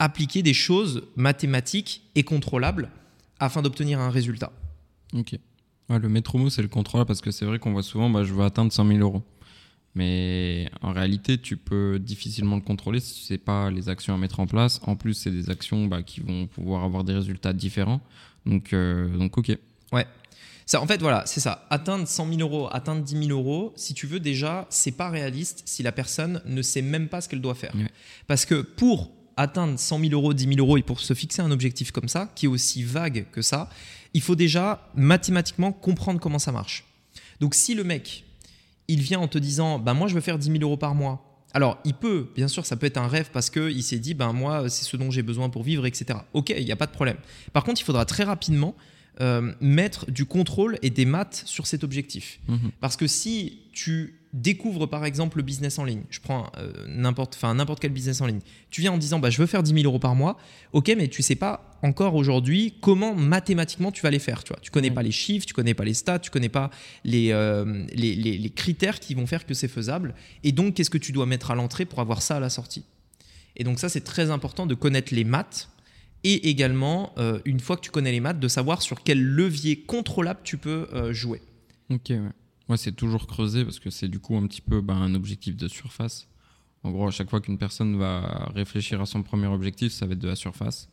appliquer 0.00 0.42
des 0.42 0.54
choses 0.54 1.04
mathématiques 1.14 2.02
et 2.16 2.24
contrôlables 2.24 2.90
afin 3.38 3.62
d'obtenir 3.62 4.00
un 4.00 4.10
résultat. 4.10 4.52
Ok 5.14 5.38
le 5.88 6.08
maître 6.08 6.36
mot, 6.36 6.50
c'est 6.50 6.62
le 6.62 6.68
contrôle 6.68 7.06
parce 7.06 7.20
que 7.20 7.30
c'est 7.30 7.46
vrai 7.46 7.58
qu'on 7.58 7.72
voit 7.72 7.82
souvent, 7.82 8.10
bah, 8.10 8.24
je 8.24 8.34
veux 8.34 8.44
atteindre 8.44 8.72
100 8.72 8.86
000 8.86 8.98
euros. 8.98 9.22
Mais 9.94 10.70
en 10.82 10.92
réalité, 10.92 11.38
tu 11.38 11.56
peux 11.56 11.98
difficilement 11.98 12.56
le 12.56 12.62
contrôler 12.62 13.00
si 13.00 13.14
tu 13.14 13.20
sais 13.22 13.38
pas 13.38 13.70
les 13.70 13.88
actions 13.88 14.14
à 14.14 14.18
mettre 14.18 14.38
en 14.38 14.46
place. 14.46 14.80
En 14.84 14.96
plus, 14.96 15.14
c'est 15.14 15.30
des 15.30 15.50
actions 15.50 15.86
bah, 15.86 16.02
qui 16.02 16.20
vont 16.20 16.46
pouvoir 16.46 16.84
avoir 16.84 17.04
des 17.04 17.14
résultats 17.14 17.52
différents. 17.52 18.00
Donc, 18.44 18.72
euh, 18.72 19.08
donc 19.16 19.38
ok. 19.38 19.56
Ouais. 19.92 20.06
Ça, 20.66 20.82
en 20.82 20.86
fait, 20.86 21.00
voilà, 21.00 21.24
c'est 21.24 21.40
ça. 21.40 21.66
Atteindre 21.70 22.06
100 22.06 22.28
000 22.28 22.40
euros, 22.40 22.68
atteindre 22.70 23.02
10 23.02 23.26
000 23.28 23.30
euros, 23.30 23.72
si 23.74 23.94
tu 23.94 24.06
veux, 24.06 24.20
déjà, 24.20 24.66
c'est 24.68 24.92
pas 24.92 25.08
réaliste 25.08 25.62
si 25.64 25.82
la 25.82 25.92
personne 25.92 26.42
ne 26.44 26.60
sait 26.60 26.82
même 26.82 27.08
pas 27.08 27.22
ce 27.22 27.28
qu'elle 27.28 27.40
doit 27.40 27.54
faire. 27.54 27.72
Parce 28.26 28.44
que 28.44 28.60
pour 28.60 29.10
atteindre 29.38 29.78
100 29.78 30.00
000 30.00 30.12
euros, 30.12 30.34
10 30.34 30.44
000 30.44 30.58
euros 30.58 30.76
et 30.76 30.82
pour 30.82 31.00
se 31.00 31.14
fixer 31.14 31.40
un 31.40 31.50
objectif 31.50 31.90
comme 31.90 32.08
ça, 32.08 32.30
qui 32.34 32.46
est 32.46 32.48
aussi 32.48 32.82
vague 32.82 33.26
que 33.32 33.40
ça, 33.40 33.70
il 34.14 34.22
faut 34.22 34.36
déjà 34.36 34.90
mathématiquement 34.94 35.72
comprendre 35.72 36.20
comment 36.20 36.38
ça 36.38 36.52
marche. 36.52 36.84
Donc 37.40 37.54
si 37.54 37.74
le 37.74 37.84
mec, 37.84 38.24
il 38.88 39.00
vient 39.00 39.20
en 39.20 39.28
te 39.28 39.38
disant, 39.38 39.78
ben 39.78 39.94
moi 39.94 40.08
je 40.08 40.14
veux 40.14 40.20
faire 40.20 40.38
10 40.38 40.50
000 40.50 40.62
euros 40.62 40.76
par 40.76 40.94
mois, 40.94 41.24
alors, 41.54 41.78
il 41.84 41.94
peut, 41.94 42.28
bien 42.34 42.46
sûr, 42.46 42.66
ça 42.66 42.76
peut 42.76 42.86
être 42.86 42.98
un 42.98 43.08
rêve 43.08 43.30
parce 43.32 43.50
qu'il 43.50 43.82
s'est 43.82 43.98
dit, 43.98 44.14
ben 44.14 44.32
moi, 44.32 44.68
c'est 44.68 44.84
ce 44.84 44.96
dont 44.96 45.10
j'ai 45.10 45.22
besoin 45.22 45.48
pour 45.48 45.62
vivre, 45.62 45.86
etc. 45.86 46.18
Ok, 46.34 46.50
il 46.50 46.64
n'y 46.64 46.72
a 46.72 46.76
pas 46.76 46.86
de 46.86 46.92
problème. 46.92 47.16
Par 47.52 47.64
contre, 47.64 47.80
il 47.80 47.84
faudra 47.84 48.04
très 48.04 48.24
rapidement 48.24 48.74
euh, 49.20 49.52
mettre 49.60 50.10
du 50.10 50.26
contrôle 50.26 50.78
et 50.82 50.90
des 50.90 51.04
maths 51.04 51.42
sur 51.46 51.66
cet 51.66 51.84
objectif. 51.84 52.38
Mhm. 52.48 52.70
Parce 52.80 52.96
que 52.96 53.06
si 53.06 53.60
tu 53.72 54.17
découvres 54.32 54.88
par 54.88 55.04
exemple 55.04 55.38
le 55.38 55.42
business 55.42 55.78
en 55.78 55.84
ligne, 55.84 56.02
je 56.10 56.20
prends 56.20 56.50
euh, 56.58 56.72
n'importe, 56.86 57.34
enfin 57.36 57.54
n'importe 57.54 57.80
quel 57.80 57.92
business 57.92 58.20
en 58.20 58.26
ligne, 58.26 58.40
tu 58.70 58.80
viens 58.80 58.92
en 58.92 58.98
disant 58.98 59.18
bah, 59.18 59.30
je 59.30 59.38
veux 59.38 59.46
faire 59.46 59.62
10 59.62 59.72
000 59.72 59.84
euros 59.84 59.98
par 59.98 60.14
mois, 60.14 60.36
ok, 60.72 60.92
mais 60.96 61.08
tu 61.08 61.22
sais 61.22 61.34
pas 61.34 61.78
encore 61.82 62.14
aujourd'hui 62.14 62.74
comment 62.80 63.14
mathématiquement 63.14 63.92
tu 63.92 64.02
vas 64.02 64.10
les 64.10 64.18
faire. 64.18 64.44
Tu 64.44 64.52
vois, 64.52 64.60
tu 64.60 64.70
connais 64.70 64.90
pas 64.90 65.02
les 65.02 65.12
chiffres, 65.12 65.46
tu 65.46 65.54
connais 65.54 65.74
pas 65.74 65.84
les 65.84 65.94
stats, 65.94 66.18
tu 66.18 66.30
connais 66.30 66.48
pas 66.48 66.70
euh, 67.06 67.86
les, 67.94 68.14
les, 68.14 68.38
les 68.38 68.50
critères 68.50 69.00
qui 69.00 69.14
vont 69.14 69.26
faire 69.26 69.46
que 69.46 69.54
c'est 69.54 69.68
faisable. 69.68 70.14
Et 70.44 70.52
donc 70.52 70.74
qu'est-ce 70.74 70.90
que 70.90 70.98
tu 70.98 71.12
dois 71.12 71.26
mettre 71.26 71.50
à 71.50 71.54
l'entrée 71.54 71.84
pour 71.84 72.00
avoir 72.00 72.22
ça 72.22 72.36
à 72.36 72.40
la 72.40 72.50
sortie? 72.50 72.84
Et 73.56 73.64
donc 73.64 73.78
ça 73.78 73.88
c'est 73.88 74.02
très 74.02 74.30
important 74.30 74.66
de 74.66 74.74
connaître 74.74 75.14
les 75.14 75.24
maths 75.24 75.68
et 76.24 76.48
également, 76.48 77.12
euh, 77.18 77.38
une 77.44 77.60
fois 77.60 77.76
que 77.76 77.82
tu 77.82 77.90
connais 77.90 78.10
les 78.10 78.20
maths, 78.20 78.40
de 78.40 78.48
savoir 78.48 78.82
sur 78.82 79.04
quel 79.04 79.22
levier 79.22 79.80
contrôlable 79.80 80.40
tu 80.42 80.58
peux 80.58 81.12
jouer. 81.12 81.40
Ok, 81.90 82.10
ouais. 82.10 82.20
Moi, 82.68 82.76
c'est 82.76 82.92
toujours 82.92 83.26
creuser 83.26 83.64
parce 83.64 83.78
que 83.78 83.90
c'est 83.90 84.08
du 84.08 84.18
coup 84.18 84.36
un 84.36 84.46
petit 84.46 84.60
peu 84.60 84.80
ben, 84.80 84.96
un 84.96 85.14
objectif 85.14 85.56
de 85.56 85.68
surface. 85.68 86.28
En 86.84 86.90
gros, 86.90 87.08
à 87.08 87.10
chaque 87.10 87.30
fois 87.30 87.40
qu'une 87.40 87.58
personne 87.58 87.98
va 87.98 88.50
réfléchir 88.54 89.00
à 89.00 89.06
son 89.06 89.22
premier 89.22 89.46
objectif, 89.46 89.92
ça 89.92 90.06
va 90.06 90.12
être 90.12 90.18
de 90.18 90.28
la 90.28 90.36
surface. 90.36 90.88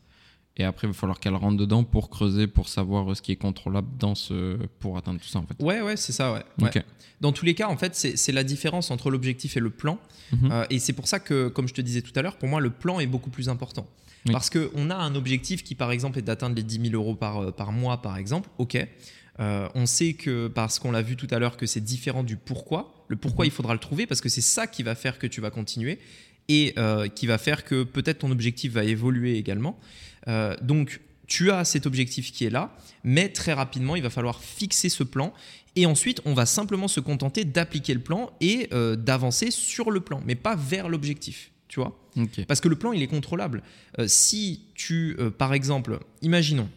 Et 0.56 0.64
après, 0.64 0.86
il 0.86 0.90
va 0.90 0.94
falloir 0.94 1.20
qu'elle 1.20 1.34
rentre 1.34 1.58
dedans 1.58 1.84
pour 1.84 2.08
creuser, 2.08 2.46
pour 2.46 2.68
savoir 2.68 3.14
ce 3.14 3.20
qui 3.20 3.30
est 3.32 3.36
contrôlable 3.36 3.88
dans 3.98 4.14
ce, 4.14 4.56
pour 4.80 4.96
atteindre 4.96 5.20
tout 5.20 5.28
ça, 5.28 5.38
en 5.38 5.46
fait. 5.46 5.62
Ouais, 5.62 5.82
ouais, 5.82 5.96
c'est 5.96 6.12
ça, 6.12 6.32
ouais. 6.32 6.42
ouais. 6.62 6.84
Dans 7.20 7.32
tous 7.32 7.44
les 7.44 7.54
cas, 7.54 7.68
en 7.68 7.76
fait, 7.76 7.94
c'est 7.94 8.32
la 8.32 8.42
différence 8.42 8.90
entre 8.90 9.10
l'objectif 9.10 9.56
et 9.56 9.60
le 9.60 9.70
plan. 9.70 9.98
Mhm. 10.32 10.50
Euh, 10.50 10.66
et 10.70 10.78
c'est 10.78 10.94
pour 10.94 11.08
ça 11.08 11.18
que, 11.18 11.48
comme 11.48 11.68
je 11.68 11.74
te 11.74 11.82
disais 11.82 12.00
tout 12.00 12.12
à 12.16 12.22
l'heure, 12.22 12.36
pour 12.36 12.48
moi, 12.48 12.60
le 12.60 12.70
plan 12.70 13.00
est 13.00 13.06
beaucoup 13.06 13.30
plus 13.30 13.50
important. 13.50 13.86
Oui. 14.26 14.32
Parce 14.32 14.50
qu'on 14.50 14.90
a 14.90 14.96
un 14.96 15.14
objectif 15.14 15.62
qui, 15.62 15.74
par 15.74 15.92
exemple, 15.92 16.18
est 16.18 16.22
d'atteindre 16.22 16.56
les 16.56 16.62
10 16.62 16.90
000 16.90 16.94
euros 16.94 17.14
par, 17.14 17.38
euh, 17.38 17.50
par 17.52 17.70
mois, 17.72 18.00
par 18.00 18.16
exemple. 18.16 18.48
OK. 18.58 18.76
Euh, 19.40 19.68
on 19.74 19.86
sait 19.86 20.14
que, 20.14 20.48
parce 20.48 20.78
qu'on 20.78 20.90
l'a 20.90 21.02
vu 21.02 21.16
tout 21.16 21.26
à 21.30 21.38
l'heure, 21.38 21.56
que 21.56 21.66
c'est 21.66 21.80
différent 21.82 22.22
du 22.24 22.36
pourquoi. 22.36 23.04
Le 23.08 23.16
pourquoi, 23.16 23.44
Mhm. 23.44 23.50
il 23.50 23.52
faudra 23.52 23.72
le 23.74 23.78
trouver 23.80 24.06
parce 24.06 24.20
que 24.20 24.28
c'est 24.28 24.40
ça 24.40 24.66
qui 24.66 24.82
va 24.82 24.94
faire 24.94 25.18
que 25.18 25.26
tu 25.26 25.40
vas 25.40 25.50
continuer 25.50 25.98
et 26.48 26.72
euh, 26.78 27.08
qui 27.08 27.26
va 27.26 27.38
faire 27.38 27.64
que 27.64 27.82
peut-être 27.82 28.18
ton 28.20 28.30
objectif 28.30 28.72
va 28.72 28.84
évoluer 28.84 29.36
également. 29.36 29.78
Euh, 30.28 30.56
donc, 30.62 31.00
tu 31.26 31.50
as 31.50 31.64
cet 31.64 31.86
objectif 31.86 32.32
qui 32.32 32.44
est 32.44 32.50
là, 32.50 32.76
mais 33.04 33.28
très 33.28 33.52
rapidement, 33.52 33.96
il 33.96 34.02
va 34.02 34.10
falloir 34.10 34.40
fixer 34.42 34.88
ce 34.88 35.02
plan. 35.02 35.34
Et 35.74 35.84
ensuite, 35.84 36.22
on 36.24 36.34
va 36.34 36.46
simplement 36.46 36.88
se 36.88 37.00
contenter 37.00 37.44
d'appliquer 37.44 37.94
le 37.94 38.00
plan 38.00 38.30
et 38.40 38.68
d'avancer 38.96 39.50
sur 39.50 39.90
le 39.90 40.00
plan, 40.00 40.22
mais 40.24 40.36
pas 40.36 40.54
vers 40.56 40.88
l'objectif. 40.88 41.50
Tu 41.68 41.80
vois? 41.80 41.98
Parce 42.46 42.60
que 42.60 42.68
le 42.68 42.76
plan, 42.76 42.92
il 42.92 43.02
est 43.02 43.08
contrôlable. 43.08 43.62
Euh, 43.98 44.06
si 44.06 44.62
tu, 44.74 45.16
euh, 45.18 45.30
par 45.30 45.52
exemple, 45.52 45.98
imaginons, 46.22 46.68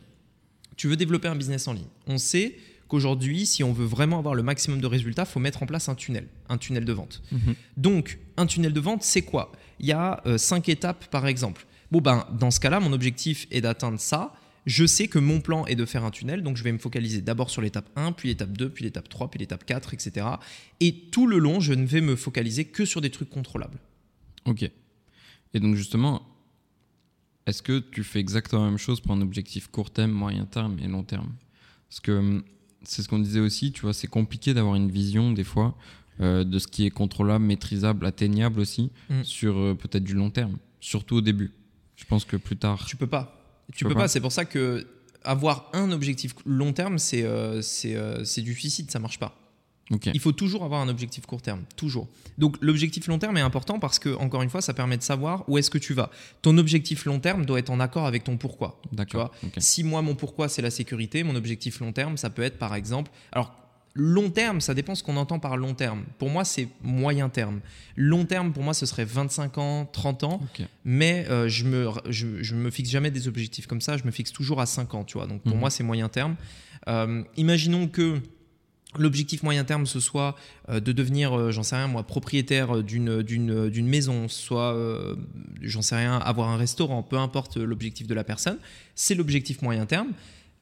tu 0.80 0.88
veux 0.88 0.96
développer 0.96 1.28
un 1.28 1.36
business 1.36 1.68
en 1.68 1.74
ligne. 1.74 1.90
On 2.08 2.18
sait 2.18 2.56
qu'aujourd'hui, 2.88 3.46
si 3.46 3.66
on 3.66 3.74
veut 3.74 3.86
vraiment 3.86 4.18
avoir 4.18 4.34
le 4.34 4.44
maximum 4.44 4.80
de 4.80 4.88
résultats, 4.88 5.26
il 5.28 5.30
faut 5.30 5.42
mettre 5.42 5.62
en 5.62 5.66
place 5.66 5.90
un 5.90 5.96
tunnel, 5.96 6.26
un 6.48 6.58
tunnel 6.58 6.86
de 6.86 6.94
vente. 6.94 7.22
Mhm. 7.34 7.56
Donc, 7.76 8.18
un 8.38 8.46
tunnel 8.46 8.72
de 8.72 8.80
vente, 8.80 9.04
c'est 9.04 9.24
quoi? 9.24 9.52
Il 9.82 9.88
y 9.88 9.92
a 9.92 10.22
euh, 10.26 10.38
cinq 10.38 10.70
étapes, 10.70 11.08
par 11.08 11.28
exemple. 11.28 11.66
Bon, 11.92 12.00
ben, 12.00 12.26
dans 12.32 12.50
ce 12.50 12.62
cas-là, 12.62 12.80
mon 12.80 12.94
objectif 12.94 13.46
est 13.52 13.60
d'atteindre 13.60 14.00
ça. 14.00 14.34
Je 14.66 14.86
sais 14.86 15.10
que 15.10 15.20
mon 15.20 15.42
plan 15.42 15.66
est 15.66 15.76
de 15.76 15.84
faire 15.84 16.06
un 16.06 16.12
tunnel, 16.12 16.44
donc 16.44 16.56
je 16.56 16.64
vais 16.64 16.72
me 16.72 16.78
focaliser 16.78 17.20
d'abord 17.20 17.50
sur 17.50 17.62
l'étape 17.62 17.90
1, 17.98 18.14
puis 18.14 18.30
l'étape 18.30 18.58
2, 18.58 18.70
puis 18.70 18.86
l'étape 18.86 19.10
3, 19.10 19.30
puis 19.32 19.40
l'étape 19.42 19.66
4, 19.66 19.94
etc. 19.94 20.28
Et 20.80 20.94
tout 21.12 21.28
le 21.28 21.40
long, 21.40 21.60
je 21.60 21.74
ne 21.74 21.86
vais 21.86 22.00
me 22.00 22.16
focaliser 22.16 22.64
que 22.64 22.86
sur 22.86 23.02
des 23.02 23.10
trucs 23.10 23.30
contrôlables. 23.30 23.80
Ok. 24.46 24.64
Et 25.54 25.60
donc 25.60 25.76
justement, 25.76 26.22
est-ce 27.50 27.62
que 27.62 27.80
tu 27.80 28.04
fais 28.04 28.20
exactement 28.20 28.64
la 28.64 28.70
même 28.70 28.78
chose 28.78 29.00
pour 29.02 29.12
un 29.12 29.22
objectif 29.22 29.68
court 29.68 29.92
terme, 29.92 30.12
moyen 30.12 30.46
terme 30.46 30.78
et 30.80 30.88
long 30.88 31.04
terme? 31.04 31.32
Parce 31.90 32.00
que 32.00 32.12
hum, 32.12 32.44
c'est 32.84 33.02
ce 33.02 33.10
qu'on 33.10 33.20
disait 33.20 33.40
aussi, 33.40 33.72
tu 33.72 33.82
vois, 33.82 33.94
c'est 33.94 34.08
compliqué 34.08 34.54
d'avoir 34.54 34.76
une 34.76 34.90
vision 34.92 35.32
des 35.32 35.44
fois 35.44 35.76
euh, 36.22 36.44
de 36.44 36.60
ce 36.60 36.68
qui 36.68 36.86
est 36.86 36.90
contrôlable, 36.90 37.44
maîtrisable, 37.46 38.06
atteignable 38.06 38.60
aussi 38.60 38.92
Mm. 39.10 39.24
sur 39.24 39.58
euh, 39.58 39.74
peut-être 39.76 40.04
du 40.04 40.14
long 40.14 40.30
terme, 40.30 40.58
surtout 40.80 41.16
au 41.18 41.22
début. 41.22 41.52
Je 41.96 42.06
pense 42.06 42.26
que 42.26 42.38
plus 42.38 42.58
tard. 42.58 42.86
Tu 42.86 42.96
peux 42.96 43.08
pas. 43.08 43.36
Tu 43.74 43.84
peux 43.84 43.90
peux 43.90 43.96
pas. 43.96 44.02
pas. 44.02 44.08
C'est 44.08 44.22
pour 44.22 44.32
ça 44.32 44.46
que 44.46 44.88
avoir 45.24 45.70
un 45.74 45.92
objectif 45.92 46.34
long 46.46 46.72
terme, 46.74 46.98
c'est 46.98 47.26
c'est 47.62 47.96
euh, 47.96 48.24
c'est 48.24 48.42
du 48.42 48.54
suicide, 48.56 48.90
ça 48.90 49.00
marche 49.00 49.20
pas. 49.20 49.36
Il 50.14 50.20
faut 50.20 50.32
toujours 50.32 50.64
avoir 50.64 50.82
un 50.82 50.88
objectif 50.90 51.26
court 51.26 51.42
terme, 51.42 51.62
toujours. 51.76 52.08
Donc 52.38 52.58
l'objectif 52.62 53.08
long 53.08 53.18
terme 53.18 53.38
est 53.38 53.42
important 53.42 53.80
parce 53.80 53.98
que 54.00 54.16
encore 54.18 54.42
une 54.44 54.50
fois, 54.50 54.62
ça 54.62 54.74
permet 54.74 54.98
de 54.98 55.02
savoir 55.04 55.44
où 55.50 55.58
est-ce 55.58 55.70
que 55.72 55.78
tu 55.80 55.94
vas. 55.94 56.12
Ton 56.42 56.58
objectif 56.60 57.06
long 57.06 57.20
terme 57.20 57.46
doit 57.46 57.60
être 57.60 57.70
en 57.72 57.80
accord 57.80 58.06
avec 58.06 58.24
ton 58.24 58.38
pourquoi. 58.38 58.80
D'accord. 58.92 59.32
ok. 59.44 59.54
Si 59.58 59.84
moi 59.84 60.02
mon 60.02 60.16
pourquoi 60.16 60.48
c'est 60.48 60.62
la 60.62 60.70
sécurité, 60.72 61.24
mon 61.24 61.36
objectif 61.36 61.80
long 61.80 61.92
terme, 61.92 62.18
ça 62.18 62.30
peut 62.30 62.44
être 62.44 62.58
par 62.60 62.76
exemple. 62.76 63.10
Alors 63.32 63.54
long 63.96 64.30
terme, 64.30 64.62
ça 64.62 64.76
dépend 64.76 64.94
ce 64.94 65.02
qu'on 65.04 65.18
entend 65.18 65.40
par 65.40 65.58
long 65.58 65.74
terme. 65.74 66.04
Pour 66.20 66.30
moi, 66.30 66.46
c'est 66.46 66.70
moyen 66.84 67.28
terme. 67.28 67.60
Long 67.98 68.24
terme, 68.26 68.54
pour 68.54 68.62
moi, 68.64 68.74
ce 68.76 68.86
serait 68.86 69.04
25 69.04 69.58
ans, 69.58 69.90
30 69.92 70.24
ans. 70.24 70.42
Mais 70.86 71.26
euh, 71.30 71.50
je 71.50 71.66
me 71.66 71.90
je, 72.10 72.42
je 72.44 72.54
me 72.56 72.70
fixe 72.70 72.90
jamais 72.92 73.10
des 73.12 73.28
objectifs 73.28 73.66
comme 73.66 73.82
ça. 73.82 73.98
Je 73.98 74.04
me 74.04 74.12
fixe 74.12 74.32
toujours 74.32 74.62
à 74.62 74.68
5 74.68 74.94
ans, 74.94 75.04
tu 75.04 75.18
vois. 75.18 75.26
Donc 75.26 75.42
pour 75.42 75.54
Mhm. 75.56 75.60
moi, 75.60 75.70
c'est 75.72 75.84
moyen 75.84 76.08
terme. 76.08 76.36
Euh, 76.88 77.24
imaginons 77.36 77.88
que 77.88 78.22
L'objectif 78.98 79.44
moyen 79.44 79.66
terme, 79.66 79.86
ce 79.86 80.00
soit 80.00 80.36
euh, 80.70 80.80
de 80.80 80.92
devenir, 80.92 81.38
euh, 81.38 81.52
j'en 81.52 81.62
sais 81.62 81.76
rien 81.76 81.88
moi, 81.88 82.02
propriétaire 82.04 82.84
d'une, 82.84 83.22
d'une, 83.22 83.70
d'une 83.70 83.88
maison, 83.88 84.28
soit, 84.28 84.74
euh, 84.74 85.16
j'en 85.62 85.84
sais 85.84 85.96
rien, 85.96 86.18
avoir 86.18 86.50
un 86.50 86.58
restaurant, 86.58 87.04
peu 87.04 87.18
importe 87.18 87.58
l'objectif 87.58 88.08
de 88.08 88.16
la 88.16 88.24
personne, 88.24 88.58
c'est 88.96 89.14
l'objectif 89.14 89.62
moyen 89.62 89.86
terme. 89.86 90.14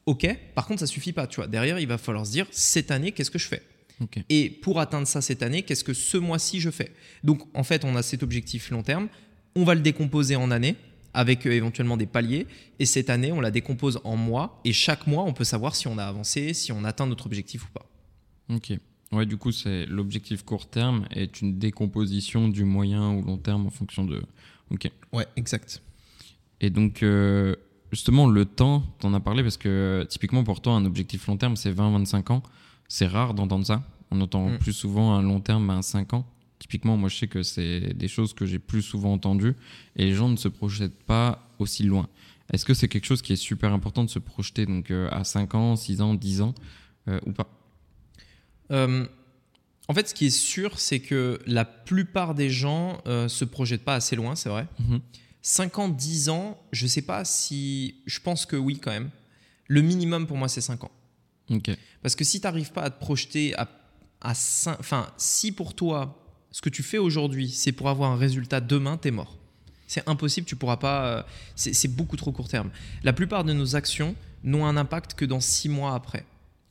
Ok, 0.04 0.28
par 0.54 0.66
contre, 0.66 0.80
ça 0.80 0.86
suffit 0.86 1.12
pas, 1.12 1.26
tu 1.26 1.36
vois. 1.36 1.46
Derrière, 1.46 1.78
il 1.78 1.88
va 1.88 1.96
falloir 1.96 2.26
se 2.26 2.32
dire, 2.32 2.46
cette 2.50 2.90
année, 2.90 3.12
qu'est-ce 3.12 3.30
que 3.30 3.38
je 3.38 3.48
fais? 3.48 3.62
Et 4.28 4.48
pour 4.50 4.78
atteindre 4.78 5.06
ça 5.06 5.20
cette 5.20 5.42
année, 5.42 5.62
qu'est-ce 5.62 5.82
que 5.82 5.94
ce 5.94 6.16
mois-ci 6.16 6.60
je 6.60 6.70
fais? 6.70 6.92
Donc, 7.24 7.42
en 7.54 7.64
fait, 7.64 7.84
on 7.84 7.96
a 7.96 8.02
cet 8.02 8.22
objectif 8.22 8.70
long 8.70 8.82
terme, 8.82 9.08
on 9.56 9.64
va 9.64 9.74
le 9.74 9.80
décomposer 9.80 10.36
en 10.36 10.50
années 10.50 10.76
avec 11.14 11.46
éventuellement 11.46 11.96
des 11.96 12.06
paliers. 12.06 12.46
Et 12.78 12.86
cette 12.86 13.10
année, 13.10 13.32
on 13.32 13.40
la 13.40 13.50
décompose 13.50 14.00
en 14.04 14.16
mois. 14.16 14.60
Et 14.64 14.72
chaque 14.72 15.06
mois, 15.06 15.24
on 15.24 15.32
peut 15.32 15.44
savoir 15.44 15.74
si 15.74 15.88
on 15.88 15.98
a 15.98 16.04
avancé, 16.04 16.54
si 16.54 16.70
on 16.70 16.84
atteint 16.84 17.06
notre 17.06 17.26
objectif 17.26 17.64
ou 17.64 17.68
pas. 17.72 17.86
Ok. 18.50 18.72
Ouais, 19.12 19.24
du 19.26 19.36
coup, 19.38 19.52
c'est 19.52 19.86
l'objectif 19.86 20.44
court 20.44 20.68
terme 20.68 21.06
est 21.10 21.40
une 21.40 21.58
décomposition 21.58 22.48
du 22.48 22.64
moyen 22.64 23.10
ou 23.14 23.22
long 23.22 23.38
terme 23.38 23.66
en 23.66 23.70
fonction 23.70 24.04
de. 24.04 24.22
Ok. 24.70 24.90
Ouais, 25.12 25.26
exact. 25.36 25.82
Et 26.60 26.68
donc, 26.70 27.02
euh, 27.02 27.54
justement, 27.90 28.26
le 28.26 28.44
temps, 28.44 28.82
t'en 29.00 29.14
as 29.14 29.20
parlé 29.20 29.42
parce 29.42 29.56
que 29.56 30.06
typiquement 30.08 30.44
pour 30.44 30.60
toi, 30.60 30.74
un 30.74 30.84
objectif 30.84 31.26
long 31.26 31.36
terme, 31.36 31.56
c'est 31.56 31.70
20-25 31.72 32.30
ans. 32.32 32.42
C'est 32.88 33.06
rare 33.06 33.32
d'entendre 33.34 33.64
ça. 33.66 33.82
On 34.10 34.20
entend 34.20 34.48
Mm. 34.48 34.58
plus 34.58 34.72
souvent 34.72 35.14
un 35.14 35.22
long 35.22 35.40
terme 35.40 35.70
à 35.70 35.80
5 35.82 36.14
ans. 36.14 36.26
Typiquement, 36.58 36.96
moi, 36.96 37.08
je 37.08 37.16
sais 37.16 37.28
que 37.28 37.42
c'est 37.42 37.94
des 37.94 38.08
choses 38.08 38.34
que 38.34 38.44
j'ai 38.44 38.58
plus 38.58 38.82
souvent 38.82 39.12
entendues 39.12 39.54
et 39.96 40.04
les 40.06 40.12
gens 40.14 40.28
ne 40.28 40.36
se 40.36 40.48
projettent 40.48 41.02
pas 41.04 41.48
aussi 41.58 41.84
loin. 41.84 42.08
Est-ce 42.52 42.64
que 42.64 42.74
c'est 42.74 42.88
quelque 42.88 43.04
chose 43.04 43.22
qui 43.22 43.32
est 43.34 43.36
super 43.36 43.72
important 43.72 44.04
de 44.04 44.10
se 44.10 44.18
projeter 44.18 44.66
donc 44.66 44.90
euh, 44.90 45.08
à 45.12 45.22
5 45.24 45.54
ans, 45.54 45.76
6 45.76 46.00
ans, 46.00 46.14
10 46.14 46.40
ans 46.42 46.54
euh, 47.08 47.20
ou 47.26 47.32
pas? 47.32 47.48
Euh, 48.70 49.06
en 49.88 49.94
fait, 49.94 50.08
ce 50.08 50.14
qui 50.14 50.26
est 50.26 50.30
sûr, 50.30 50.78
c'est 50.78 51.00
que 51.00 51.40
la 51.46 51.64
plupart 51.64 52.34
des 52.34 52.50
gens 52.50 53.00
euh, 53.06 53.28
se 53.28 53.44
projettent 53.44 53.84
pas 53.84 53.94
assez 53.94 54.16
loin, 54.16 54.34
c'est 54.36 54.48
vrai. 54.50 54.66
Mhm. 54.80 55.00
5 55.40 55.78
ans, 55.78 55.88
10 55.88 56.28
ans, 56.28 56.60
je 56.72 56.86
sais 56.86 57.00
pas 57.02 57.24
si. 57.24 57.96
Je 58.06 58.20
pense 58.20 58.44
que 58.44 58.56
oui, 58.56 58.78
quand 58.78 58.90
même. 58.90 59.10
Le 59.66 59.80
minimum 59.82 60.26
pour 60.26 60.36
moi, 60.36 60.48
c'est 60.48 60.60
5 60.60 60.84
ans. 60.84 60.90
Ok. 61.50 61.70
Parce 62.02 62.14
que 62.16 62.24
si 62.24 62.40
tu 62.40 62.46
n'arrives 62.46 62.72
pas 62.72 62.82
à 62.82 62.90
te 62.90 62.98
projeter 63.00 63.54
à, 63.56 63.68
à 64.20 64.34
5. 64.34 64.76
Enfin, 64.80 65.06
si 65.16 65.52
pour 65.52 65.74
toi, 65.74 66.22
ce 66.50 66.60
que 66.60 66.68
tu 66.68 66.82
fais 66.82 66.98
aujourd'hui, 66.98 67.48
c'est 67.50 67.72
pour 67.72 67.88
avoir 67.88 68.10
un 68.10 68.16
résultat 68.16 68.60
demain, 68.60 68.98
tu 69.00 69.08
es 69.08 69.10
mort. 69.10 69.38
C'est 69.86 70.06
impossible, 70.06 70.46
tu 70.46 70.56
pourras 70.56 70.76
pas. 70.76 71.06
euh, 71.06 71.22
C'est 71.56 71.72
c'est 71.72 71.88
beaucoup 71.88 72.16
trop 72.16 72.30
court 72.32 72.48
terme. 72.48 72.70
La 73.02 73.14
plupart 73.14 73.44
de 73.44 73.54
nos 73.54 73.74
actions 73.74 74.14
n'ont 74.44 74.66
un 74.66 74.76
impact 74.76 75.14
que 75.14 75.24
dans 75.24 75.40
6 75.40 75.70
mois 75.70 75.94
après. 75.94 76.26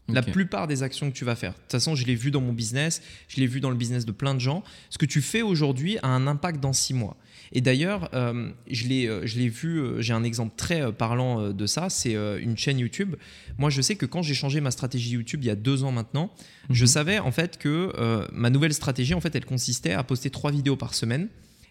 La 0.09 0.21
plupart 0.21 0.67
des 0.67 0.83
actions 0.83 1.09
que 1.11 1.15
tu 1.15 1.25
vas 1.25 1.35
faire. 1.35 1.51
De 1.51 1.57
toute 1.57 1.71
façon, 1.71 1.95
je 1.95 2.05
l'ai 2.05 2.15
vu 2.15 2.31
dans 2.31 2.39
mon 2.41 2.53
business, 2.53 3.01
je 3.27 3.37
l'ai 3.41 3.47
vu 3.47 3.59
dans 3.59 3.69
le 3.69 3.75
business 3.75 4.05
de 4.05 4.11
plein 4.11 4.33
de 4.33 4.39
gens. 4.39 4.63
Ce 4.89 4.97
que 4.97 5.05
tu 5.05 5.21
fais 5.21 5.41
aujourd'hui 5.41 5.97
a 6.01 6.07
un 6.07 6.27
impact 6.27 6.59
dans 6.61 6.73
six 6.73 6.93
mois. 6.93 7.17
Et 7.51 7.61
d'ailleurs, 7.61 8.09
euh, 8.13 8.49
je 8.69 8.87
l'ai 8.87 9.07
euh, 9.07 9.25
je 9.25 9.37
l'ai 9.37 9.49
vu, 9.49 9.79
euh, 9.79 10.01
j'ai 10.01 10.13
un 10.13 10.23
exemple 10.23 10.53
très 10.57 10.91
parlant 10.93 11.49
de 11.51 11.65
ça, 11.65 11.89
c'est 11.89 12.13
une 12.13 12.57
chaîne 12.57 12.79
YouTube. 12.79 13.15
Moi, 13.57 13.69
je 13.69 13.81
sais 13.81 13.95
que 13.95 14.05
quand 14.05 14.21
j'ai 14.21 14.33
changé 14.33 14.61
ma 14.61 14.71
stratégie 14.71 15.11
YouTube 15.11 15.43
il 15.43 15.47
y 15.47 15.49
a 15.49 15.55
deux 15.55 15.83
ans 15.83 15.91
maintenant, 15.91 16.31
je 16.69 16.83
Mhm. 16.83 16.87
savais 16.87 17.19
en 17.19 17.31
fait 17.31 17.57
que 17.57 17.93
euh, 17.97 18.25
ma 18.31 18.49
nouvelle 18.49 18.73
stratégie, 18.73 19.13
en 19.13 19.21
fait, 19.21 19.35
elle 19.35 19.45
consistait 19.45 19.91
à 19.93 20.03
poster 20.03 20.29
trois 20.29 20.51
vidéos 20.51 20.75
par 20.75 20.93
semaine. 20.93 21.27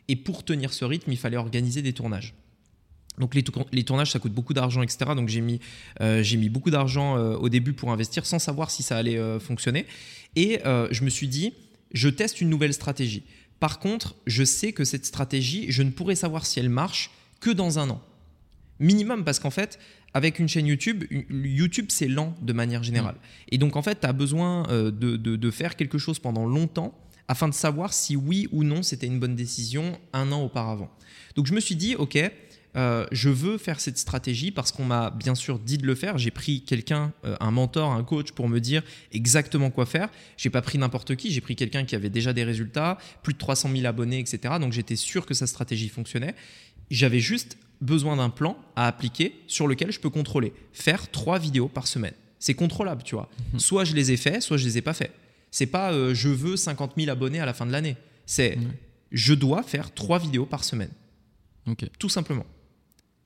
Et 0.08 0.16
pour 0.16 0.44
tenir 0.44 0.72
ce 0.72 0.84
rythme, 0.84 1.10
il 1.10 1.18
fallait 1.18 1.36
organiser 1.36 1.82
des 1.82 1.92
tournages. 1.92 2.34
Donc 3.18 3.34
les, 3.34 3.42
tour- 3.42 3.66
les 3.72 3.82
tournages, 3.84 4.10
ça 4.12 4.18
coûte 4.18 4.32
beaucoup 4.32 4.52
d'argent, 4.54 4.82
etc. 4.82 4.98
Donc 5.16 5.28
j'ai 5.28 5.40
mis, 5.40 5.60
euh, 6.00 6.22
j'ai 6.22 6.36
mis 6.36 6.48
beaucoup 6.48 6.70
d'argent 6.70 7.16
euh, 7.16 7.36
au 7.36 7.48
début 7.48 7.72
pour 7.72 7.90
investir 7.90 8.26
sans 8.26 8.38
savoir 8.38 8.70
si 8.70 8.82
ça 8.82 8.96
allait 8.98 9.16
euh, 9.18 9.38
fonctionner. 9.40 9.86
Et 10.36 10.60
je 10.64 11.02
me 11.04 11.08
suis 11.08 11.28
dit, 11.28 11.54
je 11.92 12.08
teste 12.10 12.42
une 12.42 12.50
nouvelle 12.50 12.74
stratégie. 12.74 13.22
Par 13.58 13.78
contre, 13.78 14.14
je 14.26 14.44
sais 14.44 14.72
que 14.72 14.84
cette 14.84 15.06
stratégie, 15.06 15.64
je 15.70 15.82
ne 15.82 15.88
pourrai 15.90 16.14
savoir 16.14 16.44
si 16.44 16.60
elle 16.60 16.68
marche 16.68 17.10
que 17.40 17.48
dans 17.50 17.78
un 17.78 17.88
an. 17.88 18.02
Minimum, 18.78 19.24
parce 19.24 19.38
qu'en 19.38 19.50
fait, 19.50 19.78
avec 20.12 20.38
une 20.38 20.46
chaîne 20.48 20.66
YouTube, 20.66 21.04
YouTube, 21.30 21.86
c'est 21.88 22.08
lent 22.08 22.36
de 22.42 22.52
manière 22.52 22.82
générale. 22.82 23.14
Et 23.50 23.56
donc, 23.56 23.76
en 23.76 23.82
fait, 23.82 24.00
tu 24.00 24.06
as 24.06 24.12
besoin 24.12 24.64
de, 24.64 24.90
de- 24.90 25.36
de 25.36 25.50
faire 25.50 25.76
quelque 25.76 25.96
chose 25.96 26.18
pendant 26.18 26.44
longtemps 26.44 26.92
afin 27.28 27.48
de 27.48 27.54
savoir 27.54 27.94
si 27.94 28.14
oui 28.14 28.46
ou 28.52 28.62
non 28.62 28.82
c'était 28.82 29.06
une 29.06 29.18
bonne 29.18 29.34
décision 29.34 29.98
un 30.12 30.30
an 30.32 30.42
auparavant. 30.42 30.90
Donc, 31.34 31.46
je 31.46 31.54
me 31.54 31.60
suis 31.60 31.76
dit, 31.76 31.94
OK, 31.96 32.18
euh, 32.76 33.06
je 33.10 33.30
veux 33.30 33.56
faire 33.56 33.80
cette 33.80 33.96
stratégie 33.96 34.50
parce 34.50 34.70
qu'on 34.70 34.84
m'a 34.84 35.10
bien 35.10 35.34
sûr 35.34 35.58
dit 35.58 35.78
de 35.78 35.86
le 35.86 35.94
faire. 35.94 36.18
J'ai 36.18 36.30
pris 36.30 36.62
quelqu'un, 36.62 37.12
euh, 37.24 37.36
un 37.40 37.50
mentor, 37.50 37.92
un 37.92 38.04
coach 38.04 38.32
pour 38.32 38.48
me 38.48 38.60
dire 38.60 38.82
exactement 39.12 39.70
quoi 39.70 39.86
faire. 39.86 40.10
J'ai 40.36 40.50
pas 40.50 40.60
pris 40.62 40.76
n'importe 40.76 41.16
qui, 41.16 41.30
j'ai 41.30 41.40
pris 41.40 41.56
quelqu'un 41.56 41.84
qui 41.84 41.94
avait 41.94 42.10
déjà 42.10 42.32
des 42.32 42.44
résultats, 42.44 42.98
plus 43.22 43.32
de 43.32 43.38
300 43.38 43.70
000 43.72 43.86
abonnés, 43.86 44.18
etc. 44.18 44.54
Donc 44.60 44.72
j'étais 44.72 44.96
sûr 44.96 45.24
que 45.24 45.32
sa 45.32 45.46
stratégie 45.46 45.88
fonctionnait. 45.88 46.34
J'avais 46.90 47.20
juste 47.20 47.56
besoin 47.80 48.16
d'un 48.16 48.30
plan 48.30 48.58
à 48.74 48.86
appliquer 48.86 49.34
sur 49.46 49.66
lequel 49.68 49.90
je 49.90 50.00
peux 50.00 50.10
contrôler. 50.10 50.52
Faire 50.72 51.10
trois 51.10 51.38
vidéos 51.38 51.68
par 51.68 51.86
semaine. 51.86 52.14
C'est 52.38 52.54
contrôlable, 52.54 53.02
tu 53.02 53.14
vois. 53.14 53.30
Soit 53.56 53.84
je 53.84 53.94
les 53.94 54.12
ai 54.12 54.16
fait, 54.18 54.40
soit 54.42 54.58
je 54.58 54.66
les 54.66 54.78
ai 54.78 54.82
pas 54.82 54.92
fait. 54.92 55.12
C'est 55.50 55.66
pas 55.66 55.92
euh, 55.92 56.12
je 56.14 56.28
veux 56.28 56.56
50 56.56 56.92
000 56.98 57.10
abonnés 57.10 57.40
à 57.40 57.46
la 57.46 57.54
fin 57.54 57.64
de 57.64 57.72
l'année. 57.72 57.96
C'est 58.26 58.58
je 59.12 59.32
dois 59.32 59.62
faire 59.62 59.94
trois 59.94 60.18
vidéos 60.18 60.44
par 60.44 60.64
semaine, 60.64 60.90
tout 61.98 62.08
simplement. 62.08 62.44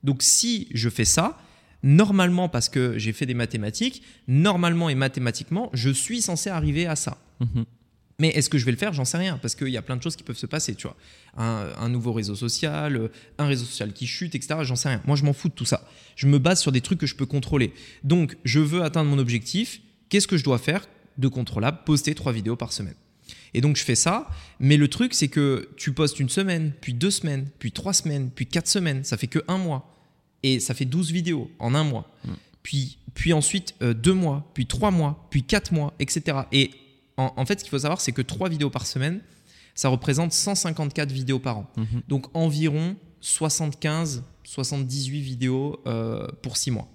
Donc 0.03 0.23
si 0.23 0.67
je 0.73 0.89
fais 0.89 1.05
ça, 1.05 1.37
normalement, 1.83 2.49
parce 2.49 2.69
que 2.69 2.97
j'ai 2.97 3.13
fait 3.13 3.25
des 3.25 3.33
mathématiques, 3.33 4.03
normalement 4.27 4.89
et 4.89 4.95
mathématiquement, 4.95 5.69
je 5.73 5.89
suis 5.89 6.21
censé 6.21 6.49
arriver 6.49 6.85
à 6.87 6.95
ça. 6.95 7.17
Mhm. 7.39 7.65
Mais 8.19 8.27
est-ce 8.29 8.51
que 8.51 8.59
je 8.59 8.65
vais 8.65 8.71
le 8.71 8.77
faire? 8.77 8.93
J'en 8.93 9.03
sais 9.03 9.17
rien, 9.17 9.39
parce 9.39 9.55
qu'il 9.55 9.69
y 9.69 9.77
a 9.77 9.81
plein 9.81 9.97
de 9.97 10.03
choses 10.03 10.15
qui 10.15 10.21
peuvent 10.21 10.37
se 10.37 10.45
passer, 10.45 10.75
tu 10.75 10.85
vois. 10.85 10.95
Un, 11.37 11.69
un 11.79 11.89
nouveau 11.89 12.13
réseau 12.13 12.35
social, 12.35 13.09
un 13.39 13.47
réseau 13.47 13.65
social 13.65 13.93
qui 13.93 14.05
chute, 14.05 14.35
etc. 14.35 14.59
J'en 14.61 14.75
sais 14.75 14.89
rien. 14.89 15.01
Moi, 15.07 15.15
je 15.15 15.23
m'en 15.23 15.33
fous 15.33 15.49
de 15.49 15.55
tout 15.55 15.65
ça. 15.65 15.87
Je 16.15 16.27
me 16.27 16.37
base 16.37 16.61
sur 16.61 16.71
des 16.71 16.81
trucs 16.81 16.99
que 16.99 17.07
je 17.07 17.15
peux 17.15 17.25
contrôler. 17.25 17.73
Donc, 18.03 18.37
je 18.43 18.59
veux 18.59 18.83
atteindre 18.83 19.09
mon 19.09 19.17
objectif. 19.17 19.81
Qu'est-ce 20.09 20.27
que 20.27 20.37
je 20.37 20.43
dois 20.43 20.59
faire 20.59 20.87
de 21.17 21.27
contrôlable? 21.29 21.79
Poster 21.83 22.13
trois 22.13 22.31
vidéos 22.31 22.55
par 22.55 22.73
semaine. 22.73 22.93
Et 23.53 23.61
donc, 23.61 23.75
je 23.75 23.83
fais 23.83 23.95
ça. 23.95 24.29
Mais 24.59 24.77
le 24.77 24.87
truc, 24.87 25.13
c'est 25.13 25.27
que 25.27 25.69
tu 25.77 25.93
postes 25.93 26.19
une 26.19 26.29
semaine, 26.29 26.71
puis 26.81 26.93
deux 26.93 27.11
semaines, 27.11 27.47
puis 27.59 27.71
trois 27.71 27.93
semaines, 27.93 28.29
puis 28.33 28.45
quatre 28.45 28.67
semaines. 28.67 29.03
Ça 29.03 29.17
fait 29.17 29.27
que 29.27 29.39
un 29.47 29.57
mois. 29.57 29.87
Et 30.43 30.59
ça 30.59 30.73
fait 30.73 30.85
12 30.85 31.11
vidéos 31.11 31.51
en 31.59 31.75
un 31.75 31.83
mois. 31.83 32.09
Mm. 32.25 32.31
Puis, 32.63 32.97
puis 33.13 33.33
ensuite, 33.33 33.75
euh, 33.81 33.93
deux 33.93 34.13
mois, 34.13 34.49
puis 34.53 34.65
trois 34.65 34.91
mois, 34.91 35.27
puis 35.29 35.43
quatre 35.43 35.71
mois, 35.71 35.93
etc. 35.99 36.39
Et 36.51 36.71
en, 37.17 37.33
en 37.35 37.45
fait, 37.45 37.59
ce 37.59 37.63
qu'il 37.63 37.71
faut 37.71 37.79
savoir, 37.79 38.01
c'est 38.01 38.11
que 38.11 38.21
trois 38.21 38.49
vidéos 38.49 38.69
par 38.69 38.85
semaine, 38.85 39.21
ça 39.75 39.89
représente 39.89 40.31
154 40.31 41.11
vidéos 41.11 41.39
par 41.39 41.59
an. 41.59 41.71
Mhm. 41.77 42.01
Donc 42.07 42.27
environ 42.35 42.95
75, 43.21 44.23
78 44.43 45.21
vidéos 45.21 45.81
euh, 45.87 46.27
pour 46.41 46.57
6 46.57 46.71
mois. 46.71 46.87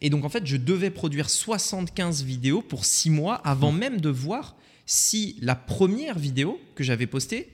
Et 0.00 0.10
donc 0.10 0.24
en 0.24 0.28
fait, 0.28 0.46
je 0.46 0.56
devais 0.56 0.90
produire 0.90 1.30
75 1.30 2.24
vidéos 2.24 2.62
pour 2.62 2.84
6 2.84 3.10
mois 3.10 3.36
avant 3.36 3.72
même 3.72 4.00
de 4.00 4.10
voir 4.10 4.56
si 4.86 5.36
la 5.40 5.54
première 5.54 6.18
vidéo 6.18 6.60
que 6.74 6.84
j'avais 6.84 7.06
postée, 7.06 7.48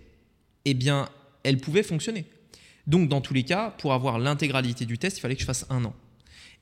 eh 0.64 0.74
bien, 0.74 1.08
elle 1.42 1.58
pouvait 1.58 1.82
fonctionner. 1.82 2.24
Donc 2.86 3.08
dans 3.08 3.20
tous 3.20 3.34
les 3.34 3.42
cas, 3.44 3.70
pour 3.78 3.92
avoir 3.92 4.18
l'intégralité 4.18 4.86
du 4.86 4.98
test, 4.98 5.18
il 5.18 5.20
fallait 5.20 5.34
que 5.34 5.40
je 5.40 5.46
fasse 5.46 5.66
un 5.70 5.84
an. 5.84 5.94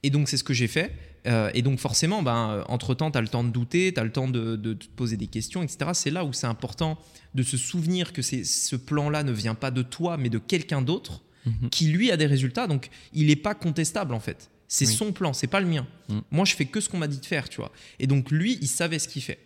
Et 0.02 0.10
donc 0.10 0.28
c'est 0.28 0.36
ce 0.36 0.44
que 0.44 0.54
j'ai 0.54 0.68
fait. 0.68 0.92
Euh, 1.26 1.50
et 1.54 1.62
donc 1.62 1.78
forcément, 1.80 2.22
ben, 2.22 2.64
entre-temps, 2.68 3.10
tu 3.10 3.18
as 3.18 3.20
le 3.20 3.28
temps 3.28 3.42
de 3.44 3.50
douter, 3.50 3.92
tu 3.92 3.98
as 4.00 4.04
le 4.04 4.12
temps 4.12 4.28
de, 4.28 4.54
de 4.56 4.74
te 4.74 4.86
poser 4.86 5.16
des 5.16 5.26
questions, 5.26 5.62
etc. 5.62 5.90
C'est 5.94 6.10
là 6.10 6.24
où 6.24 6.32
c'est 6.32 6.46
important 6.46 6.98
de 7.34 7.42
se 7.42 7.56
souvenir 7.56 8.12
que 8.12 8.22
ce 8.22 8.76
plan-là 8.76 9.22
ne 9.24 9.32
vient 9.32 9.54
pas 9.54 9.70
de 9.70 9.82
toi, 9.82 10.16
mais 10.16 10.28
de 10.28 10.38
quelqu'un 10.38 10.82
d'autre 10.82 11.22
Mhm. 11.46 11.70
qui, 11.70 11.86
lui, 11.86 12.10
a 12.10 12.16
des 12.16 12.26
résultats. 12.26 12.66
Donc 12.66 12.88
il 13.12 13.28
n'est 13.28 13.36
pas 13.36 13.54
contestable, 13.54 14.14
en 14.14 14.20
fait. 14.20 14.50
C'est 14.66 14.86
Oui. 14.88 14.92
son 14.94 15.12
plan, 15.12 15.32
c'est 15.32 15.46
pas 15.46 15.60
le 15.60 15.66
mien. 15.68 15.86
Mm. 16.08 16.18
Moi, 16.32 16.44
je 16.44 16.56
fais 16.56 16.64
que 16.66 16.80
ce 16.80 16.88
qu'on 16.88 16.98
m'a 16.98 17.06
dit 17.06 17.20
de 17.20 17.24
faire, 17.26 17.48
tu 17.48 17.58
vois. 17.58 17.70
Et 18.00 18.08
donc 18.08 18.32
lui, 18.32 18.58
il 18.60 18.66
savait 18.66 18.98
ce 18.98 19.06
qu'il 19.06 19.22
fait. 19.22 19.38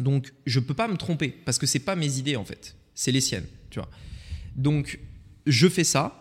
Donc 0.00 0.32
je 0.46 0.58
peux 0.60 0.74
pas 0.74 0.88
me 0.88 0.96
tromper 0.96 1.28
parce 1.44 1.58
que 1.58 1.66
c'est 1.66 1.78
pas 1.80 1.96
mes 1.96 2.18
idées 2.18 2.36
en 2.36 2.44
fait, 2.44 2.74
c'est 2.94 3.12
les 3.12 3.20
siennes, 3.20 3.46
tu 3.70 3.78
vois. 3.78 3.88
Donc 4.56 4.98
je 5.46 5.68
fais 5.68 5.84
ça, 5.84 6.16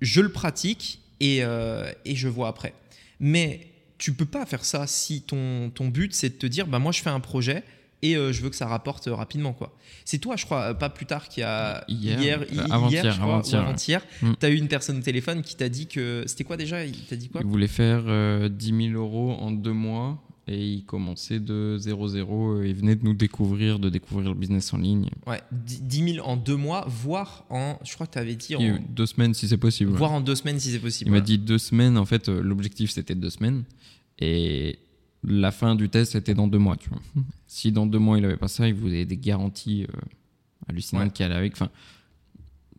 je 0.00 0.20
le 0.20 0.30
pratique 0.30 1.00
et, 1.20 1.38
euh, 1.42 1.90
et 2.04 2.16
je 2.16 2.28
vois 2.28 2.48
après. 2.48 2.74
Mais 3.20 3.68
tu 3.98 4.12
peux 4.14 4.24
pas 4.26 4.46
faire 4.46 4.64
ça 4.64 4.86
si 4.86 5.22
ton, 5.22 5.70
ton 5.70 5.88
but 5.88 6.12
c'est 6.14 6.30
de 6.30 6.34
te 6.34 6.46
dire 6.46 6.66
bah 6.66 6.78
moi 6.80 6.90
je 6.92 7.00
fais 7.02 7.10
un 7.10 7.20
projet 7.20 7.62
et 8.04 8.16
euh, 8.16 8.32
je 8.32 8.42
veux 8.42 8.50
que 8.50 8.56
ça 8.56 8.66
rapporte 8.66 9.06
euh, 9.06 9.14
rapidement 9.14 9.52
quoi. 9.52 9.76
C'est 10.04 10.18
toi 10.18 10.34
je 10.34 10.44
crois 10.44 10.74
pas 10.74 10.88
plus 10.90 11.06
tard 11.06 11.28
qu'il 11.28 11.42
y 11.42 11.44
a 11.44 11.84
Hier, 11.86 12.20
hier, 12.20 12.42
hi- 12.50 12.54
hier, 12.54 12.72
avant-hier, 12.74 13.12
je 13.12 13.20
crois, 13.20 13.26
ou 13.28 13.30
avant-hier, 13.38 13.60
ouais. 13.60 13.66
avant-hier, 13.68 14.02
Mm. 14.22 14.32
tu 14.40 14.46
as 14.46 14.48
eu 14.50 14.56
une 14.56 14.66
personne 14.68 14.98
au 14.98 15.02
téléphone 15.02 15.42
qui 15.42 15.54
t'a 15.54 15.68
dit 15.68 15.86
que 15.86 16.24
c'était 16.26 16.42
quoi 16.42 16.56
déjà? 16.56 16.84
Il 16.84 16.96
t'a 17.06 17.14
dit 17.14 17.28
quoi? 17.28 17.40
Il 17.44 17.46
voulait 17.46 17.68
faire 17.68 18.02
euh, 18.08 18.48
10 18.48 18.88
000 18.90 19.00
euros 19.00 19.32
en 19.38 19.52
deux 19.52 19.72
mois 19.72 20.20
et 20.48 20.60
il 20.72 20.84
commençait 20.84 21.38
de 21.38 21.76
0-0 21.80 22.64
et 22.64 22.70
il 22.70 22.74
venait 22.74 22.96
de 22.96 23.04
nous 23.04 23.14
découvrir, 23.14 23.78
de 23.78 23.88
découvrir 23.88 24.28
le 24.30 24.34
business 24.34 24.72
en 24.74 24.78
ligne. 24.78 25.08
Ouais, 25.26 25.40
10 25.52 26.14
000 26.14 26.26
en 26.26 26.36
deux 26.36 26.56
mois, 26.56 26.84
voire 26.88 27.44
en 27.48 27.78
je 27.84 27.94
crois 27.94 28.06
que 28.08 28.12
tu 28.14 28.18
avais 28.18 28.34
dit 28.34 28.56
en, 28.56 28.78
deux 28.88 29.06
semaines 29.06 29.34
si 29.34 29.46
c'est 29.46 29.56
possible. 29.56 29.92
voire 29.92 30.12
en 30.12 30.20
deux 30.20 30.34
semaines 30.34 30.58
si 30.58 30.70
c'est 30.72 30.80
possible. 30.80 31.08
Il 31.10 31.12
m'a 31.12 31.20
dit 31.20 31.38
deux 31.38 31.58
semaines. 31.58 31.96
En 31.96 32.04
fait, 32.06 32.28
euh, 32.28 32.40
l'objectif 32.42 32.90
c'était 32.90 33.14
deux 33.14 33.30
semaines 33.30 33.62
et 34.18 34.78
la 35.24 35.52
fin 35.52 35.76
du 35.76 35.88
test 35.88 36.16
était 36.16 36.34
dans 36.34 36.48
deux 36.48 36.58
mois. 36.58 36.76
Tu 36.76 36.88
vois. 36.88 37.00
Si 37.46 37.70
dans 37.70 37.86
deux 37.86 37.98
mois 37.98 38.18
il 38.18 38.24
avait 38.24 38.36
pas 38.36 38.48
ça, 38.48 38.66
il 38.66 38.74
vous 38.74 38.88
avait 38.88 39.04
des 39.06 39.16
garanties 39.18 39.84
euh, 39.84 40.00
hallucinantes 40.68 41.04
Ouais. 41.04 41.10
qui 41.12 41.22
allaient 41.22 41.34
avec. 41.36 41.52
Enfin, 41.52 41.70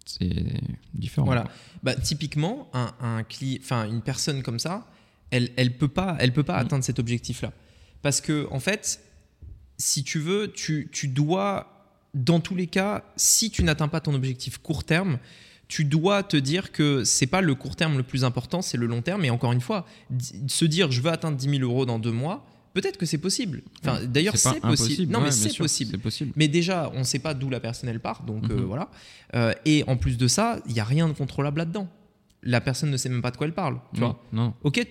c'est 0.05 0.29
différent. 0.93 1.25
Voilà. 1.25 1.45
Bah, 1.81 1.95
typiquement, 1.95 2.69
un, 2.73 2.91
un 2.99 3.21
cli- 3.21 3.59
enfin, 3.61 3.87
une 3.89 4.01
personne 4.01 4.41
comme 4.43 4.59
ça, 4.59 4.85
elle 5.33 5.49
elle 5.57 5.77
peut 5.77 5.87
pas, 5.87 6.15
elle 6.19 6.31
peut 6.33 6.43
pas 6.43 6.57
Mm. 6.57 6.65
atteindre 6.65 6.83
cet 6.83 6.99
objectif-là. 6.99 7.51
Parce 8.01 8.21
que, 8.21 8.47
en 8.51 8.59
fait, 8.59 8.99
si 9.77 10.03
tu 10.03 10.19
veux, 10.19 10.51
tu, 10.51 10.89
tu 10.91 11.07
dois, 11.07 11.67
dans 12.13 12.39
tous 12.39 12.55
les 12.55 12.67
cas, 12.67 13.03
si 13.15 13.49
tu 13.49 13.63
n'atteins 13.63 13.87
pas 13.87 13.99
ton 14.01 14.13
objectif 14.13 14.57
court 14.57 14.83
terme, 14.83 15.17
tu 15.67 15.85
dois 15.85 16.21
te 16.23 16.37
dire 16.37 16.71
que 16.71 17.03
c'est 17.03 17.25
pas 17.27 17.41
le 17.41 17.55
court 17.55 17.75
terme 17.75 17.97
le 17.97 18.03
plus 18.03 18.23
important, 18.23 18.61
c'est 18.61 18.77
le 18.77 18.85
long 18.85 19.01
terme. 19.01 19.25
Et 19.25 19.29
encore 19.29 19.51
une 19.53 19.61
fois, 19.61 19.85
se 20.47 20.65
dire 20.65 20.91
je 20.91 21.01
veux 21.01 21.09
atteindre 21.11 21.37
10 21.37 21.49
000 21.57 21.61
euros 21.63 21.85
dans 21.85 21.97
deux 21.97 22.11
mois, 22.11 22.45
peut-être 22.73 22.97
que 22.97 23.05
c'est 23.05 23.17
possible. 23.17 23.63
Enfin, 23.81 23.99
Ouais. 24.01 24.07
d'ailleurs, 24.07 24.37
c'est 24.37 24.59
possible. 24.59 25.11
Non, 25.11 25.19
Ouais, 25.19 25.25
mais 25.25 25.31
c'est 25.31 25.57
possible. 25.57 25.97
Possible. 25.97 26.33
Mais 26.35 26.47
déjà, 26.47 26.91
on 26.93 26.99
ne 26.99 27.03
sait 27.03 27.19
pas 27.19 27.33
d'où 27.33 27.49
la 27.49 27.59
personne 27.59 27.89
elle 27.89 27.99
part, 28.01 28.23
donc 28.23 28.43
euh, 28.49 28.55
Mhm. 28.57 28.63
voilà. 28.65 28.89
Euh, 29.35 29.53
et 29.65 29.83
en 29.87 29.95
plus 29.97 30.17
de 30.17 30.27
ça, 30.27 30.59
il 30.67 30.73
n'y 30.73 30.79
a 30.79 30.83
rien 30.83 31.07
de 31.07 31.13
contrôlable 31.13 31.59
là-dedans. 31.59 31.87
La 32.43 32.59
personne 32.61 32.91
ne 32.91 32.97
sait 32.97 33.09
même 33.09 33.21
pas 33.21 33.31
de 33.31 33.37
quoi 33.37 33.47
elle 33.47 33.53
parle, 33.53 33.79
tu 33.93 34.01
vois. 34.01 34.21
Non. 34.33 34.53
Ok, 34.63 34.85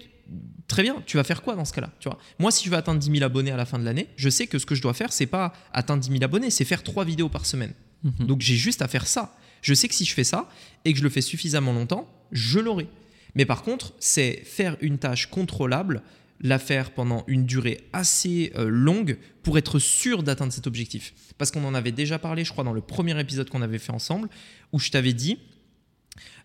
très 0.73 0.83
bien. 0.83 1.03
Tu 1.07 1.17
vas 1.17 1.25
faire 1.25 1.43
quoi 1.43 1.55
dans 1.55 1.65
ce 1.65 1.73
cas-là, 1.73 1.91
tu 2.01 2.09
vois? 2.09 2.19
Moi, 2.39 2.51
si 2.51 2.65
je 2.65 2.71
veux 2.71 2.77
atteindre 2.77 2.99
10 2.99 3.11
000 3.11 3.23
abonnés 3.23 3.51
à 3.53 3.57
la 3.57 3.67
fin 3.67 3.79
de 3.79 3.85
l'année, 3.85 4.09
je 4.17 4.29
sais 4.29 4.47
que 4.47 4.59
ce 4.59 4.67
que 4.67 4.75
je 4.75 4.83
dois 4.83 4.95
faire, 4.95 5.13
c'est 5.13 5.27
pas 5.27 5.53
atteindre 5.73 6.03
10 6.03 6.11
000 6.11 6.25
abonnés, 6.25 6.51
c'est 6.51 6.65
faire 6.65 6.83
trois 6.83 7.05
vidéos 7.05 7.29
par 7.29 7.47
semaine. 7.47 7.73
Mhm. 8.03 8.27
Donc 8.27 8.41
j'ai 8.41 8.57
juste 8.57 8.83
à 8.83 8.89
faire 8.89 9.07
ça. 9.07 9.37
Je 9.61 9.75
sais 9.75 9.87
que 9.87 9.95
si 9.95 10.05
je 10.05 10.15
fais 10.15 10.25
ça 10.25 10.49
et 10.85 10.93
que 10.93 10.99
je 10.99 11.05
le 11.05 11.11
fais 11.11 11.21
suffisamment 11.21 11.73
longtemps, 11.73 12.09
je 12.33 12.59
l'aurai. 12.59 12.89
Mais 13.35 13.45
par 13.45 13.63
contre, 13.63 13.93
c'est 13.99 14.43
faire 14.45 14.77
une 14.81 14.99
tâche 14.99 15.27
contrôlable, 15.27 16.03
la 16.41 16.59
faire 16.59 16.91
pendant 16.91 17.23
une 17.29 17.47
durée 17.47 17.81
assez 17.93 18.53
euh, 18.57 18.69
longue 18.69 19.19
pour 19.43 19.59
être 19.59 19.79
sûr 19.79 20.23
d'atteindre 20.23 20.53
cet 20.53 20.67
objectif. 20.67 21.15
Parce 21.39 21.51
qu'on 21.51 21.65
en 21.65 21.75
avait 21.75 21.93
déjà 21.93 22.19
parlé, 22.19 22.45
je 22.45 22.51
crois, 22.51 22.65
dans 22.65 22.73
le 22.73 22.81
premier 22.81 23.19
épisode 23.21 23.49
qu'on 23.49 23.63
avait 23.63 23.79
fait 23.79 23.93
ensemble, 23.93 24.29
où 24.73 24.81
je 24.81 24.91
t'avais 24.91 25.13
dit 25.13 25.39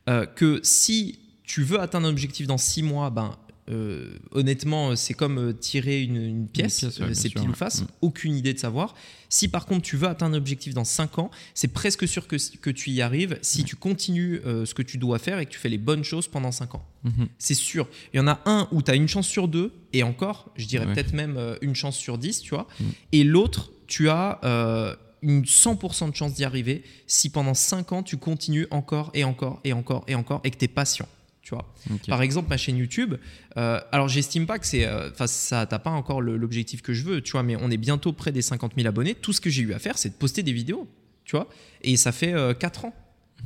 euh, 0.07 0.25
que 0.25 0.59
si 0.63 1.19
tu 1.43 1.63
veux 1.63 1.79
atteindre 1.79 2.07
un 2.07 2.11
objectif 2.11 2.45
dans 2.45 2.57
six 2.57 2.83
mois, 2.83 3.09
ben, 3.09 3.35
euh, 3.69 4.17
honnêtement, 4.31 4.95
c'est 4.95 5.13
comme 5.13 5.37
euh, 5.37 5.53
tirer 5.53 6.01
une, 6.01 6.15
une 6.17 6.47
pièce, 6.47 6.79
pièce, 6.79 6.97
ouais, 6.97 7.03
euh, 7.03 7.05
bien 7.07 7.13
c'est 7.15 7.29
sûr, 7.29 7.41
pile 7.41 7.49
ou 7.49 7.51
ouais. 7.51 7.57
face, 7.57 7.81
Mm. 7.81 7.87
aucune 8.01 8.35
idée 8.35 8.53
de 8.53 8.59
savoir. 8.59 8.95
Si 9.29 9.49
par 9.49 9.65
contre 9.65 9.81
tu 9.81 9.97
veux 9.97 10.07
atteindre 10.07 10.35
un 10.35 10.37
objectif 10.37 10.73
dans 10.73 10.85
5 10.85 11.19
ans, 11.19 11.31
c'est 11.53 11.67
presque 11.67 12.07
sûr 12.07 12.27
que, 12.27 12.37
que 12.59 12.69
tu 12.69 12.91
y 12.91 13.01
arrives 13.01 13.37
si 13.41 13.63
tu 13.65 13.75
continues 13.75 14.39
euh, 14.45 14.65
ce 14.65 14.73
que 14.73 14.81
tu 14.81 14.97
dois 14.97 15.19
faire 15.19 15.39
et 15.39 15.45
que 15.45 15.51
tu 15.51 15.59
fais 15.59 15.67
les 15.69 15.77
bonnes 15.77 16.03
choses 16.05 16.27
pendant 16.29 16.51
5 16.51 16.75
ans. 16.75 16.85
Mhm. 17.03 17.27
C'est 17.37 17.53
sûr. 17.53 17.87
Il 18.13 18.17
y 18.17 18.19
en 18.21 18.27
a 18.27 18.39
un 18.45 18.67
où 18.71 18.81
tu 18.81 18.89
as 18.91 18.95
une 18.95 19.07
chance 19.09 19.27
sur 19.27 19.47
deux, 19.49 19.73
et 19.93 20.03
encore, 20.03 20.49
je 20.55 20.65
dirais 20.65 20.85
Ouais. 20.85 20.93
peut-être 20.93 21.13
même 21.13 21.35
euh, 21.37 21.57
une 21.61 21.75
chance 21.75 21.97
sur 21.97 22.17
10, 22.17 22.41
tu 22.41 22.51
vois. 22.51 22.67
Mm. 22.79 22.83
Et 23.11 23.23
l'autre, 23.25 23.71
tu 23.87 24.07
as 24.09 24.39
euh, 24.45 24.95
une 25.21 25.43
100% 25.43 26.09
de 26.11 26.15
chance 26.15 26.33
d'y 26.35 26.45
arriver 26.45 26.83
si 27.07 27.29
pendant 27.29 27.53
5 27.53 27.91
ans 27.91 28.03
tu 28.03 28.15
continues 28.17 28.67
encore 28.71 29.11
et 29.13 29.23
encore 29.25 29.59
et 29.65 29.73
encore 29.73 30.03
et 30.07 30.15
encore 30.15 30.39
et 30.45 30.51
que 30.51 30.57
tu 30.57 30.65
es 30.65 30.67
patient. 30.69 31.07
Tu 31.47 31.55
vois. 31.55 31.73
Ok. 31.89 32.07
Par 32.09 32.21
exemple, 32.23 32.49
ma 32.49 32.57
chaîne 32.57 32.75
YouTube, 32.75 33.15
euh, 33.55 33.79
alors 33.93 34.09
j'estime 34.09 34.45
pas 34.45 34.59
que 34.59 34.67
c'est. 34.67 34.85
euh, 34.85 35.09
Enfin, 35.13 35.27
ça, 35.27 35.65
t'as 35.65 35.79
pas 35.79 35.91
encore 35.91 36.19
l'objectif 36.21 36.81
que 36.81 36.91
je 36.93 37.03
veux, 37.05 37.21
tu 37.21 37.31
vois, 37.31 37.43
mais 37.43 37.55
on 37.55 37.71
est 37.71 37.77
bientôt 37.77 38.11
près 38.11 38.33
des 38.33 38.41
50 38.41 38.73
000 38.75 38.85
abonnés. 38.85 39.15
Tout 39.15 39.31
ce 39.31 39.39
que 39.39 39.49
j'ai 39.49 39.61
eu 39.61 39.71
à 39.73 39.79
faire, 39.79 39.97
c'est 39.97 40.09
de 40.09 40.15
poster 40.15 40.43
des 40.43 40.51
vidéos, 40.51 40.89
tu 41.23 41.37
vois, 41.37 41.47
et 41.83 41.95
ça 41.95 42.11
fait 42.11 42.33
4 42.59 42.83
ans. 42.83 42.93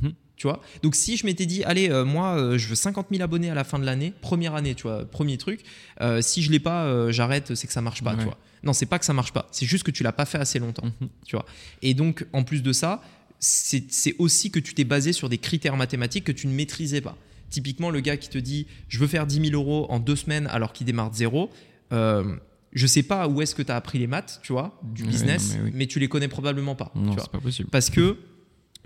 Mhm. 0.02 0.14
Tu 0.34 0.48
vois 0.48 0.60
Donc, 0.82 0.96
si 0.96 1.16
je 1.16 1.24
m'étais 1.26 1.46
dit, 1.46 1.62
allez, 1.62 1.90
euh, 1.90 2.04
moi, 2.04 2.36
euh, 2.36 2.58
je 2.58 2.66
veux 2.66 2.74
50 2.74 3.06
000 3.12 3.22
abonnés 3.22 3.50
à 3.50 3.54
la 3.54 3.62
fin 3.62 3.78
de 3.78 3.84
l'année, 3.84 4.12
première 4.20 4.56
année, 4.56 4.74
tu 4.74 4.82
vois, 4.82 5.04
premier 5.08 5.38
truc, 5.38 5.60
euh, 6.00 6.20
si 6.22 6.42
je 6.42 6.50
l'ai 6.50 6.58
pas, 6.58 6.86
euh, 6.86 7.12
j'arrête, 7.12 7.54
c'est 7.54 7.68
que 7.68 7.72
ça 7.72 7.82
marche 7.82 8.02
pas, 8.02 8.16
tu 8.16 8.24
vois. 8.24 8.36
Non, 8.64 8.72
c'est 8.72 8.86
pas 8.86 8.98
que 8.98 9.04
ça 9.04 9.12
marche 9.12 9.32
pas, 9.32 9.46
c'est 9.52 9.66
juste 9.66 9.84
que 9.84 9.92
tu 9.92 10.02
l'as 10.02 10.10
pas 10.10 10.24
fait 10.26 10.38
assez 10.38 10.58
longtemps, 10.58 10.86
Mhm. 11.00 11.08
tu 11.24 11.36
vois. 11.36 11.46
Et 11.82 11.94
donc, 11.94 12.26
en 12.32 12.42
plus 12.42 12.64
de 12.64 12.72
ça, 12.72 13.00
c'est 13.38 14.16
aussi 14.18 14.50
que 14.50 14.58
tu 14.58 14.74
t'es 14.74 14.82
basé 14.84 15.12
sur 15.12 15.28
des 15.28 15.38
critères 15.38 15.76
mathématiques 15.76 16.24
que 16.24 16.32
tu 16.32 16.48
ne 16.48 16.52
maîtrisais 16.52 17.00
pas. 17.00 17.16
Typiquement, 17.52 17.90
le 17.90 18.00
gars 18.00 18.16
qui 18.16 18.30
te 18.30 18.38
dit 18.38 18.66
je 18.88 18.98
veux 18.98 19.06
faire 19.06 19.26
10 19.26 19.50
000 19.50 19.52
euros 19.52 19.86
en 19.90 20.00
deux 20.00 20.16
semaines 20.16 20.46
alors 20.46 20.72
qu'il 20.72 20.86
démarre 20.86 21.10
de 21.10 21.16
zéro, 21.16 21.50
euh, 21.92 22.34
je 22.72 22.86
sais 22.86 23.02
pas 23.02 23.28
où 23.28 23.42
est-ce 23.42 23.54
que 23.54 23.60
tu 23.60 23.70
as 23.70 23.76
appris 23.76 23.98
les 23.98 24.06
maths, 24.06 24.40
tu 24.42 24.52
vois, 24.52 24.80
du 24.82 25.04
business, 25.04 25.54
non, 25.56 25.64
mais 25.74 25.84
oui. 25.84 25.86
tu 25.86 25.98
les 25.98 26.08
connais 26.08 26.28
probablement 26.28 26.74
pas. 26.74 26.90
Non, 26.94 27.10
tu 27.10 27.16
vois. 27.16 27.24
c'est 27.24 27.30
pas 27.30 27.40
possible. 27.40 27.68
Parce 27.68 27.90
que 27.90 28.16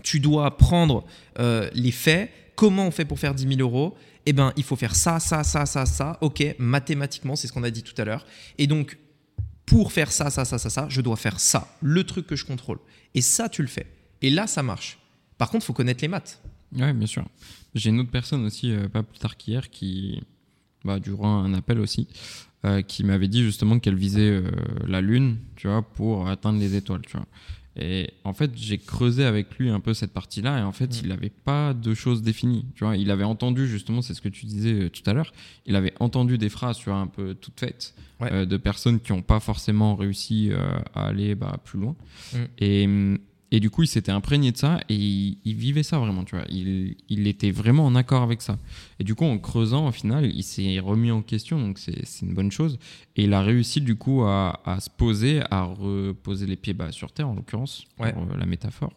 tu 0.02 0.18
dois 0.18 0.56
prendre 0.56 1.04
euh, 1.38 1.70
les 1.74 1.92
faits. 1.92 2.30
Comment 2.56 2.88
on 2.88 2.90
fait 2.90 3.04
pour 3.04 3.20
faire 3.20 3.34
10 3.34 3.56
000 3.56 3.60
euros 3.60 3.96
Eh 4.24 4.32
ben, 4.32 4.52
il 4.56 4.64
faut 4.64 4.74
faire 4.74 4.96
ça, 4.96 5.20
ça, 5.20 5.44
ça, 5.44 5.64
ça, 5.64 5.86
ça. 5.86 6.18
Ok, 6.22 6.42
mathématiquement, 6.58 7.36
c'est 7.36 7.46
ce 7.46 7.52
qu'on 7.52 7.62
a 7.62 7.70
dit 7.70 7.84
tout 7.84 7.94
à 7.98 8.04
l'heure. 8.04 8.26
Et 8.58 8.66
donc, 8.66 8.98
pour 9.64 9.92
faire 9.92 10.10
ça, 10.10 10.28
ça, 10.30 10.44
ça, 10.44 10.58
ça, 10.58 10.70
ça, 10.70 10.86
je 10.88 11.00
dois 11.00 11.16
faire 11.16 11.38
ça, 11.38 11.76
le 11.80 12.02
truc 12.02 12.26
que 12.26 12.34
je 12.34 12.44
contrôle. 12.44 12.78
Et 13.14 13.20
ça, 13.20 13.48
tu 13.48 13.62
le 13.62 13.68
fais. 13.68 13.86
Et 14.22 14.30
là, 14.30 14.48
ça 14.48 14.64
marche. 14.64 14.98
Par 15.38 15.50
contre, 15.50 15.64
il 15.64 15.66
faut 15.66 15.72
connaître 15.72 16.02
les 16.02 16.08
maths. 16.08 16.40
Ouais, 16.74 16.92
bien 16.92 17.06
sûr. 17.06 17.24
J'ai 17.76 17.90
une 17.90 18.00
autre 18.00 18.10
personne 18.10 18.44
aussi, 18.46 18.72
euh, 18.72 18.88
pas 18.88 19.02
plus 19.02 19.18
tard 19.18 19.36
qu'hier, 19.36 19.68
qui, 19.70 20.22
bah, 20.84 20.98
durant 20.98 21.38
un 21.44 21.52
appel 21.54 21.78
aussi, 21.78 22.08
euh, 22.64 22.80
qui 22.82 23.04
m'avait 23.04 23.28
dit 23.28 23.42
justement 23.44 23.78
qu'elle 23.78 23.96
visait 23.96 24.30
euh, 24.30 24.50
la 24.88 25.00
Lune, 25.02 25.36
tu 25.56 25.68
vois, 25.68 25.82
pour 25.82 26.28
atteindre 26.28 26.58
les 26.58 26.74
étoiles, 26.74 27.02
tu 27.06 27.16
vois. 27.16 27.26
Et 27.78 28.08
en 28.24 28.32
fait, 28.32 28.52
j'ai 28.56 28.78
creusé 28.78 29.26
avec 29.26 29.58
lui 29.58 29.68
un 29.68 29.80
peu 29.80 29.92
cette 29.92 30.14
partie-là, 30.14 30.60
et 30.60 30.62
en 30.62 30.72
fait, 30.72 30.86
Mm. 30.86 31.00
il 31.02 31.08
n'avait 31.08 31.28
pas 31.44 31.74
de 31.74 31.92
choses 31.92 32.22
définies. 32.22 32.64
Tu 32.74 32.84
vois, 32.84 32.96
il 32.96 33.10
avait 33.10 33.24
entendu 33.24 33.68
justement, 33.68 34.00
c'est 34.00 34.14
ce 34.14 34.22
que 34.22 34.30
tu 34.30 34.46
disais 34.46 34.88
tout 34.88 35.02
à 35.04 35.12
l'heure, 35.12 35.32
il 35.66 35.76
avait 35.76 35.92
entendu 36.00 36.38
des 36.38 36.48
phrases, 36.48 36.78
tu 36.78 36.86
vois, 36.88 36.98
un 36.98 37.06
peu 37.08 37.34
toutes 37.34 37.60
faites, 37.60 37.94
Ouais. 38.18 38.46
de 38.46 38.56
personnes 38.56 38.98
qui 38.98 39.12
n'ont 39.12 39.20
pas 39.20 39.40
forcément 39.40 39.94
réussi 39.94 40.50
à 40.94 41.08
aller 41.08 41.34
bah, 41.34 41.60
plus 41.62 41.78
loin. 41.78 41.94
Mm. 42.32 42.36
Et, 42.60 42.84
hum, 42.86 43.18
et 43.57 43.61
du 43.61 43.70
coup, 43.70 43.82
il 43.84 43.86
s'était 43.86 44.12
imprégné 44.12 44.52
de 44.52 44.57
ça 44.59 44.80
et 44.90 44.94
il, 44.94 45.38
il 45.46 45.54
vivait 45.54 45.82
ça 45.82 45.98
vraiment, 45.98 46.24
tu 46.24 46.36
vois. 46.36 46.44
Il, 46.50 46.94
il 47.09 47.26
était 47.26 47.50
vraiment 47.50 47.86
en 47.86 47.94
accord 47.94 48.22
avec 48.22 48.42
ça. 48.42 48.59
Et 49.00 49.04
du 49.04 49.14
coup, 49.14 49.24
en 49.24 49.38
creusant, 49.38 49.88
au 49.88 49.92
final, 49.92 50.30
il 50.34 50.42
s'est 50.42 50.78
remis 50.78 51.11
en 51.11 51.22
question, 51.22 51.59
donc 51.59 51.78
c'est 51.78 51.96
une 52.22 52.34
bonne 52.34 52.52
chose. 52.52 52.78
Et 53.16 53.24
il 53.24 53.32
a 53.32 53.40
réussi, 53.40 53.80
du 53.80 53.96
coup, 53.96 54.24
à, 54.24 54.61
à 54.66 54.78
se 54.80 54.90
poser, 54.90 55.40
à 55.50 55.62
reposer 55.62 56.46
les 56.46 56.57
pieds 56.57 56.74
bas 56.74 56.92
sur 56.92 57.12
terre, 57.12 57.28
en 57.28 57.34
l'occurrence, 57.34 57.84
Ouais. 57.98 58.12
pour 58.12 58.24
euh, 58.24 58.36
la 58.38 58.44
métaphore. 58.46 58.92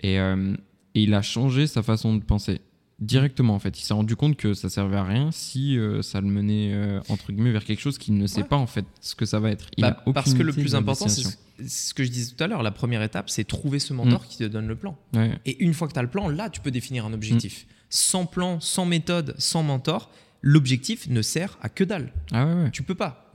Et, 0.00 0.20
euh, 0.20 0.54
et 0.94 1.02
il 1.02 1.12
a 1.14 1.22
changé 1.22 1.66
sa 1.66 1.82
façon 1.82 2.14
de 2.14 2.22
penser. 2.22 2.60
Directement, 3.00 3.54
en 3.54 3.58
fait. 3.60 3.78
Il 3.80 3.84
s'est 3.84 3.94
rendu 3.94 4.16
compte 4.16 4.36
que 4.36 4.54
ça 4.54 4.68
servait 4.68 4.96
à 4.96 5.04
rien 5.04 5.30
si 5.32 5.78
euh, 5.78 6.02
ça 6.02 6.20
le 6.20 6.26
menait, 6.26 6.70
euh, 6.72 7.00
entre 7.08 7.32
guillemets, 7.32 7.52
vers 7.52 7.64
quelque 7.64 7.80
chose 7.80 7.96
qu'il 7.98 8.14
ne 8.16 8.26
sait 8.26 8.42
Ouais. 8.42 8.48
pas, 8.48 8.56
en 8.56 8.66
fait, 8.66 8.84
ce 9.00 9.14
que 9.14 9.24
ça 9.24 9.38
va 9.40 9.50
être. 9.50 9.66
Il 9.76 9.82
Bah, 9.82 10.02
a 10.06 10.12
parce 10.12 10.34
que 10.34 10.42
le 10.42 10.52
plus 10.52 10.74
important, 10.74 11.08
c'est. 11.08 11.38
Ce, 11.66 11.94
que 11.94 12.04
je 12.04 12.10
disais 12.10 12.34
tout 12.34 12.42
à 12.42 12.46
l'heure. 12.46 12.62
La 12.62 12.70
première 12.70 13.02
étape, 13.02 13.30
c'est 13.30 13.44
trouver 13.44 13.78
ce 13.78 13.92
mentor 13.92 14.26
qui 14.26 14.38
te 14.38 14.44
donne 14.44 14.68
le 14.68 14.76
plan. 14.76 14.98
Ouais. 15.14 15.38
Et 15.46 15.62
une 15.62 15.74
fois 15.74 15.88
que 15.88 15.92
tu 15.92 15.98
as 15.98 16.02
le 16.02 16.10
plan, 16.10 16.28
là, 16.28 16.50
tu 16.50 16.60
peux 16.60 16.70
définir 16.70 17.06
un 17.06 17.12
objectif. 17.12 17.64
Mm. 17.64 17.72
Sans 17.90 18.26
plan, 18.26 18.60
sans 18.60 18.86
méthode, 18.86 19.34
sans 19.38 19.62
mentor, 19.62 20.10
l'objectif 20.42 21.08
ne 21.08 21.22
sert 21.22 21.58
à 21.60 21.68
que 21.68 21.84
dalle. 21.84 22.12
Ah 22.32 22.46
ouais, 22.46 22.62
ouais. 22.64 22.70
Tu 22.70 22.82
peux 22.82 22.94
pas. 22.94 23.32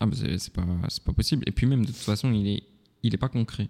Ah 0.00 0.06
bah 0.06 0.16
c'est 0.16 0.52
pas, 0.52 0.64
c'est 0.88 1.02
pas 1.02 1.12
possible. 1.12 1.42
Et 1.46 1.52
puis 1.52 1.66
même, 1.66 1.84
de 1.84 1.90
toute 1.90 1.96
façon, 1.96 2.32
il 2.32 2.46
est, 2.48 2.62
il 3.02 3.14
est 3.14 3.18
pas 3.18 3.28
concret. 3.28 3.68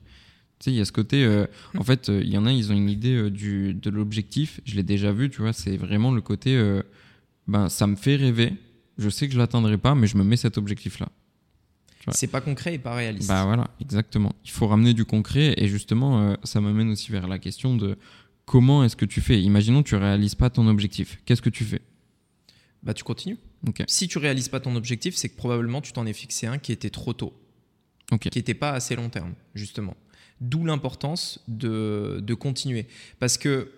Tu 0.59 0.65
sais, 0.65 0.73
il 0.73 0.77
y 0.77 0.81
a 0.81 0.85
ce 0.85 0.93
côté... 0.93 1.25
euh, 1.25 1.47
en 1.77 1.85
fait, 1.85 2.09
euh, 2.09 2.21
il 2.23 2.31
y 2.31 2.37
en 2.37 2.45
a, 2.45 2.53
ils 2.53 2.73
ont 2.73 2.75
une 2.75 2.91
idée 2.91 3.15
euh, 3.15 3.31
du, 3.31 3.75
de 3.75 3.91
l'objectif. 3.91 4.61
Je 4.65 4.75
l'ai 4.75 4.83
déjà 4.83 5.13
vu, 5.13 5.31
tu 5.31 5.41
vois. 5.41 5.53
C'est 5.53 5.77
vraiment 5.77 6.11
le 6.11 6.21
côté... 6.21 6.61
ben, 7.47 7.69
ça 7.69 7.87
me 7.87 7.97
fait 7.97 8.17
rêver. 8.17 8.55
Je 8.99 9.09
sais 9.09 9.29
que 9.29 9.35
je 9.35 9.39
l'atteindrai 9.39 9.79
pas, 9.79 9.95
mais 9.95 10.09
je 10.09 10.17
me 10.17 10.25
mets 10.25 10.37
cet 10.37 10.59
objectif-là. 10.59 11.09
C'est 12.13 12.27
pas 12.27 12.41
concret 12.41 12.75
et 12.75 12.79
pas 12.79 12.95
réaliste. 12.95 13.29
Bah 13.29 13.45
voilà, 13.45 13.69
exactement. 13.81 14.33
Il 14.45 14.51
faut 14.51 14.67
ramener 14.67 14.95
du 14.95 15.05
concret. 15.05 15.55
Et 15.57 15.69
justement, 15.69 16.21
euh, 16.21 16.35
ça 16.45 16.61
m'amène 16.61 16.91
aussi 16.91 17.11
vers 17.11 17.29
la 17.29 17.39
question 17.39 17.77
de 17.77 17.97
comment 18.45 18.85
est-ce 18.85 18.97
que 18.97 19.05
tu 19.05 19.21
fais? 19.21 19.41
Imaginons 19.43 19.83
que 19.83 19.89
tu 19.89 19.97
réalises 19.97 20.35
pas 20.35 20.51
ton 20.51 20.67
objectif. 20.69 21.21
Qu'est-ce 21.25 21.43
que 21.43 21.51
tu 21.51 21.65
fais? 21.65 21.83
Bah, 22.83 22.95
tu 22.95 23.05
continues. 23.05 23.39
Ok. 23.67 23.83
Si 23.87 24.09
tu 24.09 24.19
réalises 24.19 24.49
pas 24.49 24.61
ton 24.61 24.77
objectif, 24.77 25.15
c'est 25.17 25.29
que 25.29 25.37
probablement 25.37 25.81
tu 25.81 25.93
t'en 25.93 26.07
es 26.07 26.13
fixé 26.13 26.47
un 26.47 26.59
qui 26.59 26.73
était 26.73 26.91
trop 26.91 27.13
tôt, 27.13 27.33
qui 28.21 28.31
n'était 28.37 28.55
pas 28.55 28.71
assez 28.71 28.95
long 28.97 29.09
terme, 29.09 29.35
justement. 29.55 29.97
D'où 30.41 30.65
l'importance 30.65 31.43
de, 31.49 32.21
de 32.23 32.35
continuer. 32.35 32.87
Parce 33.19 33.37
que 33.37 33.73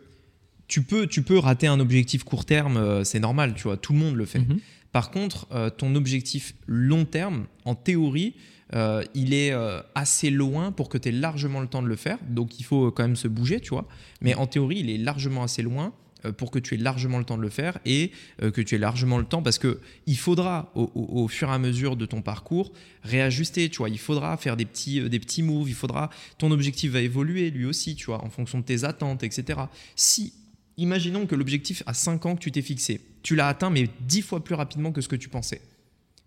tu 0.69 0.83
peux, 0.83 1.07
tu 1.07 1.23
peux 1.23 1.39
rater 1.39 1.67
un 1.67 1.81
objectif 1.81 2.23
court 2.23 2.45
terme, 2.45 2.77
euh, 2.77 3.03
c'est 3.03 3.19
normal, 3.19 3.55
tu 3.55 3.65
vois, 3.65 3.77
tout 3.77 3.93
le 3.93 3.99
monde 3.99 4.15
le 4.15 4.27
fait. 4.27 4.41
Mhm. 4.41 4.61
Par 4.93 5.11
contre, 5.11 5.47
euh, 5.53 5.71
ton 5.71 5.95
objectif 5.95 6.55
long 6.67 7.05
terme, 7.05 7.47
en 7.65 7.75
théorie, 7.75 8.35
euh, 8.75 9.03
il 9.15 9.35
est 9.35 9.53
euh, 9.53 9.81
assez 9.95 10.31
loin 10.31 10.73
pour 10.73 10.89
que 10.89 10.99
tu 10.99 11.09
aies 11.09 11.13
largement 11.13 11.61
le 11.61 11.67
temps 11.67 11.83
de 11.83 11.89
le 11.89 11.97
faire. 11.97 12.19
Donc 12.29 12.59
il 12.61 12.65
faut 12.65 12.91
quand 12.91 13.03
même 13.05 13.17
se 13.17 13.29
bouger, 13.29 13.61
tu 13.61 13.71
vois. 13.71 13.87
Mais 14.21 14.35
en 14.35 14.47
théorie, 14.47 14.79
il 14.81 14.91
est 14.91 14.99
largement 14.99 15.43
assez 15.45 15.63
loin 15.63 15.93
pour 16.37 16.51
que 16.51 16.59
tu 16.59 16.75
aies 16.75 16.79
largement 16.79 17.19
le 17.19 17.25
temps 17.25 17.39
de 17.39 17.43
le 17.43 17.49
faire 17.49 17.79
et 17.87 18.13
que 18.41 18.61
tu 18.61 18.75
aies 18.75 18.79
largement 18.79 19.17
le 19.17 19.25
temps 19.25 19.43
parce 19.43 19.59
que 19.59 19.81
il 20.07 20.19
faudra 20.19 20.71
au, 20.75 20.91
au- 20.95 21.29
fur 21.29 21.49
et 21.49 21.53
à 21.53 21.59
mesure 21.59 21.97
de 21.97 22.05
ton 22.05 22.21
parcours 22.21 22.73
réajuster, 23.05 23.71
tu 23.71 23.79
vois. 23.79 23.89
Il 23.89 23.99
faudra 23.99 24.37
faire 24.37 24.59
des 24.59 24.67
petits, 24.67 25.09
des 25.09 25.19
petits 25.19 25.43
moves, 25.43 25.71
il 25.71 25.75
faudra 25.75 26.11
ton 26.37 26.51
objectif 26.51 26.93
va 26.93 27.01
évoluer 27.01 27.51
lui 27.51 27.65
aussi, 27.65 27.95
tu 27.95 28.05
vois, 28.07 28.23
en 28.23 28.29
fonction 28.29 28.59
de 28.59 28.65
tes 28.65 28.85
attentes, 28.85 29.23
etc. 29.23 29.61
Si 29.97 30.35
Imaginons 30.81 31.27
que 31.27 31.35
l'objectif 31.35 31.83
à 31.85 31.93
5 31.93 32.25
ans 32.25 32.35
que 32.37 32.41
tu 32.41 32.51
t'es 32.51 32.63
fixé, 32.63 33.03
tu 33.23 33.37
l'as 33.37 33.49
atteint 33.49 33.69
mais 33.69 33.89
10 34.01 34.23
fois 34.23 34.43
plus 34.43 34.55
rapidement 34.55 34.93
que 34.93 35.03
ce 35.03 35.09
que 35.09 35.17
tu 35.17 35.29
pensais. 35.29 35.61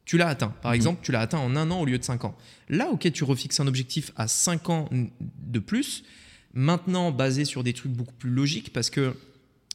Tu 0.06 0.18
l'as 0.18 0.28
atteint. 0.28 0.54
Par 0.62 0.72
Mhm. 0.72 0.76
exemple, 0.76 0.99
tu 1.01 1.12
l'as 1.12 1.22
atteint 1.22 1.39
en 1.39 1.56
un 1.56 1.72
an 1.72 1.80
au 1.82 1.86
lieu 1.86 1.97
de 1.97 2.04
5 2.04 2.24
ans. 2.26 2.38
Là, 2.70 2.89
ok, 2.91 3.12
tu 3.12 3.24
refixes 3.24 3.60
un 3.60 3.66
objectif 3.68 4.12
à 4.16 4.28
5 4.28 4.70
ans 4.70 4.89
de 4.91 5.60
plus, 5.60 6.04
maintenant 6.54 7.12
basé 7.12 7.45
sur 7.45 7.64
des 7.64 7.74
trucs 7.74 7.93
beaucoup 7.93 8.14
plus 8.14 8.30
logiques 8.30 8.72
parce 8.74 8.91
que 8.91 9.16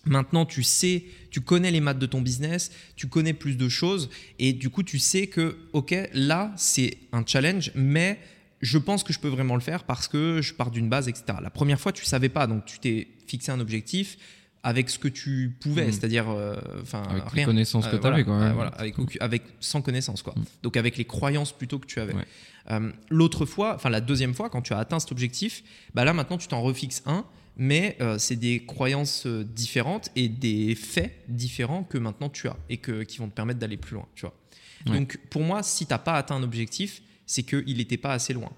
maintenant 0.05 0.47
tu 0.47 0.63
sais, 0.63 1.05
tu 1.33 1.41
connais 1.41 1.73
les 1.73 1.81
maths 1.81 1.99
de 1.99 2.07
ton 2.07 2.21
business, 2.23 2.71
tu 2.95 3.09
connais 3.09 3.33
plus 3.33 3.57
de 3.57 3.69
choses 3.69 4.11
et 4.39 4.53
du 4.53 4.71
coup 4.71 4.85
tu 4.85 5.01
sais 5.01 5.27
que, 5.27 5.57
ok, 5.73 5.93
là 6.15 6.53
c'est 6.57 6.99
un 7.11 7.25
challenge, 7.27 7.73
mais 7.75 8.21
je 8.61 8.79
pense 8.79 9.03
que 9.03 9.13
je 9.13 9.19
peux 9.19 9.29
vraiment 9.29 9.55
le 9.57 9.61
faire 9.61 9.83
parce 9.85 10.07
que 10.07 10.41
je 10.41 10.55
pars 10.55 10.71
d'une 10.71 10.89
base, 10.89 11.09
etc. 11.09 11.39
La 11.43 11.51
première 11.51 11.81
fois, 11.81 11.93
tu 11.93 12.05
savais 12.05 12.29
pas, 12.29 12.47
donc 12.47 12.65
tu 12.65 12.79
t'es 12.79 13.09
fixé 13.27 13.51
un 13.51 13.61
objectif 13.61 14.19
avec 14.63 14.91
ce 14.91 14.99
que 14.99 15.09
tu 15.09 15.57
pouvais, 15.61 15.87
Mhm. 15.87 15.93
c'est-à-dire, 15.93 16.29
euh, 16.29 16.57
enfin, 16.83 17.03
Avec 17.05 17.33
les 17.35 17.45
connaissances 17.45 17.87
que 17.87 17.97
Euh, 17.97 17.99
tu 18.01 18.07
avais, 18.07 18.23
voilà, 18.23 18.41
quoi. 18.41 18.49
euh, 18.49 18.53
voilà, 18.53 18.71
avec, 18.71 18.99
aucun- 18.99 19.19
avec 19.21 19.43
sans 19.61 19.83
connaissance, 19.83 20.23
quoi. 20.23 20.35
Mm. 20.37 20.43
Donc 20.65 20.77
avec 20.77 20.97
les 20.97 21.05
croyances 21.05 21.53
plutôt 21.53 21.79
que 21.79 21.87
tu 21.87 22.01
avais. 22.01 22.15
Ouais. 22.15 22.25
Euh, 22.71 22.91
L'autre 23.09 23.47
fois, 23.47 23.75
enfin 23.77 23.89
la 23.91 24.01
deuxième 24.01 24.35
fois, 24.35 24.51
quand 24.51 24.61
tu 24.63 24.73
as 24.73 24.79
atteint 24.79 24.99
cet 25.01 25.13
objectif, 25.13 25.63
bah 25.95 26.05
là 26.05 26.13
maintenant 26.13 26.39
tu 26.39 26.49
t'en 26.49 26.61
refixes 26.61 27.03
un, 27.07 27.25
mais 27.57 27.97
c'est 28.19 28.37
des 28.37 28.65
croyances 28.65 29.27
différentes 29.27 30.11
et 30.17 30.29
des 30.29 30.75
faits 30.75 31.13
différents 31.29 31.83
que 31.83 31.99
maintenant 31.99 32.29
tu 32.29 32.47
as 32.49 32.57
et 32.69 32.77
que, 32.77 33.03
qui 33.05 33.19
vont 33.19 33.29
te 33.29 33.35
permettre 33.35 33.59
d'aller 33.59 33.77
plus 33.79 33.95
loin, 33.95 34.07
tu 34.15 34.23
vois. 34.23 34.35
Ouais. 34.87 34.99
Donc 34.99 35.19
pour 35.31 35.43
moi, 35.43 35.63
si 35.63 35.87
tu 35.87 35.93
n'as 35.93 35.99
pas 35.99 36.15
atteint 36.15 36.37
un 36.37 36.43
objectif, 36.43 37.01
c'est 37.27 37.43
qu'il 37.43 37.77
n'était 37.79 37.97
pas 37.97 38.13
assez 38.13 38.33
loin. 38.33 38.51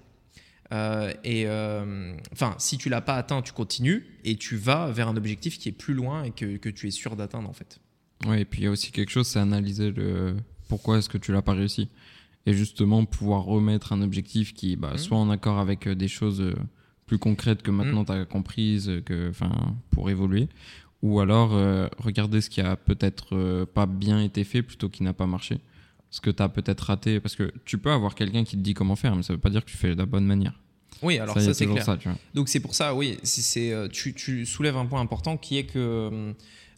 Euh, 0.71 1.11
et 1.23 1.43
euh, 1.47 2.13
enfin, 2.31 2.55
si 2.57 2.77
tu 2.77 2.87
l'as 2.89 3.01
pas 3.01 3.15
atteint, 3.15 3.41
tu 3.41 3.51
continues 3.53 4.05
et 4.23 4.35
tu 4.37 4.55
vas 4.55 4.89
vers 4.91 5.07
un 5.09 5.17
objectif 5.17 5.57
qui 5.59 5.69
est 5.69 5.73
plus 5.73 5.93
loin 5.93 6.23
et 6.23 6.31
que, 6.31 6.57
que 6.57 6.69
tu 6.69 6.87
es 6.87 6.91
sûr 6.91 7.15
d'atteindre 7.15 7.49
en 7.49 7.53
fait. 7.53 7.79
Ouais, 8.25 8.41
et 8.41 8.45
puis 8.45 8.61
il 8.61 8.63
y 8.65 8.67
a 8.67 8.71
aussi 8.71 8.91
quelque 8.91 9.09
chose, 9.09 9.27
c'est 9.27 9.39
analyser 9.39 9.91
le 9.91 10.35
pourquoi 10.69 10.97
est-ce 10.97 11.09
que 11.09 11.17
tu 11.17 11.31
l'as 11.33 11.41
pas 11.41 11.53
réussi. 11.53 11.89
Et 12.45 12.53
justement, 12.53 13.03
pouvoir 13.05 13.43
remettre 13.43 13.91
un 13.93 14.01
objectif 14.01 14.53
qui 14.53 14.75
bah, 14.75 14.91
Mhm. 14.93 14.97
soit 14.97 15.17
en 15.17 15.29
accord 15.29 15.59
avec 15.59 15.87
euh, 15.87 15.95
des 15.95 16.07
choses 16.07 16.53
plus 17.05 17.17
concrètes 17.19 17.61
que 17.61 17.71
maintenant 17.71 18.05
tu 18.05 18.13
as 18.13 18.23
comprises, 18.25 19.01
que, 19.05 19.29
enfin, 19.29 19.75
pour 19.89 20.09
évoluer. 20.09 20.47
Ou 21.01 21.19
alors 21.19 21.53
euh, 21.53 21.87
regarder 21.97 22.39
ce 22.41 22.49
qui 22.49 22.61
a 22.61 22.75
peut-être 22.77 23.35
euh, 23.35 23.65
pas 23.65 23.85
bien 23.87 24.21
été 24.21 24.43
fait 24.43 24.61
plutôt 24.61 24.87
qui 24.87 25.03
n'a 25.03 25.13
pas 25.13 25.25
marché. 25.25 25.59
Ce 26.11 26.21
que 26.21 26.29
tu 26.29 26.43
as 26.43 26.49
peut-être 26.49 26.81
raté. 26.81 27.19
Parce 27.19 27.35
que 27.35 27.51
tu 27.65 27.77
peux 27.77 27.91
avoir 27.91 28.15
quelqu'un 28.15 28.43
qui 28.43 28.57
te 28.57 28.61
dit 28.61 28.73
comment 28.73 28.95
faire, 28.95 29.15
mais 29.15 29.23
ça 29.23 29.33
veut 29.33 29.39
pas 29.39 29.49
dire 29.49 29.65
que 29.65 29.71
tu 29.71 29.77
fais 29.77 29.93
de 29.95 29.99
la 29.99 30.05
bonne 30.05 30.25
manière. 30.25 30.59
Oui, 31.01 31.17
alors 31.17 31.35
ça, 31.35 31.41
ça, 31.41 31.53
c'est 31.53 31.65
clair. 31.65 31.83
ça, 31.83 31.97
tu 31.97 32.09
vois. 32.09 32.17
Donc 32.33 32.47
c'est 32.49 32.59
pour 32.59 32.75
ça, 32.75 32.93
oui, 32.93 33.17
c'est, 33.23 33.71
euh, 33.71 33.87
tu, 33.87 34.13
tu 34.13 34.45
soulèves 34.45 34.77
un 34.77 34.85
point 34.85 35.01
important 35.01 35.35
qui 35.37 35.57
est 35.57 35.63
que 35.63 36.33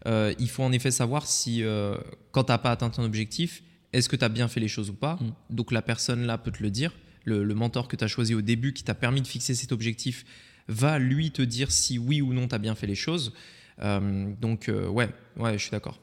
euh, 0.05 0.33
il 0.39 0.49
faut 0.49 0.63
en 0.63 0.71
effet 0.71 0.91
savoir 0.91 1.25
si 1.27 1.63
euh, 1.63 1.97
quand 2.31 2.45
tu 2.45 2.51
n'as 2.51 2.57
pas 2.57 2.71
atteint 2.71 2.89
ton 2.89 3.03
objectif, 3.03 3.63
est-ce 3.91 4.07
que 4.07 4.15
tu 4.15 4.23
as 4.23 4.29
bien 4.29 4.47
fait 4.47 4.59
les 4.59 4.67
choses 4.69 4.89
ou 4.89 4.93
pas. 4.93 5.15
Mm. 5.15 5.55
Donc 5.55 5.71
la 5.71 5.81
personne 5.81 6.25
là 6.25 6.37
peut 6.37 6.51
te 6.51 6.63
le 6.63 6.69
dire. 6.69 6.93
Le, 7.25 7.43
le 7.43 7.55
mentor 7.55 7.87
que 7.87 7.95
tu 7.95 8.03
as 8.03 8.07
choisi 8.07 8.35
au 8.35 8.41
début 8.41 8.73
qui 8.73 8.83
t'a 8.83 8.95
permis 8.95 9.21
de 9.21 9.27
fixer 9.27 9.55
cet 9.55 9.71
objectif 9.71 10.25
va 10.67 10.99
lui 10.99 11.31
te 11.31 11.41
dire 11.41 11.71
si 11.71 11.97
oui 11.97 12.21
ou 12.21 12.33
non 12.33 12.47
tu 12.47 12.55
as 12.55 12.59
bien 12.59 12.75
fait 12.75 12.87
les 12.87 12.95
choses. 12.95 13.33
Euh, 13.81 14.33
donc 14.39 14.69
euh, 14.69 14.87
ouais, 14.87 15.09
ouais, 15.37 15.53
je 15.53 15.63
suis 15.63 15.71
d'accord. 15.71 15.99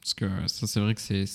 Parce 0.00 0.14
que 0.14 0.26
ça, 0.46 0.66
c'est 0.66 0.80
vrai 0.80 0.94
que 0.94 1.00
c'est, 1.00 1.26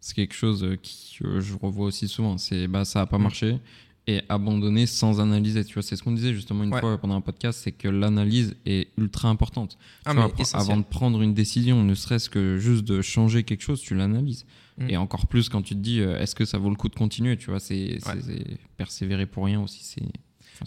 c'est, 0.00 0.14
quelque 0.14 0.34
chose 0.34 0.64
euh, 0.64 0.76
qui, 0.76 1.18
que 1.20 1.40
je 1.40 1.54
revois 1.60 1.86
aussi 1.86 2.08
souvent. 2.08 2.38
C'est 2.38 2.66
bah, 2.68 2.84
ça 2.84 3.00
n'a 3.00 3.06
pas 3.06 3.18
Mm. 3.18 3.22
marché 3.22 3.58
et 4.06 4.22
abandonner 4.28 4.86
sans 4.86 5.20
analyser. 5.20 5.64
Tu 5.64 5.74
vois, 5.74 5.82
c'est 5.82 5.94
ce 5.94 6.02
qu'on 6.02 6.12
disait 6.12 6.32
justement 6.34 6.64
une 6.64 6.72
Ouais. 6.72 6.80
fois 6.80 6.98
pendant 6.98 7.14
un 7.16 7.20
podcast, 7.20 7.60
c'est 7.62 7.70
que 7.72 7.86
l'analyse 7.86 8.56
est 8.66 8.88
ultra 8.98 9.28
importante. 9.28 9.78
Ah, 10.06 10.14
vois, 10.14 10.32
avant 10.54 10.78
de 10.78 10.82
prendre 10.84 11.20
une 11.22 11.34
décision, 11.34 11.84
ne 11.84 11.94
serait-ce 11.94 12.28
que 12.30 12.56
juste 12.58 12.84
de 12.84 13.02
changer 13.02 13.44
quelque 13.44 13.62
chose, 13.62 13.80
tu 13.80 13.94
l'analyses. 13.94 14.46
Mm. 14.78 14.90
Et 14.90 14.96
encore 14.96 15.26
plus 15.26 15.48
quand 15.50 15.62
tu 15.62 15.74
te 15.74 15.80
dis, 15.80 16.00
euh, 16.00 16.18
est-ce 16.18 16.34
que 16.34 16.44
ça 16.46 16.56
vaut 16.58 16.70
le 16.70 16.76
coup 16.76 16.88
de 16.88 16.94
continuer 16.96 17.36
Tu 17.36 17.50
vois, 17.50 17.60
c'est, 17.60 17.98
Ouais. 18.06 18.58
persévérer 18.78 19.26
pour 19.26 19.44
rien 19.44 19.60
aussi. 19.60 19.84
C'est, 19.84 20.02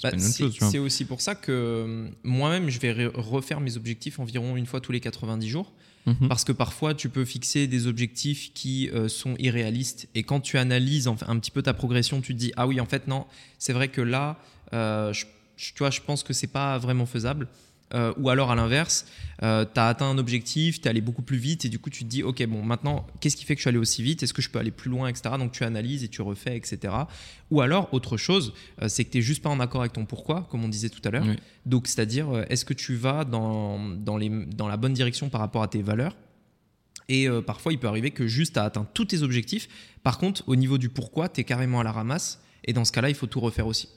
Bah, 0.02 0.10
c'est 0.18 0.80
aussi 0.80 1.06
pour 1.06 1.22
ça 1.22 1.36
que 1.36 1.52
euh, 1.52 2.08
moi-même, 2.24 2.70
je 2.70 2.80
vais 2.80 2.94
re- 2.94 3.12
refaire 3.16 3.60
mes 3.60 3.78
objectifs 3.78 4.20
environ 4.20 4.56
une 4.58 4.66
fois 4.66 4.80
tous 4.82 4.92
les 4.92 5.00
90 5.00 5.48
jours. 5.50 5.72
Mhm. 6.06 6.28
Parce 6.28 6.44
que 6.44 6.52
parfois, 6.52 6.94
tu 6.94 7.08
peux 7.10 7.24
fixer 7.26 7.66
des 7.68 7.88
objectifs 7.88 8.54
qui 8.54 8.90
euh, 8.90 9.08
sont 9.08 9.36
irréalistes. 9.40 10.08
Et 10.16 10.24
quand 10.24 10.42
tu 10.42 10.58
analyses 10.58 11.08
un 11.08 11.16
petit 11.40 11.52
peu 11.52 11.62
ta 11.62 11.74
progression, 11.74 12.20
tu 12.22 12.34
te 12.34 12.40
dis 12.40 12.52
Ah 12.58 12.68
oui, 12.68 12.82
en 12.82 12.86
fait, 12.86 13.08
non, 13.08 13.26
c'est 13.58 13.72
vrai 13.74 13.88
que 13.88 14.02
là, 14.02 14.38
euh, 14.74 15.14
je- 15.14 15.26
tu 15.56 15.74
vois, 15.80 15.92
je 15.92 16.02
pense 16.02 16.24
que 16.24 16.34
c'est 16.34 16.48
pas 16.48 16.78
vraiment 16.78 17.06
faisable. 17.06 17.48
Euh, 17.94 18.14
ou 18.18 18.30
alors 18.30 18.52
à 18.52 18.56
l'inverse, 18.56 19.06
tu 19.40 19.46
as 19.46 19.88
atteint 19.88 20.06
un 20.06 20.18
objectif, 20.18 20.82
tu 20.82 20.88
es 20.88 20.90
allé 20.90 21.02
beaucoup 21.02 21.22
plus 21.22 21.38
vite 21.38 21.66
et 21.66 21.70
du 21.70 21.80
coup 21.80 21.90
tu 21.90 22.04
te 22.04 22.10
dis 22.10 22.24
ok 22.24 22.46
bon 22.48 22.64
maintenant 22.64 23.06
qu'est-ce 23.20 23.36
qui 23.36 23.44
fait 23.44 23.56
que 23.56 23.60
je 23.60 23.64
suis 23.64 23.70
allé 23.70 23.78
aussi 23.78 24.02
vite? 24.02 24.24
Est-ce 24.24 24.34
que 24.34 24.42
je 24.42 24.50
peux 24.50 24.60
aller 24.60 24.72
plus 24.72 24.90
loin 24.90 25.08
etc. 25.08 25.36
Donc 25.38 25.52
tu 25.52 25.64
analyses 25.64 26.04
et 26.04 26.08
tu 26.08 26.22
refais 26.22 26.56
etc. 26.56 26.94
Ou 27.52 27.62
alors 27.62 27.94
autre 27.94 28.18
chose, 28.18 28.54
euh, 28.82 28.88
c'est 28.88 29.04
que 29.06 29.12
tu 29.12 29.18
n'es 29.18 29.22
juste 29.22 29.44
pas 29.44 29.50
en 29.50 29.60
accord 29.60 29.82
avec 29.82 29.94
ton 29.94 30.06
pourquoi 30.06 30.48
comme 30.50 30.64
on 30.64 30.70
disait 30.70 30.90
tout 30.90 31.02
à 31.04 31.12
l'heure. 31.12 31.26
Oui. 31.26 31.36
Donc 31.66 31.88
c'est-à-dire 31.88 32.30
euh, 32.30 32.46
est-ce 32.50 32.66
que 32.66 32.74
tu 32.74 32.96
vas 32.96 33.26
dans, 33.26 33.80
dans, 33.80 34.18
les, 34.18 34.30
dans 34.30 34.68
la 34.68 34.78
bonne 34.78 34.94
direction 34.94 35.30
par 35.30 35.42
rapport 35.42 35.62
à 35.62 35.68
tes 35.68 35.82
valeurs? 35.82 36.16
Et 37.10 37.28
euh, 37.28 37.42
parfois, 37.42 37.74
il 37.74 37.80
peut 37.80 37.88
arriver 37.88 38.12
que 38.12 38.28
juste 38.28 38.54
tu 38.54 38.60
as 38.60 38.64
atteint 38.64 38.88
tous 38.94 39.06
tes 39.06 39.24
objectifs. 39.24 39.68
Par 40.04 40.18
contre, 40.18 40.44
au 40.48 40.56
niveau 40.56 40.78
du 40.78 40.90
pourquoi, 40.90 41.30
tu 41.30 41.42
es 41.42 41.44
carrément 41.44 41.82
à 41.82 41.84
la 41.84 41.92
ramasse. 41.92 42.42
Et 42.66 42.74
dans 42.74 42.86
ce 42.86 42.92
cas-là, 42.92 43.10
il 43.10 43.16
faut 43.16 43.28
tout 43.28 43.42
refaire 43.42 43.68
aussi. 43.68 43.90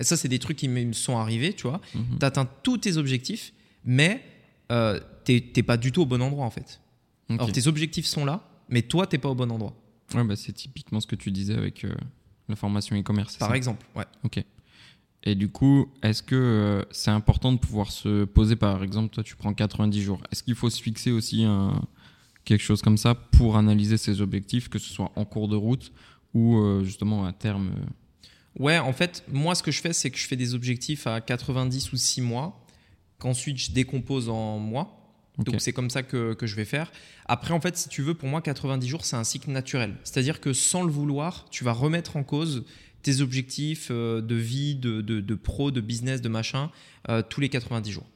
Et 0.00 0.04
ça, 0.04 0.16
c'est 0.16 0.28
des 0.28 0.38
trucs 0.38 0.56
qui 0.56 0.68
me 0.68 0.92
sont 0.92 1.18
arrivés, 1.18 1.52
tu 1.52 1.68
vois. 1.68 1.80
Mhm. 1.94 2.18
Tu 2.18 2.26
atteins 2.26 2.48
tous 2.62 2.78
tes 2.78 2.96
objectifs, 2.96 3.52
mais 3.84 4.24
euh, 4.72 4.98
t'es 5.24 5.62
pas 5.62 5.76
du 5.76 5.92
tout 5.92 6.02
au 6.02 6.06
bon 6.06 6.20
endroit, 6.22 6.44
en 6.44 6.50
fait. 6.50 6.80
Alors, 7.28 7.52
tes 7.52 7.68
objectifs 7.68 8.06
sont 8.06 8.24
là, 8.24 8.42
mais 8.68 8.82
toi, 8.82 9.06
t'es 9.06 9.18
pas 9.18 9.28
au 9.28 9.34
bon 9.34 9.52
endroit. 9.52 9.76
Ouais, 10.14 10.24
bah, 10.24 10.34
c'est 10.34 10.52
typiquement 10.52 11.00
ce 11.00 11.06
que 11.06 11.14
tu 11.14 11.30
disais 11.30 11.54
avec 11.54 11.84
euh, 11.84 11.94
la 12.48 12.56
formation 12.56 12.98
e-commerce. 12.98 13.36
Par 13.36 13.50
ça 13.50 13.56
exemple, 13.56 13.86
ouais. 13.94 14.06
Ok. 14.24 14.42
Et 15.22 15.34
du 15.34 15.48
coup, 15.48 15.88
est-ce 16.02 16.22
que 16.22 16.34
euh, 16.34 16.82
c'est 16.90 17.10
important 17.10 17.52
de 17.52 17.58
pouvoir 17.58 17.92
se 17.92 18.24
poser, 18.24 18.56
par 18.56 18.82
exemple, 18.82 19.10
toi 19.10 19.22
tu 19.22 19.36
prends 19.36 19.52
90 19.52 20.00
jours, 20.00 20.22
est-ce 20.32 20.42
qu'il 20.42 20.54
faut 20.54 20.70
se 20.70 20.82
fixer 20.82 21.10
aussi 21.10 21.44
un, 21.44 21.82
quelque 22.44 22.62
chose 22.62 22.80
comme 22.80 22.96
ça 22.96 23.14
pour 23.14 23.58
analyser 23.58 23.98
ses 23.98 24.22
objectifs, 24.22 24.68
que 24.68 24.78
ce 24.78 24.92
soit 24.92 25.12
en 25.16 25.26
cours 25.26 25.48
de 25.48 25.56
route 25.56 25.92
ou 26.32 26.56
euh, 26.56 26.84
justement 26.84 27.26
à 27.26 27.32
terme 27.32 27.70
Ouais, 28.58 28.78
en 28.78 28.92
fait, 28.92 29.24
moi, 29.28 29.54
ce 29.54 29.62
que 29.62 29.70
je 29.70 29.80
fais, 29.80 29.92
c'est 29.92 30.10
que 30.10 30.18
je 30.18 30.26
fais 30.26 30.36
des 30.36 30.54
objectifs 30.54 31.06
à 31.06 31.20
90 31.20 31.92
ou 31.92 31.96
6 31.96 32.20
mois, 32.20 32.64
qu'ensuite 33.18 33.58
je 33.58 33.72
décompose 33.72 34.28
en 34.28 34.58
mois. 34.58 34.96
Donc, 35.38 35.60
c'est 35.60 35.72
comme 35.72 35.88
ça 35.88 36.02
que, 36.02 36.34
que 36.34 36.46
je 36.46 36.54
vais 36.54 36.66
faire. 36.66 36.92
Après, 37.26 37.54
en 37.54 37.60
fait, 37.60 37.76
si 37.76 37.88
tu 37.88 38.02
veux, 38.02 38.14
pour 38.14 38.28
moi, 38.28 38.42
90 38.42 38.86
jours, 38.86 39.04
c'est 39.04 39.16
un 39.16 39.24
cycle 39.24 39.50
naturel. 39.50 39.94
C'est-à-dire 40.04 40.40
que 40.40 40.52
sans 40.52 40.82
le 40.82 40.90
vouloir, 40.90 41.46
tu 41.50 41.64
vas 41.64 41.72
remettre 41.72 42.16
en 42.16 42.24
cause 42.24 42.64
tes 43.02 43.20
objectifs 43.20 43.88
euh, 43.90 44.20
de 44.20 44.34
vie, 44.34 44.74
de, 44.74 45.00
de, 45.00 45.20
de 45.20 45.34
pro, 45.34 45.70
de 45.70 45.80
business, 45.80 46.20
de 46.20 46.28
machin, 46.28 46.70
euh, 47.08 47.22
tous 47.26 47.40
les 47.40 47.48
90 47.48 47.90
jours. 47.90 48.06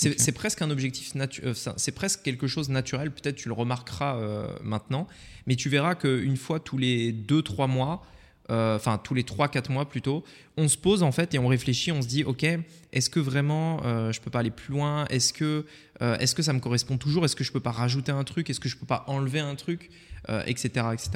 C'est 0.00 0.30
presque 0.30 0.62
un 0.62 0.70
objectif 0.70 1.16
naturel, 1.16 1.54
c'est 1.76 1.90
presque 1.90 2.22
quelque 2.22 2.46
chose 2.46 2.68
de 2.68 2.72
naturel, 2.72 3.10
peut-être 3.10 3.34
tu 3.34 3.48
le 3.48 3.54
remarqueras 3.54 4.16
euh, 4.16 4.46
maintenant, 4.62 5.08
mais 5.48 5.56
tu 5.56 5.68
verras 5.68 5.96
qu'une 5.96 6.36
fois 6.36 6.60
tous 6.60 6.78
les 6.78 7.12
2-3 7.12 7.68
mois, 7.68 8.06
euh, 8.50 8.76
enfin 8.76 8.98
tous 8.98 9.14
les 9.14 9.22
3-4 9.24 9.70
mois 9.72 9.88
plutôt, 9.88 10.24
on 10.56 10.68
se 10.68 10.76
pose 10.78 11.02
en 11.02 11.12
fait 11.12 11.34
et 11.34 11.38
on 11.38 11.46
réfléchit, 11.48 11.92
on 11.92 12.00
se 12.02 12.08
dit 12.08 12.24
ok, 12.24 12.46
est-ce 12.92 13.10
que 13.10 13.20
vraiment 13.20 13.80
euh, 13.84 14.10
je 14.12 14.20
peux 14.20 14.30
pas 14.30 14.38
aller 14.40 14.50
plus 14.50 14.72
loin? 14.72 15.04
Est-ce 15.10 15.32
que, 15.32 15.66
euh, 16.02 16.16
est-ce 16.18 16.34
que 16.34 16.42
ça 16.42 16.52
me 16.52 16.60
correspond 16.60 16.96
toujours? 16.98 17.24
Est-ce 17.24 17.36
que 17.36 17.44
je 17.44 17.52
peux 17.52 17.60
pas 17.60 17.70
rajouter 17.72 18.12
un 18.12 18.24
truc? 18.24 18.48
Est-ce 18.50 18.60
que 18.60 18.68
je 18.68 18.76
peux 18.76 18.86
pas 18.86 19.04
enlever 19.06 19.40
un 19.40 19.54
truc? 19.54 19.90
Etc. 20.46 20.68
etc. 20.92 21.10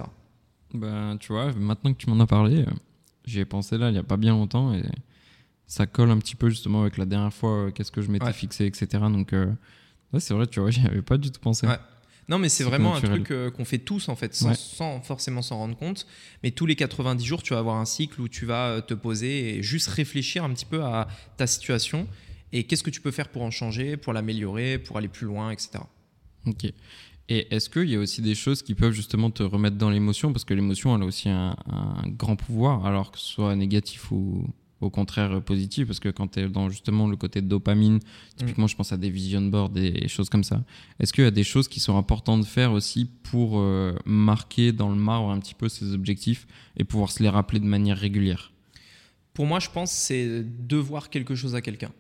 Ben, 0.73 1.19
tu 1.19 1.33
vois, 1.33 1.53
maintenant 1.53 1.93
que 1.93 1.99
tu 1.99 2.09
m'en 2.09 2.19
as 2.23 2.27
parlé, 2.27 2.65
j'y 3.27 3.41
ai 3.41 3.45
pensé 3.45 3.77
là 3.77 3.89
il 3.89 3.93
n'y 3.93 3.99
a 3.99 4.03
pas 4.03 4.17
bien 4.17 4.33
longtemps 4.33 4.73
et 4.73 4.83
ça 5.67 5.87
colle 5.87 6.11
un 6.11 6.19
petit 6.19 6.35
peu 6.37 6.49
justement 6.49 6.83
avec 6.83 6.97
la 6.97 7.05
dernière 7.05 7.33
fois, 7.33 7.71
qu'est-ce 7.73 7.91
que 7.93 8.01
je 8.01 8.11
m'étais 8.11 8.25
Ouais. 8.27 8.33
fixé, 8.33 8.65
etc. 8.65 8.87
Donc, 9.11 9.33
ouais, 9.33 10.21
c'est 10.21 10.33
vrai, 10.35 10.47
tu 10.47 10.61
vois, 10.61 10.71
j'y 10.71 10.87
avais 10.87 11.03
pas 11.03 11.19
du 11.19 11.31
tout 11.31 11.41
pensé. 11.41 11.67
Ouais. 11.67 11.77
Non, 12.29 12.39
mais 12.39 12.49
c'est 12.49 12.65
vraiment 12.65 12.95
naturel. 12.95 13.13
un 13.13 13.17
truc 13.17 13.31
euh, 13.33 13.51
qu'on 13.51 13.65
fait 13.65 13.79
tous 13.79 14.09
en 14.09 14.15
fait, 14.17 14.35
sans, 14.35 14.49
Ouais. 14.51 14.55
sans 14.55 15.01
forcément 15.01 15.43
s'en 15.43 15.59
rendre 15.59 15.77
compte. 15.77 16.07
Mais 16.43 16.51
tous 16.53 16.67
les 16.67 16.77
90 16.77 17.25
jours, 17.25 17.43
tu 17.43 17.53
vas 17.53 17.59
avoir 17.61 17.77
un 17.77 17.85
cycle 17.85 18.21
où 18.21 18.29
tu 18.29 18.47
vas 18.47 18.69
euh, 18.69 18.81
te 18.81 18.95
poser 18.95 19.57
et 19.59 19.63
juste 19.63 19.89
réfléchir 19.89 20.45
un 20.45 20.51
petit 20.55 20.65
peu 20.67 20.83
à 20.85 21.09
ta 21.37 21.47
situation 21.47 22.07
et 22.53 22.65
qu'est-ce 22.65 22.83
que 22.83 22.91
tu 22.91 23.01
peux 23.01 23.11
faire 23.11 23.29
pour 23.29 23.43
en 23.43 23.51
changer, 23.51 23.97
pour 23.97 24.13
l'améliorer, 24.13 24.79
pour 24.79 24.97
aller 24.99 25.09
plus 25.09 25.27
loin, 25.27 25.51
etc. 25.51 25.71
Ok. 26.47 26.67
Et 27.29 27.55
est-ce 27.55 27.71
qu'il 27.71 27.89
y 27.89 27.95
a 27.97 27.99
aussi 27.99 28.21
des 28.21 28.35
choses 28.35 28.63
qui 28.63 28.75
peuvent 28.75 28.93
justement 28.93 29.31
te 29.31 29.43
remettre 29.43 29.77
dans 29.77 29.91
l'émotion? 29.91 30.33
Parce 30.33 30.45
que 30.45 30.55
l'émotion, 30.55 30.95
elle 30.97 31.03
a 31.03 31.07
aussi 31.07 31.29
un, 31.29 31.57
un 31.67 32.07
grand 32.09 32.37
pouvoir, 32.37 32.85
alors 32.85 33.11
que 33.13 33.19
ce 33.19 33.27
soit 33.27 33.55
négatif 33.57 34.11
ou 34.13 34.45
au 34.83 34.91
contraire 34.91 35.33
euh, 35.33 35.41
positif. 35.41 35.87
Parce 35.87 36.01
que 36.01 36.09
quand 36.09 36.29
tu 36.29 36.41
es 36.41 36.49
dans 36.49 36.69
justement 36.69 37.07
le 37.07 37.17
côté 37.17 37.41
de 37.41 37.47
dopamine, 37.47 38.01
typiquement, 38.37 38.67
je 38.67 38.77
pense 38.77 38.93
à 38.93 38.97
des 38.97 39.11
vision 39.11 39.41
boards, 39.43 39.71
des 39.71 40.09
choses 40.09 40.29
comme 40.29 40.45
ça. 40.45 40.63
Est-ce 40.99 41.13
qu'il 41.13 41.25
y 41.25 41.27
a 41.27 41.31
des 41.31 41.45
choses 41.45 41.69
qui 41.69 41.81
sont 41.81 41.97
importantes 41.97 42.41
de 42.41 42.47
faire 42.47 42.73
aussi 42.73 43.09
pour 43.23 43.59
euh, 43.59 43.95
marquer 44.05 44.73
dans 44.73 44.91
le 44.91 44.97
marbre 44.97 45.31
un 45.31 45.39
petit 45.39 45.55
peu 45.55 45.69
ses 45.69 45.95
objectifs 45.95 46.47
et 46.77 46.85
pouvoir 46.85 47.11
se 47.11 47.23
les 47.23 47.29
rappeler 47.29 47.61
de 47.61 47.67
manière 47.67 47.97
régulière? 47.97 48.53
Pour 49.33 49.47
moi, 49.47 49.61
je 49.61 49.71
pense 49.71 49.91
c'est 49.91 50.43
devoir 50.43 51.09
quelque 51.09 51.35
chose 51.35 51.55
à 51.55 51.63
quelqu'un. 51.63 51.93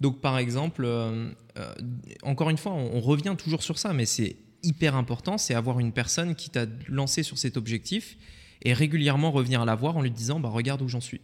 Donc, 0.00 0.20
par 0.20 0.38
exemple, 0.38 0.84
euh, 0.84 1.30
euh, 1.58 1.74
encore 2.22 2.48
une 2.48 2.56
fois, 2.56 2.72
on, 2.72 2.96
on 2.96 3.00
revient 3.00 3.34
toujours 3.36 3.62
sur 3.62 3.78
ça, 3.78 3.92
mais 3.92 4.06
c'est 4.06 4.36
hyper 4.62 4.96
important, 4.96 5.38
c'est 5.38 5.54
avoir 5.54 5.78
une 5.80 5.92
personne 5.92 6.34
qui 6.34 6.50
t'a 6.50 6.66
lancé 6.88 7.22
sur 7.22 7.38
cet 7.38 7.56
objectif 7.56 8.16
et 8.62 8.72
régulièrement 8.72 9.30
revenir 9.30 9.64
la 9.64 9.74
voir 9.74 9.96
en 9.96 10.02
lui 10.02 10.10
disant, 10.10 10.40
bah, 10.40 10.48
regarde 10.48 10.82
où 10.82 10.88
j'en 10.88 11.00
suis. 11.00 11.20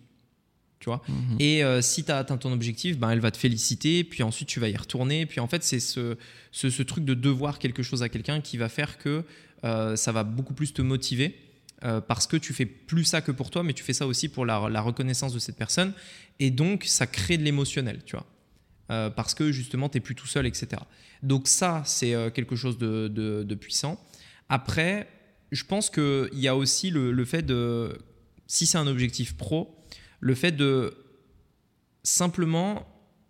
Tu 0.79 0.87
vois 0.91 1.03
Mhm. 1.09 1.37
Et 1.41 1.65
euh, 1.65 1.81
si 1.81 2.05
tu 2.05 2.11
as 2.13 2.19
atteint 2.19 2.37
ton 2.37 2.53
objectif, 2.53 2.99
ben, 2.99 3.11
elle 3.11 3.21
va 3.21 3.31
te 3.31 3.39
féliciter, 3.39 4.05
puis 4.05 4.23
ensuite 4.23 4.49
tu 4.49 4.61
vas 4.61 4.69
y 4.69 4.77
retourner. 4.77 5.25
Puis 5.27 5.41
en 5.41 5.47
fait, 5.47 5.63
c'est 5.65 5.81
ce, 5.81 6.17
ce, 6.53 6.69
ce 6.71 6.83
truc 6.83 7.05
de 7.05 7.15
devoir 7.15 7.59
quelque 7.59 7.83
chose 7.83 8.03
à 8.03 8.09
quelqu'un 8.09 8.41
qui 8.41 8.57
va 8.59 8.69
faire 8.69 8.99
que 8.99 9.25
euh, 9.65 9.97
ça 9.97 10.13
va 10.13 10.23
beaucoup 10.25 10.53
plus 10.55 10.73
te 10.75 10.83
motiver. 10.83 11.35
euh, 11.85 12.01
parce 12.01 12.27
que 12.27 12.37
tu 12.39 12.53
fais 12.55 12.65
plus 12.67 13.05
ça 13.05 13.21
que 13.21 13.31
pour 13.33 13.51
toi, 13.51 13.63
mais 13.63 13.73
tu 13.75 13.85
fais 13.85 13.93
ça 13.93 14.07
aussi 14.07 14.29
pour 14.29 14.47
la, 14.47 14.69
la 14.71 14.81
reconnaissance 14.81 15.33
de 15.35 15.39
cette 15.39 15.57
personne. 15.57 15.93
Et 16.41 16.51
donc, 16.51 16.85
ça 16.87 17.07
crée 17.07 17.37
de 17.37 17.43
l'émotionnel, 17.43 18.01
tu 18.07 18.17
vois. 18.17 18.27
Euh, 18.91 19.11
parce 19.11 19.35
que 19.35 19.53
justement, 19.53 19.89
tu 19.91 19.97
n'es 19.97 20.01
plus 20.01 20.15
tout 20.15 20.27
seul, 20.27 20.47
etc. 20.47 20.69
Donc 21.23 21.49
ça, 21.49 21.83
c'est 21.85 22.15
euh, 22.15 22.31
quelque 22.31 22.55
chose 22.57 22.79
de, 22.79 23.09
de- 23.09 23.43
de 23.43 23.55
puissant. 23.55 24.01
Après, 24.49 25.09
je 25.53 25.65
pense 25.65 25.91
qu'il 25.91 26.29
y 26.35 26.49
a 26.49 26.57
aussi 26.57 26.91
le, 26.91 27.13
le 27.13 27.25
fait 27.25 27.43
de, 27.43 27.99
si 28.47 28.65
c'est 28.67 28.79
un 28.79 28.87
objectif 28.87 29.37
pro, 29.37 29.75
le 30.21 30.35
fait 30.35 30.53
de 30.53 30.97
simplement 32.03 32.87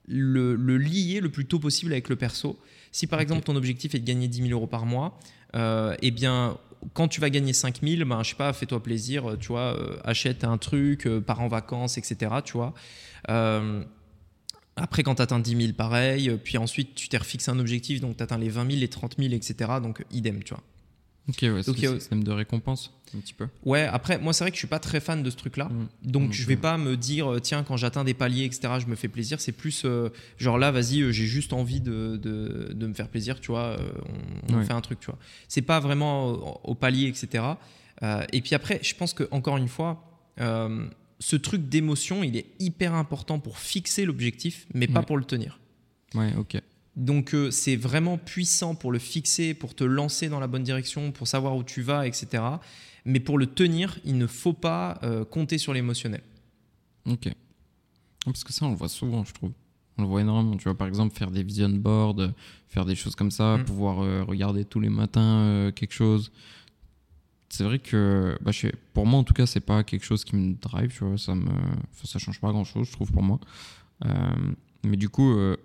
le, 0.07 0.55
le 0.55 0.79
lier 0.79 1.21
le 1.21 1.31
plus 1.31 1.47
tôt 1.47 1.59
possible 1.59 1.93
avec 1.93 2.09
le 2.09 2.17
perso. 2.17 2.59
Si 2.93 3.07
par 3.07 3.21
exemple 3.21 3.43
ton 3.43 3.57
objectif 3.57 3.95
est 3.95 3.99
de 3.99 4.07
gagner 4.07 4.29
10 4.29 4.49
000 4.49 4.51
euros 4.51 4.67
par 4.67 4.87
mois, 4.87 5.19
euh, 5.55 5.97
eh 6.03 6.11
bien 6.11 6.59
quand 6.95 7.09
tu 7.09 7.21
vas 7.21 7.31
gagner 7.31 7.53
5 7.53 7.81
000, 7.83 8.05
ben, 8.07 8.23
je 8.23 8.31
sais 8.31 8.37
pas, 8.37 8.53
fais-toi 8.53 8.83
plaisir, 8.83 9.31
euh, 9.31 9.37
tu 9.37 9.49
vois, 9.49 9.77
euh, 9.79 9.97
achète 10.05 10.45
un 10.45 10.59
truc, 10.59 11.07
euh, 11.07 11.21
pars 11.21 11.41
en 11.41 11.49
vacances, 11.49 11.99
etc. 11.99 12.33
Tu 12.45 12.53
vois. 12.55 12.75
Euh, 13.31 13.83
après, 14.77 15.03
quand 15.03 15.17
tu 15.17 15.23
atteins 15.23 15.41
10 15.41 15.57
000, 15.57 15.73
pareil. 15.73 16.39
Puis 16.45 16.59
ensuite, 16.59 16.95
tu 16.95 17.09
t'es 17.09 17.17
refixé 17.17 17.51
un 17.51 17.59
objectif, 17.59 18.01
donc 18.01 18.17
tu 18.17 18.23
atteins 18.23 18.39
les 18.39 18.51
20 18.51 18.67
000, 18.67 18.81
les 18.81 18.89
30 18.89 19.17
000, 19.19 19.33
etc. 19.33 19.73
Donc, 19.83 20.05
idem, 20.11 20.43
tu 20.43 20.55
vois. 20.55 20.63
Ok, 21.29 21.39
ouais, 21.43 21.63
c'est 21.63 21.87
un 21.87 21.95
système 21.99 22.23
de 22.23 22.31
récompense, 22.31 22.93
un 23.17 23.19
petit 23.19 23.35
peu. 23.35 23.49
Ouais, 23.65 23.83
après, 23.83 24.19
moi, 24.19 24.33
c'est 24.33 24.45
vrai 24.45 24.51
que 24.53 24.55
je 24.55 24.61
suis 24.61 24.69
pas 24.69 24.79
très 24.79 25.01
fan 25.01 25.25
de 25.25 25.31
ce 25.31 25.37
truc-là. 25.37 25.65
Mm. 25.65 25.89
Donc, 26.05 26.23
Donc, 26.25 26.33
je 26.33 26.47
vais 26.47 26.57
pas 26.57 26.79
me 26.79 26.97
dire, 26.97 27.33
euh, 27.33 27.41
tiens, 27.41 27.65
quand 27.65 27.77
j'atteins 27.77 28.05
des 28.05 28.15
paliers, 28.15 28.45
etc., 28.45 28.75
je 28.79 28.87
me 28.87 28.95
fais 28.95 29.09
plaisir. 29.09 29.41
C'est 29.41 29.51
plus, 29.53 29.83
euh, 29.85 30.11
genre 30.39 30.57
là, 30.57 30.71
vas-y, 30.71 31.01
euh, 31.03 31.11
j'ai 31.11 31.27
juste 31.27 31.53
envie 31.53 31.81
de, 31.81 32.17
de, 32.17 32.73
de 32.73 32.87
me 32.87 32.95
faire 32.95 33.09
plaisir, 33.09 33.41
tu 33.41 33.51
vois. 33.51 33.77
euh, 33.81 33.91
on 34.49 34.55
on 34.55 34.59
Ouais. 34.59 34.65
fait 34.65 34.73
un 34.73 34.81
truc, 34.81 35.01
tu 35.01 35.07
vois. 35.07 35.19
C'est 35.49 35.63
pas 35.63 35.81
vraiment 35.81 36.29
au, 36.29 36.61
au 36.63 36.75
palier, 36.77 37.09
etc. 37.09 37.43
Et 38.33 38.41
puis 38.43 38.55
après, 38.55 38.79
je 38.83 38.95
pense 38.95 39.13
que 39.13 39.27
encore 39.33 39.57
une 39.57 39.69
fois, 39.69 40.05
ce 41.19 41.35
truc 41.37 41.69
d'émotion, 41.69 42.23
il 42.23 42.37
est 42.37 42.47
hyper 42.61 42.95
important 42.95 43.39
pour 43.41 43.59
fixer 43.59 44.05
l'objectif, 44.05 44.67
mais 44.75 44.87
pas 44.87 45.03
pour 45.03 45.17
le 45.17 45.25
tenir. 45.25 45.59
Ouais, 46.15 46.33
ok. 46.39 46.61
Donc 46.97 47.35
euh, 47.35 47.51
c'est 47.51 47.77
vraiment 47.77 48.17
puissant 48.19 48.75
pour 48.75 48.91
le 48.91 48.99
fixer, 48.99 49.53
pour 49.55 49.75
te 49.75 49.85
lancer 49.85 50.29
dans 50.29 50.41
la 50.41 50.47
bonne 50.47 50.63
direction, 50.63 51.13
pour 51.13 51.29
savoir 51.29 51.55
où 51.57 51.63
tu 51.63 51.83
vas, 51.83 52.07
etc. 52.07 52.43
Mais 53.05 53.21
pour 53.21 53.39
le 53.39 53.47
tenir, 53.47 53.99
il 54.05 54.17
ne 54.19 54.27
faut 54.27 54.55
pas 54.55 54.99
euh, 55.03 55.25
compter 55.25 55.59
sur 55.59 55.73
l'émotionnel. 55.75 56.23
Ok. 57.09 57.29
Parce 58.25 58.43
que 58.43 58.53
ça, 58.53 58.67
on 58.67 58.71
le 58.71 58.77
voit 58.77 58.89
souvent, 58.89 59.25
je 59.25 59.33
trouve. 59.35 59.53
On 59.99 60.03
le 60.03 60.09
voit 60.09 60.21
énormément. 60.23 60.57
Tu 60.57 60.65
vois, 60.65 60.77
par 60.77 60.89
exemple, 60.89 61.15
faire 61.17 61.31
des 61.31 61.43
vision 61.43 61.69
boards, 61.69 62.19
euh, 62.21 62.29
faire 62.69 62.85
des 62.85 62.95
choses 62.97 63.15
comme 63.15 63.31
ça, 63.31 63.59
Mm. 63.59 63.65
pouvoir 63.65 64.01
euh, 64.01 64.25
regarder 64.25 64.65
tous 64.65 64.81
les 64.81 64.89
matins 64.91 65.71
quelque 65.77 65.93
chose. 65.95 66.33
C'est 67.49 67.63
vrai 67.65 67.79
que, 67.79 68.37
bah, 68.41 68.51
je 68.53 68.61
sais- 68.61 68.75
pour 68.93 69.07
moi 69.07 69.21
en 69.21 69.25
tout 69.25 69.33
cas, 69.35 69.47
c'est 69.47 69.61
pas 69.61 69.85
quelque 69.85 70.05
chose 70.05 70.25
qui 70.25 70.35
me 70.35 70.55
drive. 70.55 70.91
Tu 70.93 71.05
vois, 71.05 71.17
ça 71.17 71.35
me, 71.35 71.49
enfin, 71.49 72.05
ça 72.05 72.19
change 72.19 72.41
pas 72.41 72.51
grand 72.51 72.65
chose, 72.65 72.89
je 72.89 72.93
trouve 72.93 73.13
pour 73.13 73.23
moi. 73.23 73.39
Euh, 74.05 74.09
mais 74.85 74.97
du 74.97 75.09
coup, 75.09 75.31
euh, 75.33 75.57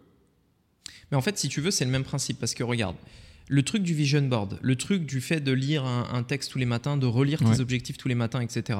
Mais 1.11 1.17
en 1.17 1.21
fait, 1.21 1.37
si 1.37 1.49
tu 1.49 1.61
veux, 1.61 1.71
c'est 1.71 1.85
le 1.85 1.91
même 1.91 2.03
principe 2.03 2.39
parce 2.39 2.53
que 2.53 2.63
regarde, 2.63 2.95
le 3.47 3.63
truc 3.63 3.83
du 3.83 3.93
vision 3.93 4.21
board, 4.21 4.59
le 4.61 4.75
truc 4.75 5.05
du 5.05 5.19
fait 5.19 5.41
de 5.41 5.51
lire 5.51 5.83
un, 5.85 6.07
un 6.13 6.23
texte 6.23 6.51
tous 6.51 6.57
les 6.59 6.65
matins, 6.65 6.95
de 6.97 7.05
relire 7.05 7.39
tes 7.39 7.45
Ouais. 7.45 7.59
objectifs 7.59 7.97
tous 7.97 8.07
les 8.07 8.15
matins, 8.15 8.39
etc. 8.41 8.79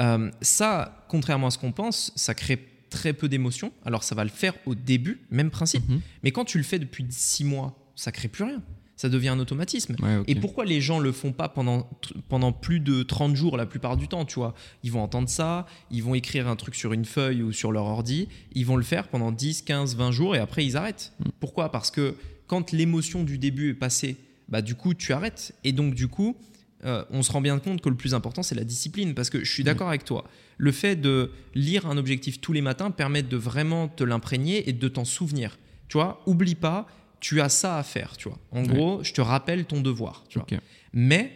euh, 0.00 0.30
ça, 0.40 1.04
contrairement 1.08 1.48
à 1.48 1.50
ce 1.50 1.58
qu'on 1.58 1.72
pense, 1.72 2.12
ça 2.16 2.34
crée 2.34 2.66
très 2.88 3.12
peu 3.12 3.28
d'émotions. 3.28 3.72
Alors 3.84 4.02
ça 4.02 4.14
va 4.14 4.24
le 4.24 4.30
faire 4.30 4.54
au 4.66 4.74
début, 4.74 5.20
même 5.30 5.50
principe. 5.50 5.86
mhm. 5.88 6.00
Mais 6.22 6.30
quand 6.32 6.44
tu 6.44 6.56
le 6.58 6.64
fais 6.64 6.78
depuis 6.78 7.04
six 7.10 7.44
mois, 7.44 7.76
ça 7.94 8.10
crée 8.10 8.28
plus 8.28 8.44
rien. 8.44 8.62
Ça 9.00 9.08
devient 9.08 9.28
un 9.28 9.38
automatisme. 9.38 9.96
ouais. 10.02 10.22
Et 10.26 10.34
pourquoi 10.34 10.66
les 10.66 10.82
gens 10.82 10.98
le 10.98 11.10
font 11.10 11.32
pas 11.32 11.48
pendant, 11.48 11.88
pendant 12.28 12.52
plus 12.52 12.80
de 12.80 13.02
30 13.02 13.34
jours 13.34 13.56
la 13.56 13.64
plupart 13.64 13.96
du 13.96 14.08
temps, 14.08 14.26
tu 14.26 14.34
vois? 14.34 14.52
Ils 14.82 14.92
vont 14.92 15.02
entendre 15.02 15.30
ça, 15.30 15.64
ils 15.90 16.02
vont 16.02 16.14
écrire 16.14 16.46
un 16.46 16.54
truc 16.54 16.74
sur 16.74 16.92
une 16.92 17.06
feuille 17.06 17.42
ou 17.42 17.50
sur 17.50 17.72
leur 17.72 17.86
ordi, 17.86 18.28
ils 18.52 18.66
vont 18.66 18.76
le 18.76 18.82
faire 18.82 19.08
pendant 19.08 19.32
10, 19.32 19.62
15, 19.62 19.96
20 19.96 20.10
jours 20.10 20.36
et 20.36 20.38
après 20.38 20.66
ils 20.66 20.76
arrêtent. 20.76 21.14
Mm. 21.18 21.28
Pourquoi? 21.40 21.72
Parce 21.72 21.90
que 21.90 22.14
quand 22.46 22.72
l'émotion 22.72 23.24
du 23.24 23.38
début 23.38 23.70
est 23.70 23.74
passée, 23.74 24.18
bah 24.50 24.60
du 24.60 24.74
coup 24.74 24.92
tu 24.92 25.14
arrêtes. 25.14 25.54
Et 25.64 25.72
donc 25.72 25.94
du 25.94 26.06
coup, 26.06 26.36
euh, 26.84 27.02
on 27.08 27.22
se 27.22 27.32
rend 27.32 27.40
bien 27.40 27.58
compte 27.58 27.80
que 27.80 27.88
le 27.88 27.96
plus 27.96 28.12
important 28.12 28.42
c'est 28.42 28.54
la 28.54 28.64
discipline. 28.64 29.14
Parce 29.14 29.30
que 29.30 29.42
je 29.42 29.50
suis 29.50 29.64
d'accord 29.64 29.88
avec 29.88 30.04
toi. 30.04 30.24
Le 30.58 30.72
fait 30.72 30.96
de 30.96 31.32
lire 31.54 31.86
un 31.86 31.96
objectif 31.96 32.42
tous 32.42 32.52
les 32.52 32.60
matins 32.60 32.90
permet 32.90 33.22
de 33.22 33.36
vraiment 33.38 33.88
te 33.88 34.04
l'imprégner 34.04 34.68
et 34.68 34.74
de 34.74 34.88
t'en 34.88 35.06
souvenir. 35.06 35.58
Tu 35.88 35.96
vois, 35.96 36.22
oublie 36.26 36.54
pas, 36.54 36.86
tu 37.20 37.40
as 37.40 37.48
ça 37.48 37.78
à 37.78 37.82
faire. 37.82 38.16
Tu 38.16 38.28
vois. 38.28 38.38
En 38.50 38.62
Ouais. 38.62 38.68
gros, 38.68 39.04
je 39.04 39.12
te 39.12 39.20
rappelle 39.20 39.64
ton 39.66 39.80
devoir. 39.80 40.24
Tu 40.28 40.38
vois. 40.38 40.46
Mais 40.92 41.32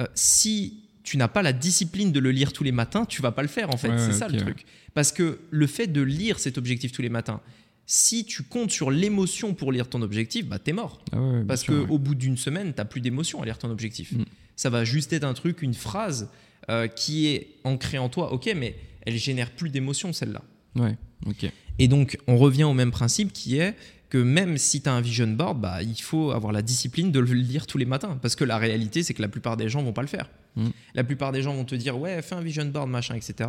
euh, 0.00 0.06
si 0.14 0.84
tu 1.02 1.16
n'as 1.16 1.28
pas 1.28 1.42
la 1.42 1.52
discipline 1.52 2.12
de 2.12 2.20
le 2.20 2.30
lire 2.30 2.52
tous 2.52 2.64
les 2.64 2.72
matins, 2.72 3.04
tu 3.06 3.22
vas 3.22 3.32
pas 3.32 3.42
le 3.42 3.48
faire 3.48 3.70
en 3.72 3.76
fait. 3.76 3.88
Ouais, 3.88 3.98
c'est 3.98 4.12
ça 4.12 4.28
le 4.28 4.38
truc. 4.38 4.64
Parce 4.94 5.12
que 5.12 5.40
le 5.50 5.66
fait 5.66 5.86
de 5.86 6.02
lire 6.02 6.38
cet 6.38 6.58
objectif 6.58 6.92
tous 6.92 7.02
les 7.02 7.08
matins, 7.08 7.40
si 7.86 8.24
tu 8.24 8.42
comptes 8.44 8.70
sur 8.70 8.90
l'émotion 8.90 9.54
pour 9.54 9.72
lire 9.72 9.88
ton 9.88 10.02
objectif, 10.02 10.46
bah 10.46 10.58
t'es 10.58 10.72
mort. 10.72 11.02
Ah 11.12 11.20
ouais, 11.20 11.44
Parce 11.44 11.64
qu'au 11.64 11.80
ouais. 11.86 11.98
bout 11.98 12.14
d'une 12.14 12.36
semaine, 12.36 12.72
t'as 12.74 12.84
plus 12.84 13.00
d'émotion 13.00 13.42
à 13.42 13.44
lire 13.46 13.58
ton 13.58 13.70
objectif. 13.70 14.12
Mm. 14.12 14.24
Ça 14.56 14.70
va 14.70 14.84
juste 14.84 15.12
être 15.12 15.24
un 15.24 15.34
truc, 15.34 15.62
une 15.62 15.74
phrase 15.74 16.28
euh, 16.68 16.86
qui 16.86 17.26
est 17.28 17.56
ancrée 17.64 17.98
en 17.98 18.08
toi. 18.08 18.32
Ok, 18.32 18.52
mais 18.54 18.76
elle 19.06 19.16
génère 19.16 19.50
plus 19.50 19.70
d'émotion 19.70 20.12
celle-là. 20.12 20.42
Ouais, 20.76 20.96
ok. 21.26 21.50
Et 21.78 21.88
donc, 21.88 22.18
on 22.28 22.36
revient 22.36 22.64
au 22.64 22.74
même 22.74 22.90
principe 22.92 23.32
qui 23.32 23.56
est 23.56 23.74
que 24.10 24.18
même 24.18 24.58
si 24.58 24.82
tu 24.82 24.88
as 24.88 24.92
un 24.92 25.00
vision 25.00 25.26
board, 25.28 25.60
bah, 25.60 25.82
il 25.82 25.98
faut 26.00 26.32
avoir 26.32 26.52
la 26.52 26.60
discipline 26.62 27.10
de 27.12 27.20
le 27.20 27.32
lire 27.32 27.66
tous 27.66 27.78
les 27.78 27.84
matins. 27.86 28.18
Parce 28.20 28.36
que 28.36 28.44
la 28.44 28.58
réalité, 28.58 29.02
c'est 29.02 29.14
que 29.14 29.22
la 29.22 29.28
plupart 29.28 29.56
des 29.56 29.68
gens 29.68 29.82
vont 29.82 29.92
pas 29.92 30.02
le 30.02 30.08
faire. 30.08 30.28
Mm. 30.56 30.68
La 30.94 31.04
plupart 31.04 31.32
des 31.32 31.42
gens 31.42 31.54
vont 31.54 31.64
te 31.64 31.74
dire, 31.76 31.98
ouais, 31.98 32.20
fais 32.20 32.34
un 32.34 32.40
vision 32.42 32.66
board, 32.66 32.90
machin, 32.90 33.14
etc. 33.14 33.48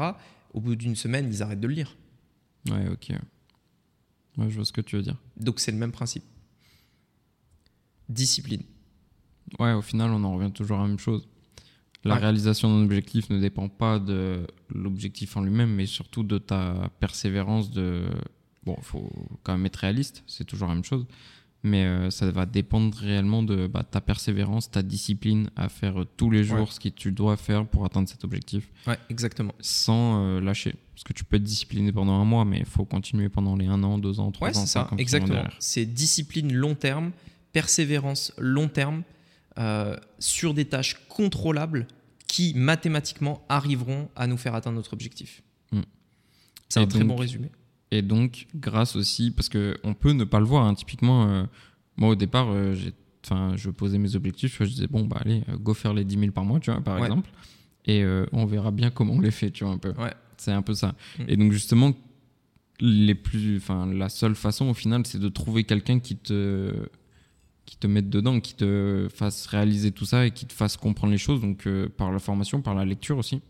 Au 0.54 0.62
bout 0.62 0.76
d'une 0.76 0.96
semaine, 0.96 1.28
ils 1.30 1.42
arrêtent 1.44 1.60
de 1.60 1.68
le 1.68 1.74
lire. 1.74 1.98
Ouais, 2.70 2.88
ok. 2.90 3.10
Ouais, 4.38 4.50
je 4.50 4.56
vois 4.56 4.66
ce 4.66 4.72
que 4.72 4.82
tu 4.82 4.96
veux 4.96 5.02
dire. 5.02 5.18
Donc, 5.36 5.60
c'est 5.60 5.72
le 5.72 5.78
même 5.78 5.92
principe. 5.92 6.24
Discipline. 8.08 8.64
Ouais, 9.60 9.74
au 9.74 9.82
final, 9.82 10.12
on 10.12 10.24
en 10.24 10.36
revient 10.36 10.52
toujours 10.52 10.78
à 10.80 10.84
la 10.84 10.88
même 10.88 11.00
chose. 11.00 11.28
La 12.04 12.16
Ouais. 12.16 12.22
réalisation 12.22 12.70
d'un 12.70 12.84
objectif 12.84 13.30
ne 13.30 13.40
dépend 13.40 13.70
pas 13.70 14.00
de 14.00 14.48
l'objectif 14.70 15.38
en 15.38 15.42
lui-même, 15.42 15.70
mais 15.74 15.86
surtout 15.86 16.24
de 16.24 16.38
ta 16.38 16.90
persévérance. 17.00 17.70
De 17.72 18.06
bon, 18.66 18.76
il 18.78 18.84
faut 18.84 19.12
quand 19.44 19.54
même 19.54 19.66
être 19.66 19.78
réaliste, 19.78 20.24
c'est 20.28 20.46
toujours 20.46 20.68
la 20.68 20.76
même 20.76 20.84
chose, 20.84 21.06
mais 21.64 21.86
euh, 21.86 22.10
ça 22.10 22.30
va 22.32 22.46
dépendre 22.46 22.98
réellement 22.98 23.44
de 23.44 23.68
bah, 23.68 23.84
ta 23.84 24.02
persévérance, 24.02 24.72
ta 24.72 24.82
discipline 24.82 25.50
à 25.56 25.70
faire 25.70 26.02
euh, 26.02 26.08
tous 26.18 26.30
les 26.32 26.44
jours 26.44 26.60
Ouais. 26.62 26.66
ce 26.72 26.80
que 26.80 26.90
tu 26.90 27.12
dois 27.12 27.38
faire 27.38 27.68
pour 27.68 27.86
atteindre 27.86 28.10
cet 28.10 28.24
objectif, 28.24 28.72
Ouais, 28.88 28.98
exactement. 29.10 29.54
sans 29.60 30.24
euh, 30.24 30.42
lâcher. 30.42 30.76
Parce 30.94 31.04
que 31.04 31.14
tu 31.14 31.24
peux 31.24 31.38
être 31.38 31.44
discipliné 31.44 31.92
pendant 31.92 32.14
un 32.14 32.26
mois, 32.26 32.46
mais 32.46 32.60
il 32.60 32.66
faut 32.66 32.86
continuer 32.86 33.30
pendant 33.30 33.56
les 33.56 33.68
un 33.68 33.84
an, 33.84 33.98
deux 33.98 34.20
ans, 34.20 34.32
trois 34.32 34.50
Ouais, 34.50 34.58
ans, 34.58 34.62
c'est 34.62 34.68
ça, 34.68 34.90
exactement. 34.98 35.44
C'est 35.60 35.86
discipline 35.86 36.54
long 36.54 36.76
terme, 36.76 37.12
persévérance 37.54 38.34
long 38.38 38.68
terme, 38.68 39.04
euh, 39.58 39.98
sur 40.20 40.54
des 40.54 40.66
tâches 40.66 40.96
contrôlables 41.10 41.86
qui 42.28 42.54
mathématiquement 42.56 43.44
arriveront 43.50 44.10
à 44.16 44.26
nous 44.26 44.38
faire 44.38 44.56
atteindre 44.56 44.78
notre 44.78 44.94
objectif. 44.94 45.44
Mm. 45.74 45.82
C'est 46.70 46.80
un 46.80 46.88
très 46.88 47.04
bon 47.04 47.18
résumé. 47.18 47.52
Et 47.92 48.02
donc, 48.02 48.48
grâce 48.56 48.96
aussi, 48.96 49.32
parce 49.32 49.50
que 49.50 49.78
on 49.84 49.94
peut 49.94 50.14
ne 50.14 50.24
pas 50.24 50.40
le 50.40 50.46
voir, 50.46 50.66
hein, 50.66 50.74
typiquement, 50.74 51.28
euh, 51.28 51.44
moi 51.98 52.10
au 52.10 52.16
départ, 52.16 52.48
euh, 52.50 52.74
je 52.76 53.70
posais 53.70 53.98
mes 53.98 54.16
objectifs, 54.16 54.58
je 54.64 54.70
disais, 54.70 54.88
bon, 54.88 55.04
bah 55.06 55.18
allez, 55.20 55.44
euh, 55.50 55.58
go 55.58 55.74
faire 55.74 55.94
les 55.94 56.06
10 56.06 56.18
000 56.20 56.32
par 56.32 56.46
mois, 56.46 56.60
tu 56.60 56.72
vois, 56.72 56.82
par 56.82 56.96
Ouais. 57.00 57.06
exemple, 57.08 57.30
et 57.86 58.02
euh, 58.04 58.26
on 58.32 58.46
verra 58.46 58.72
bien 58.72 58.90
comment 58.92 59.14
on 59.14 59.20
les 59.20 59.32
fait, 59.32 59.52
tu 59.52 59.66
vois, 59.66 59.74
un 59.74 59.78
peu. 59.78 59.92
Ouais. 59.98 60.14
C'est 60.38 60.52
un 60.52 60.62
peu 60.62 60.74
ça. 60.74 60.96
Mm. 61.20 61.24
Et 61.28 61.38
donc, 61.38 61.52
justement, 61.52 61.92
les 62.80 63.14
plus, 63.14 63.58
enfin, 63.58 63.86
la 63.94 64.10
seule 64.10 64.36
façon 64.36 64.70
au 64.70 64.74
final, 64.74 65.06
c'est 65.06 65.20
de 65.20 65.30
trouver 65.30 65.64
quelqu'un 65.66 66.00
qui 66.00 66.16
te 66.16 66.74
qui 67.66 67.78
te 67.78 67.88
mette 67.88 68.10
dedans, 68.10 68.40
qui 68.42 68.56
te 68.56 69.08
fasse 69.14 69.46
réaliser 69.46 69.92
tout 69.92 70.04
ça 70.04 70.26
et 70.26 70.32
qui 70.32 70.46
te 70.46 70.52
fasse 70.52 70.76
comprendre 70.78 71.12
les 71.12 71.20
choses, 71.20 71.40
donc 71.40 71.70
par 71.96 72.12
la 72.12 72.20
formation, 72.20 72.62
par 72.62 72.74
la 72.74 72.84
lecture 72.84 73.18
aussi. 73.18 73.42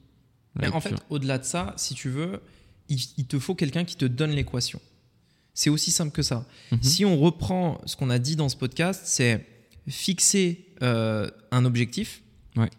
La 0.56 0.68
Mais 0.68 0.76
en 0.76 0.82
fait, 0.82 0.96
au-delà 1.10 1.38
de 1.40 1.44
ça, 1.46 1.74
si 1.78 1.96
tu 1.96 2.10
veux, 2.10 2.42
il, 2.90 3.00
il 3.18 3.26
te 3.26 3.40
faut 3.40 3.56
quelqu'un 3.56 3.86
qui 3.86 3.96
te 3.96 4.06
donne 4.06 4.32
l'équation. 4.32 4.80
C'est 5.54 5.70
aussi 5.70 5.92
simple 5.92 6.12
que 6.12 6.22
ça. 6.22 6.46
Mhm. 6.72 6.84
Si 6.84 7.06
on 7.06 7.18
reprend 7.20 7.82
ce 7.86 7.96
qu'on 7.96 8.10
a 8.10 8.20
dit 8.20 8.36
dans 8.36 8.50
ce 8.50 8.56
podcast, 8.56 9.02
c'est 9.06 9.46
fixer 9.88 10.66
euh, 10.82 11.30
un 11.52 11.66
objectif, 11.66 12.22
Ouais. 12.56 12.70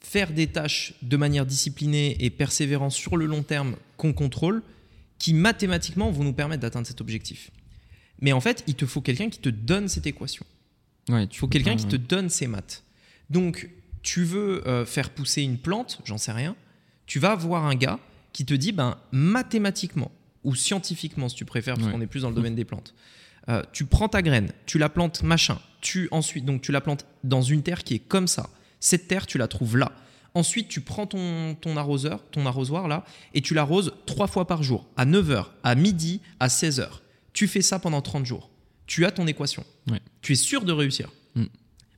faire 0.00 0.32
des 0.32 0.46
tâches 0.46 0.94
de 1.02 1.16
manière 1.16 1.46
disciplinée 1.46 2.16
et 2.20 2.30
persévérante 2.30 2.92
sur 2.92 3.16
le 3.16 3.26
long 3.26 3.42
terme 3.42 3.76
qu'on 3.96 4.12
contrôle, 4.12 4.62
qui 5.18 5.34
mathématiquement 5.34 6.10
vont 6.10 6.24
nous 6.24 6.32
permettre 6.32 6.62
d'atteindre 6.62 6.86
cet 6.86 7.00
objectif. 7.00 7.50
Mais 8.20 8.32
en 8.32 8.40
fait, 8.40 8.64
il 8.66 8.74
te 8.74 8.86
faut 8.86 9.00
quelqu'un 9.00 9.28
qui 9.30 9.38
te 9.38 9.48
donne 9.48 9.88
cette 9.88 10.06
équation. 10.06 10.44
ouais, 11.08 11.24
Il 11.24 11.36
faut 11.36 11.48
quelqu'un 11.48 11.76
qui 11.76 11.86
te 11.86 11.96
donne 11.96 12.28
ces 12.30 12.46
maths. 12.46 12.82
Donc, 13.28 13.68
tu 14.02 14.24
veux 14.24 14.66
euh, 14.66 14.84
faire 14.86 15.10
pousser 15.10 15.42
une 15.42 15.58
plante, 15.58 16.00
j'en 16.04 16.18
sais 16.18 16.32
rien, 16.32 16.56
tu 17.06 17.18
vas 17.18 17.34
voir 17.34 17.66
un 17.66 17.74
gars 17.74 17.98
qui 18.32 18.44
te 18.44 18.54
dit, 18.54 18.72
ben, 18.72 18.96
mathématiquement, 19.12 20.10
ou 20.44 20.54
scientifiquement 20.54 21.28
si 21.28 21.36
tu 21.36 21.44
préfères, 21.44 21.74
parce 21.74 21.86
Ouais. 21.86 21.92
qu'on 21.92 22.00
est 22.00 22.06
plus 22.06 22.22
dans 22.22 22.28
le 22.30 22.34
domaine 22.34 22.54
des 22.54 22.64
plantes, 22.64 22.94
euh, 23.48 23.62
tu 23.72 23.84
prends 23.86 24.08
ta 24.08 24.22
graine, 24.22 24.52
tu 24.66 24.78
la 24.78 24.88
plantes 24.88 25.22
machin, 25.22 25.58
tu 25.80 26.08
ensuite, 26.10 26.44
donc 26.44 26.62
tu 26.62 26.72
la 26.72 26.80
plantes 26.80 27.06
dans 27.24 27.42
une 27.42 27.62
terre 27.62 27.84
qui 27.84 27.94
est 27.94 27.98
comme 27.98 28.28
ça. 28.28 28.48
Cette 28.80 29.08
terre, 29.08 29.26
tu 29.26 29.38
la 29.38 29.48
trouves 29.48 29.76
là. 29.76 29.92
Ensuite, 30.34 30.68
tu 30.68 30.80
prends 30.80 31.06
ton, 31.06 31.56
ton 31.56 31.76
arroseur, 31.76 32.22
ton 32.30 32.46
arrosoir 32.46 32.86
là, 32.86 33.04
et 33.34 33.40
tu 33.42 33.52
l'arroses 33.54 33.92
trois 34.06 34.28
fois 34.28 34.46
par 34.46 34.62
jour, 34.62 34.86
à 34.96 35.04
9h, 35.04 35.46
à 35.64 35.74
midi, 35.74 36.20
à 36.38 36.46
16h. 36.48 36.88
Tu 37.32 37.48
fais 37.48 37.62
ça 37.62 37.78
pendant 37.78 38.00
30 38.00 38.24
jours. 38.26 38.50
Tu 38.86 39.04
as 39.04 39.10
ton 39.10 39.26
équation. 39.26 39.64
Ouais. 39.90 40.00
Tu 40.22 40.32
es 40.32 40.36
sûr 40.36 40.64
de 40.64 40.72
réussir. 40.72 41.10
Mm. 41.34 41.44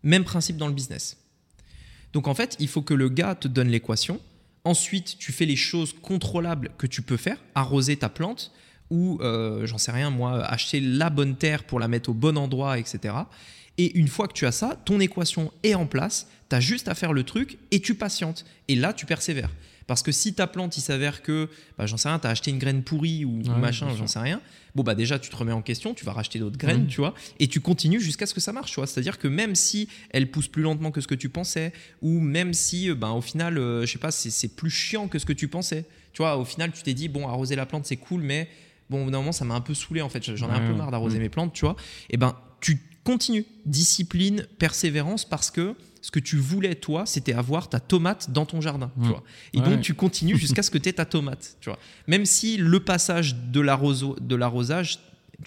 Même 0.03 0.25
principe 0.25 0.57
dans 0.57 0.67
le 0.69 0.75
business. 0.75 1.19
Donc 2.13 2.27
en 2.29 2.35
fait, 2.35 2.57
il 2.59 2.69
faut 2.69 2.83
que 2.83 2.95
le 2.95 3.09
gars 3.09 3.35
te 3.35 3.49
donne 3.49 3.69
l'équation. 3.69 4.21
Ensuite, 4.65 5.19
tu 5.19 5.33
fais 5.33 5.47
les 5.47 5.57
choses 5.57 5.93
contrôlables 5.93 6.71
que 6.79 6.87
tu 6.87 7.03
peux 7.03 7.17
faire, 7.17 7.39
arroser 7.55 7.97
ta 7.97 8.09
plante 8.09 8.53
ou, 8.91 9.19
euh, 9.23 9.67
j'en 9.67 9.79
sais 9.79 9.91
rien, 9.91 10.11
moi, 10.11 10.45
acheter 10.45 10.79
la 10.79 11.11
bonne 11.11 11.37
terre 11.37 11.65
pour 11.65 11.81
la 11.81 11.89
mettre 11.89 12.11
au 12.11 12.15
bon 12.15 12.37
endroit, 12.37 12.79
etc. 12.79 13.15
Et 13.79 13.99
une 13.99 14.09
fois 14.09 14.29
que 14.29 14.35
tu 14.35 14.47
as 14.47 14.53
ça, 14.53 14.77
ton 14.85 15.01
équation 15.01 15.51
est 15.63 15.75
en 15.75 15.87
place, 15.87 16.29
tu 16.51 16.57
as 16.57 16.61
juste 16.61 16.89
à 16.89 16.95
faire 16.95 17.13
le 17.13 17.25
truc 17.25 17.59
et 17.71 17.81
tu 17.81 17.95
patientes. 17.95 18.45
Et 18.69 18.77
là, 18.77 18.93
tu 18.93 19.07
persévères. 19.07 19.51
Parce 19.87 20.03
que 20.03 20.13
si 20.13 20.35
ta 20.35 20.47
plante, 20.47 20.77
il 20.77 20.81
s'avère 20.81 21.23
que, 21.23 21.49
bah, 21.79 21.87
j'en 21.87 21.97
sais 21.97 22.09
rien, 22.09 22.19
tu 22.19 22.27
as 22.27 22.31
acheté 22.31 22.51
une 22.51 22.59
graine 22.59 22.83
pourrie 22.83 23.25
ou 23.25 23.43
Ouais, 23.43 23.49
machin, 23.59 23.95
j'en 23.97 24.07
sais 24.07 24.19
rien, 24.19 24.41
bon, 24.75 24.83
bah 24.83 24.95
déjà, 24.95 25.19
tu 25.19 25.29
te 25.31 25.37
remets 25.37 25.53
en 25.53 25.63
question, 25.63 25.93
tu 25.95 26.05
vas 26.05 26.13
racheter 26.13 26.39
d'autres 26.39 26.57
graines, 26.59 26.83
Mhm. 26.83 26.87
tu 26.89 27.01
vois, 27.01 27.15
et 27.41 27.49
tu 27.49 27.61
continues 27.61 28.01
jusqu'à 28.01 28.27
ce 28.27 28.35
que 28.35 28.41
ça 28.41 28.53
marche, 28.53 28.71
tu 28.71 28.77
vois. 28.77 28.87
C'est-à-dire 28.87 29.19
que 29.19 29.29
même 29.29 29.55
si 29.55 29.89
elle 30.11 30.31
pousse 30.31 30.49
plus 30.49 30.63
lentement 30.63 30.91
que 30.91 31.01
ce 31.01 31.07
que 31.07 31.15
tu 31.15 31.29
pensais, 31.29 31.73
ou 32.01 32.21
même 32.21 32.53
si, 32.55 32.89
euh, 32.91 32.95
ben, 32.95 33.11
au 33.11 33.21
final, 33.21 33.59
euh, 33.59 33.85
je 33.87 33.93
sais 33.93 33.99
pas, 33.99 34.11
c'est 34.11 34.49
plus 34.57 34.71
chiant 34.71 35.09
que 35.09 35.19
ce 35.19 35.27
que 35.27 35.33
tu 35.33 35.49
pensais, 35.49 35.85
tu 36.13 36.23
vois, 36.23 36.37
au 36.37 36.45
final, 36.45 36.73
tu 36.73 36.83
t'es 36.83 36.95
dit, 36.95 37.09
bon, 37.09 37.27
arroser 37.29 37.57
la 37.57 37.67
plante, 37.67 37.87
c'est 37.87 37.97
cool, 37.97 38.23
mais 38.23 38.49
bon, 38.91 39.03
au 39.03 39.05
bout 39.07 39.11
d'un 39.11 39.19
moment, 39.19 39.33
ça 39.33 39.45
m'a 39.45 39.55
un 39.55 39.61
peu 39.61 39.75
saoulé, 39.75 40.01
en 40.03 40.09
fait, 40.09 40.37
j'en 40.37 40.49
ai 40.51 40.55
un 40.55 40.61
peu 40.67 40.75
marre 40.75 40.91
d'arroser 40.91 41.17
Mhm. 41.17 41.23
mes 41.23 41.29
plantes, 41.29 41.53
tu 41.53 41.65
vois, 41.65 41.77
et 42.11 42.17
ben, 42.17 42.37
tu 42.61 42.79
continues, 43.05 43.45
discipline, 43.67 44.47
persévérance, 44.59 45.25
parce 45.25 45.51
que 45.51 45.75
ce 46.03 46.11
que 46.11 46.19
tu 46.21 46.37
voulais, 46.37 46.75
toi, 46.75 47.07
c'était 47.07 47.33
avoir 47.33 47.69
ta 47.71 47.81
tomate 47.81 48.31
dans 48.31 48.45
ton 48.45 48.61
jardin, 48.61 48.91
tu 48.97 49.01
Mhm. 49.05 49.09
vois. 49.09 49.23
Et 49.55 49.61
Ouais. 49.61 49.65
donc, 49.71 49.81
tu 49.81 49.95
continues 49.95 50.37
jusqu'à 50.37 50.63
ce 50.63 50.71
que 50.71 50.77
tu 50.79 50.89
aies 50.91 50.93
ta 50.93 51.05
tomate, 51.07 51.57
tu 51.61 51.71
vois. 51.71 51.79
Même 52.09 52.27
si 52.27 52.57
le 52.59 52.81
passage 52.81 53.35
de 53.37 53.61
l'arrosage, 53.61 54.99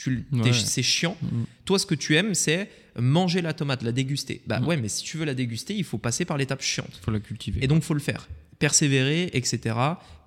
Ouais. 0.07 0.53
c'est 0.53 0.81
chiant, 0.83 1.15
Mm. 1.21 1.43
toi, 1.65 1.77
ce 1.77 1.85
que 1.85 1.95
tu 1.95 2.15
aimes, 2.15 2.33
c'est 2.33 2.69
manger 2.99 3.41
la 3.41 3.53
tomate, 3.53 3.83
la 3.83 3.91
déguster. 3.91 4.41
Bah 4.47 4.59
Mm. 4.59 4.67
ouais, 4.67 4.77
mais 4.77 4.87
si 4.89 5.03
tu 5.03 5.17
veux 5.17 5.25
la 5.25 5.33
déguster, 5.33 5.75
il 5.75 5.83
faut 5.83 5.97
passer 5.97 6.25
par 6.25 6.37
l'étape 6.37 6.61
chiante. 6.61 6.99
faut 7.01 7.11
la 7.11 7.19
cultiver. 7.19 7.63
Et 7.63 7.67
donc, 7.67 7.83
faut 7.83 7.93
le 7.93 7.99
faire. 7.99 8.27
Persévérer, 8.57 9.29
etc. 9.33 9.75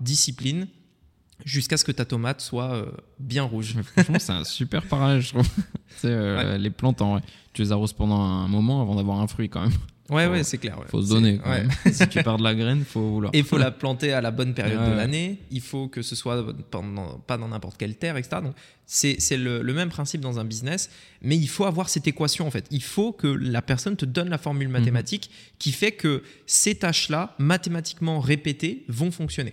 Discipline, 0.01 0.69
jusqu'à 1.45 1.77
ce 1.79 1.85
que 1.85 1.93
ta 1.93 2.05
tomate 2.05 2.41
soit 2.43 2.75
euh, 2.75 2.87
bien 3.19 3.43
rouge. 3.45 3.75
Mais 3.77 3.83
franchement, 3.83 4.19
c'est 4.19 4.33
un 4.33 4.45
super 4.45 4.83
parallèle, 4.87 5.23
je 5.23 5.29
trouve. 5.31 5.49
Euh, 6.05 6.59
les 6.59 6.71
plantes, 6.71 7.03
en 7.03 7.15
vrai. 7.15 7.23
Tu 7.53 7.63
les 7.63 7.73
arroses 7.73 7.93
pendant 7.93 8.21
un 8.21 8.47
moment 8.47 8.83
avant 8.83 8.95
d'avoir 8.95 9.19
un 9.21 9.27
fruit 9.27 9.49
quand 9.49 9.63
même. 9.63 9.73
Ouais, 10.11 10.25
Faut- 10.27 10.33
ouais, 10.33 10.43
c'est 10.45 10.57
clair. 10.59 10.79
ouais. 10.79 10.87
Faut 10.89 11.03
se 11.03 11.09
donner 11.11 11.39
quand 11.39 11.51
ouais. 11.51 11.65
même. 11.65 11.71
si 11.93 12.09
tu 12.09 12.23
pars 12.23 12.39
de 12.39 12.43
la 12.43 12.55
graine, 12.55 12.83
faut 12.85 13.01
vouloir. 13.11 13.35
Et 13.35 13.39
il 13.41 13.45
faut 13.45 13.59
la 13.59 13.71
planter 13.71 14.13
à 14.13 14.21
la 14.23 14.31
bonne 14.31 14.55
période 14.55 14.89
de 14.91 14.95
l'année. 14.97 15.39
Il 15.51 15.61
faut 15.61 15.89
que 15.89 16.01
ce 16.03 16.17
soit 16.17 16.47
pendant- 16.71 17.19
pas 17.19 17.37
dans 17.37 17.49
n'importe 17.49 17.77
quelle 17.77 17.95
terre, 17.97 18.17
etc. 18.17 18.39
Donc, 18.43 18.55
c'est 18.87 19.17
c'est 19.21 19.37
le, 19.37 19.61
le 19.61 19.73
même 19.75 19.91
principe 19.91 20.23
dans 20.23 20.39
un 20.39 20.45
business. 20.45 20.89
Mais 21.21 21.37
il 21.37 21.49
faut 21.49 21.67
avoir 21.67 21.91
cette 21.91 22.07
équation, 22.07 22.47
en 22.47 22.51
fait. 22.51 22.65
Il 22.71 22.83
faut 22.83 23.13
que 23.13 23.27
la 23.27 23.61
personne 23.61 23.97
te 23.97 24.07
donne 24.07 24.31
la 24.31 24.39
formule 24.39 24.69
mathématique 24.69 25.31
qui 25.59 25.73
fait 25.73 25.93
que 25.93 26.23
ces 26.47 26.75
tâches-là, 26.77 27.35
mathématiquement 27.39 28.21
répétées, 28.21 28.85
vont 28.89 29.11
fonctionner. 29.11 29.53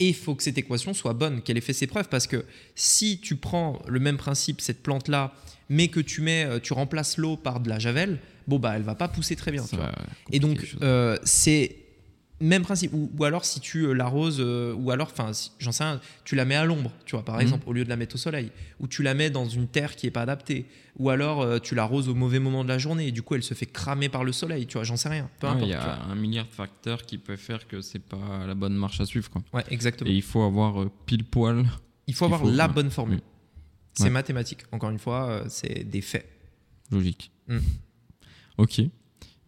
Et 0.00 0.08
il 0.08 0.14
faut 0.14 0.34
que 0.34 0.42
cette 0.42 0.58
équation 0.58 0.92
soit 0.92 1.12
bonne, 1.12 1.40
qu'elle 1.42 1.56
ait 1.56 1.60
fait 1.60 1.72
ses 1.72 1.86
preuves. 1.86 2.08
Parce 2.08 2.26
que 2.26 2.44
si 2.74 3.18
tu 3.20 3.36
prends 3.36 3.80
le 3.88 4.00
même 4.00 4.16
principe, 4.16 4.60
cette 4.60 4.82
plante-là, 4.82 5.32
mais 5.68 5.88
que 5.88 6.00
tu 6.00 6.20
mets, 6.20 6.44
euh, 6.44 6.58
tu 6.60 6.72
remplaces 6.72 7.16
l'eau 7.16 7.36
par 7.36 7.60
de 7.60 7.68
la 7.68 7.78
javel, 7.78 8.18
bon, 8.46 8.58
bah, 8.58 8.72
elle 8.76 8.82
va 8.82 8.94
pas 8.94 9.08
pousser 9.08 9.36
très 9.36 9.52
bien. 9.52 9.64
Tu 9.64 9.76
vois. 9.76 9.92
Et 10.30 10.38
donc, 10.40 10.76
euh, 10.82 11.16
c'est 11.24 11.76
même 12.40 12.62
principe. 12.62 12.92
Ou, 12.92 13.08
ou 13.16 13.24
alors, 13.24 13.44
si 13.44 13.60
tu 13.60 13.84
euh, 13.86 13.92
l'arroses, 13.92 14.38
euh, 14.40 14.74
ou 14.74 14.90
alors, 14.90 15.08
enfin, 15.12 15.32
si- 15.32 15.52
j'en 15.60 15.70
sais 15.70 15.84
rien, 15.84 16.00
tu 16.24 16.34
la 16.34 16.44
mets 16.44 16.56
à 16.56 16.64
l'ombre, 16.64 16.90
tu 17.04 17.14
vois, 17.14 17.24
par 17.24 17.36
Mhm. 17.36 17.40
exemple, 17.42 17.68
au 17.68 17.72
lieu 17.72 17.84
de 17.84 17.88
la 17.88 17.94
mettre 17.96 18.16
au 18.16 18.18
soleil. 18.18 18.50
Ou 18.80 18.88
tu 18.88 19.04
la 19.04 19.14
mets 19.14 19.30
dans 19.30 19.48
une 19.48 19.68
terre 19.68 19.94
qui 19.94 20.08
est 20.08 20.10
pas 20.10 20.22
adaptée. 20.22 20.66
Ou 20.98 21.10
alors, 21.10 21.40
euh, 21.42 21.58
tu 21.60 21.76
l'arroses 21.76 22.08
au 22.08 22.14
mauvais 22.16 22.40
moment 22.40 22.64
de 22.64 22.68
la 22.68 22.78
journée, 22.78 23.06
et 23.06 23.12
du 23.12 23.22
coup, 23.22 23.36
elle 23.36 23.44
se 23.44 23.54
fait 23.54 23.66
cramer 23.66 24.08
par 24.08 24.24
le 24.24 24.32
soleil, 24.32 24.66
tu 24.66 24.74
vois, 24.74 24.82
j'en 24.82 24.96
sais 24.96 25.08
rien. 25.08 25.30
Peu 25.38 25.46
importe. 25.46 25.66
il 25.66 25.70
y 25.70 25.74
a 25.74 26.02
un 26.02 26.14
milliard 26.16 26.46
de 26.46 26.50
facteurs 26.52 27.02
qui 27.06 27.16
peuvent 27.18 27.38
faire 27.38 27.68
que 27.68 27.80
c'est 27.80 28.00
pas 28.02 28.44
la 28.46 28.54
bonne 28.56 28.74
marche 28.74 29.00
à 29.00 29.06
suivre. 29.06 29.30
Quoi. 29.30 29.42
Ouais, 29.52 29.64
exactement. 29.70 30.10
Et 30.10 30.14
il 30.14 30.22
faut 30.22 30.42
avoir 30.42 30.90
pile 31.06 31.24
poil. 31.24 31.64
il 32.08 32.14
faut 32.14 32.24
avoir 32.24 32.40
faut, 32.40 32.50
la 32.50 32.66
ouais. 32.66 32.72
bonne 32.72 32.90
formule. 32.90 33.20
C'est 33.94 34.04
Ouais. 34.04 34.10
mathématique. 34.10 34.60
Encore 34.72 34.90
une 34.90 34.98
fois, 34.98 35.44
c'est 35.48 35.84
des 35.88 36.00
faits. 36.00 36.26
Logique. 36.90 37.30
Mm. 37.46 37.58
Ok. 38.56 38.90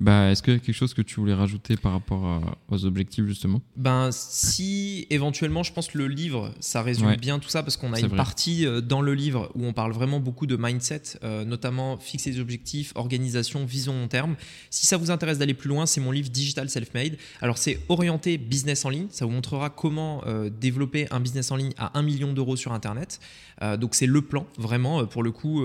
Bah, 0.00 0.30
est-ce 0.30 0.42
qu'il 0.42 0.52
y 0.52 0.56
a 0.56 0.58
quelque 0.58 0.74
chose 0.74 0.92
que 0.92 1.02
tu 1.02 1.20
voulais 1.20 1.34
rajouter 1.34 1.76
par 1.76 1.92
rapport 1.92 2.24
à- 2.26 2.58
aux 2.68 2.84
objectifs 2.84 3.24
justement? 3.26 3.62
Ben, 3.76 4.10
si 4.12 5.06
éventuellement, 5.08 5.62
je 5.62 5.72
pense 5.72 5.86
que 5.86 5.96
le 5.98 6.08
livre, 6.08 6.52
ça 6.58 6.82
résume 6.82 7.06
Ouais. 7.06 7.16
bien 7.16 7.38
tout 7.38 7.48
ça 7.48 7.62
parce 7.62 7.76
qu'on 7.76 7.92
a 7.92 8.00
une 8.00 8.08
vrai. 8.08 8.16
partie 8.16 8.66
euh, 8.66 8.80
dans 8.80 9.00
le 9.02 9.14
livre 9.14 9.52
où 9.54 9.64
on 9.64 9.72
parle 9.72 9.92
vraiment 9.92 10.18
beaucoup 10.18 10.46
de 10.46 10.56
mindset, 10.56 11.02
euh, 11.22 11.44
notamment 11.44 11.96
fixer 11.96 12.32
des 12.32 12.40
objectifs, 12.40 12.90
organisation, 12.96 13.64
vision 13.64 13.92
long 13.92 14.08
terme. 14.08 14.34
Si 14.68 14.84
ça 14.86 14.96
vous 14.96 15.12
intéresse 15.12 15.38
d'aller 15.38 15.54
plus 15.54 15.68
loin, 15.68 15.86
c'est 15.86 16.00
mon 16.00 16.10
livre 16.10 16.28
Digital 16.28 16.68
Self-Made. 16.68 17.16
Alors, 17.40 17.56
c'est 17.56 17.78
orienté 17.88 18.36
business 18.36 18.84
en 18.84 18.88
ligne. 18.88 19.06
Ça 19.10 19.26
vous 19.26 19.30
montrera 19.30 19.70
comment 19.70 20.24
euh, 20.26 20.50
développer 20.50 21.06
un 21.12 21.20
business 21.20 21.52
en 21.52 21.56
ligne 21.56 21.72
à 21.78 21.96
1 21.96 22.02
million 22.02 22.32
d'euros 22.32 22.56
sur 22.56 22.72
Internet. 22.72 23.20
Euh, 23.62 23.76
donc, 23.76 23.94
c'est 23.94 24.06
le 24.06 24.22
plan, 24.22 24.44
vraiment, 24.58 25.06
pour 25.06 25.22
le 25.22 25.30
coup, 25.30 25.62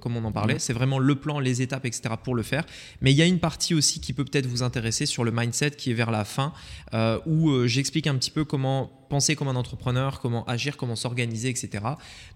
comme 0.00 0.16
on 0.16 0.24
en 0.24 0.32
parlait. 0.32 0.54
Ouais. 0.54 0.58
C'est 0.58 0.72
vraiment 0.72 0.98
le 0.98 1.14
plan, 1.14 1.38
les 1.38 1.62
étapes, 1.62 1.86
etc. 1.86 2.14
pour 2.22 2.34
le 2.34 2.42
faire. 2.42 2.64
Mais 3.00 3.12
il 3.12 3.16
y 3.16 3.22
a 3.22 3.26
une 3.26 3.38
partie 3.38 3.59
aussi 3.74 4.00
qui 4.00 4.12
peut 4.12 4.24
peut-être 4.24 4.46
vous 4.46 4.62
intéresser 4.62 5.06
sur 5.06 5.24
le 5.24 5.30
mindset 5.30 5.72
qui 5.72 5.90
est 5.90 5.94
vers 5.94 6.10
la 6.10 6.24
fin, 6.24 6.52
euh, 6.94 7.18
où 7.26 7.50
euh, 7.50 7.66
j'explique 7.66 8.06
un 8.06 8.16
petit 8.16 8.30
peu 8.30 8.44
comment 8.44 8.90
penser 9.10 9.34
comme 9.34 9.48
un 9.48 9.56
entrepreneur, 9.56 10.20
comment 10.20 10.44
agir, 10.46 10.76
comment 10.76 10.94
s'organiser, 10.94 11.48
etc. 11.48 11.84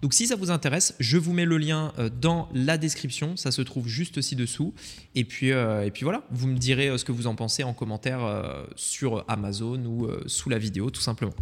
Donc 0.01 0.13
si 0.13 0.27
ça 0.27 0.35
vous 0.35 0.51
intéresse, 0.51 0.93
je 0.99 1.17
vous 1.17 1.31
mets 1.31 1.45
le 1.45 1.57
lien 1.57 1.93
euh, 1.99 2.09
dans 2.09 2.49
la 2.53 2.77
description, 2.77 3.37
ça 3.37 3.51
se 3.51 3.61
trouve 3.61 3.87
juste 3.87 4.19
ci-dessous. 4.21 4.73
Et 5.15 5.23
puis, 5.23 5.53
euh, 5.53 5.85
et 5.85 5.91
puis 5.91 6.03
voilà, 6.03 6.23
vous 6.31 6.47
me 6.47 6.57
direz 6.57 6.97
ce 6.97 7.05
que 7.05 7.13
vous 7.13 7.27
en 7.27 7.35
pensez 7.35 7.63
en 7.63 7.73
commentaire 7.73 8.23
euh, 8.25 8.65
sur 8.75 9.23
Amazon 9.29 9.83
ou 9.85 10.05
euh, 10.05 10.21
sous 10.27 10.49
la 10.49 10.57
vidéo, 10.57 10.89
tout 10.89 11.01
simplement. 11.01 11.33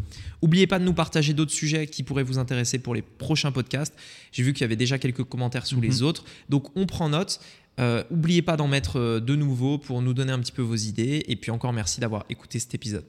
N'oubliez 0.43 0.67
pas 0.67 0.77
de 0.77 0.84
nous 0.84 0.93
partager 0.93 1.34
d'autres 1.34 1.51
sujets 1.51 1.88
qui 1.88 2.03
pourraient 2.03 2.21
vous 2.23 2.38
intéresser 2.38 2.77
pour 2.77 2.93
les 2.93 3.01
prochains 3.01 3.51
podcasts. 3.51 3.95
J'ai 4.31 4.43
vu 4.43 4.53
qu'il 4.53 4.61
y 4.61 4.65
avait 4.65 4.75
déjà 4.75 4.99
quelques 4.99 5.23
commentaires 5.23 5.65
sous 5.65 5.77
Mhm. 5.77 5.84
les 5.84 6.01
autres, 6.03 6.25
donc 6.49 6.67
on 6.75 6.86
prend 6.86 7.09
note. 7.09 7.39
Euh, 7.80 8.03
N'oubliez 8.11 8.41
pas 8.41 8.55
d'en 8.55 8.67
mettre 8.67 8.99
euh, 8.99 9.19
de 9.19 9.36
nouveaux 9.36 9.78
pour 9.78 10.01
nous 10.01 10.13
donner 10.13 10.32
un 10.32 10.39
petit 10.39 10.51
peu 10.51 10.61
vos 10.61 10.76
idées. 10.76 11.24
Et 11.28 11.36
puis 11.36 11.51
encore 11.51 11.74
merci 11.74 11.99
d'avoir 11.99 12.26
écouté 12.30 12.59
cet 12.59 12.76
épisode. 12.76 13.05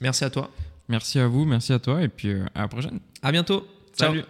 Merci 0.00 0.24
à 0.24 0.30
toi. 0.30 0.50
Merci 0.88 1.18
à 1.18 1.26
vous, 1.28 1.44
merci 1.44 1.72
à 1.72 1.78
toi 1.78 2.02
et 2.02 2.08
puis 2.08 2.28
euh, 2.28 2.44
à 2.54 2.62
la 2.62 2.68
prochaine. 2.68 3.00
À 3.22 3.32
bientôt. 3.32 3.66
Ciao. 3.96 4.10
Salut 4.10 4.24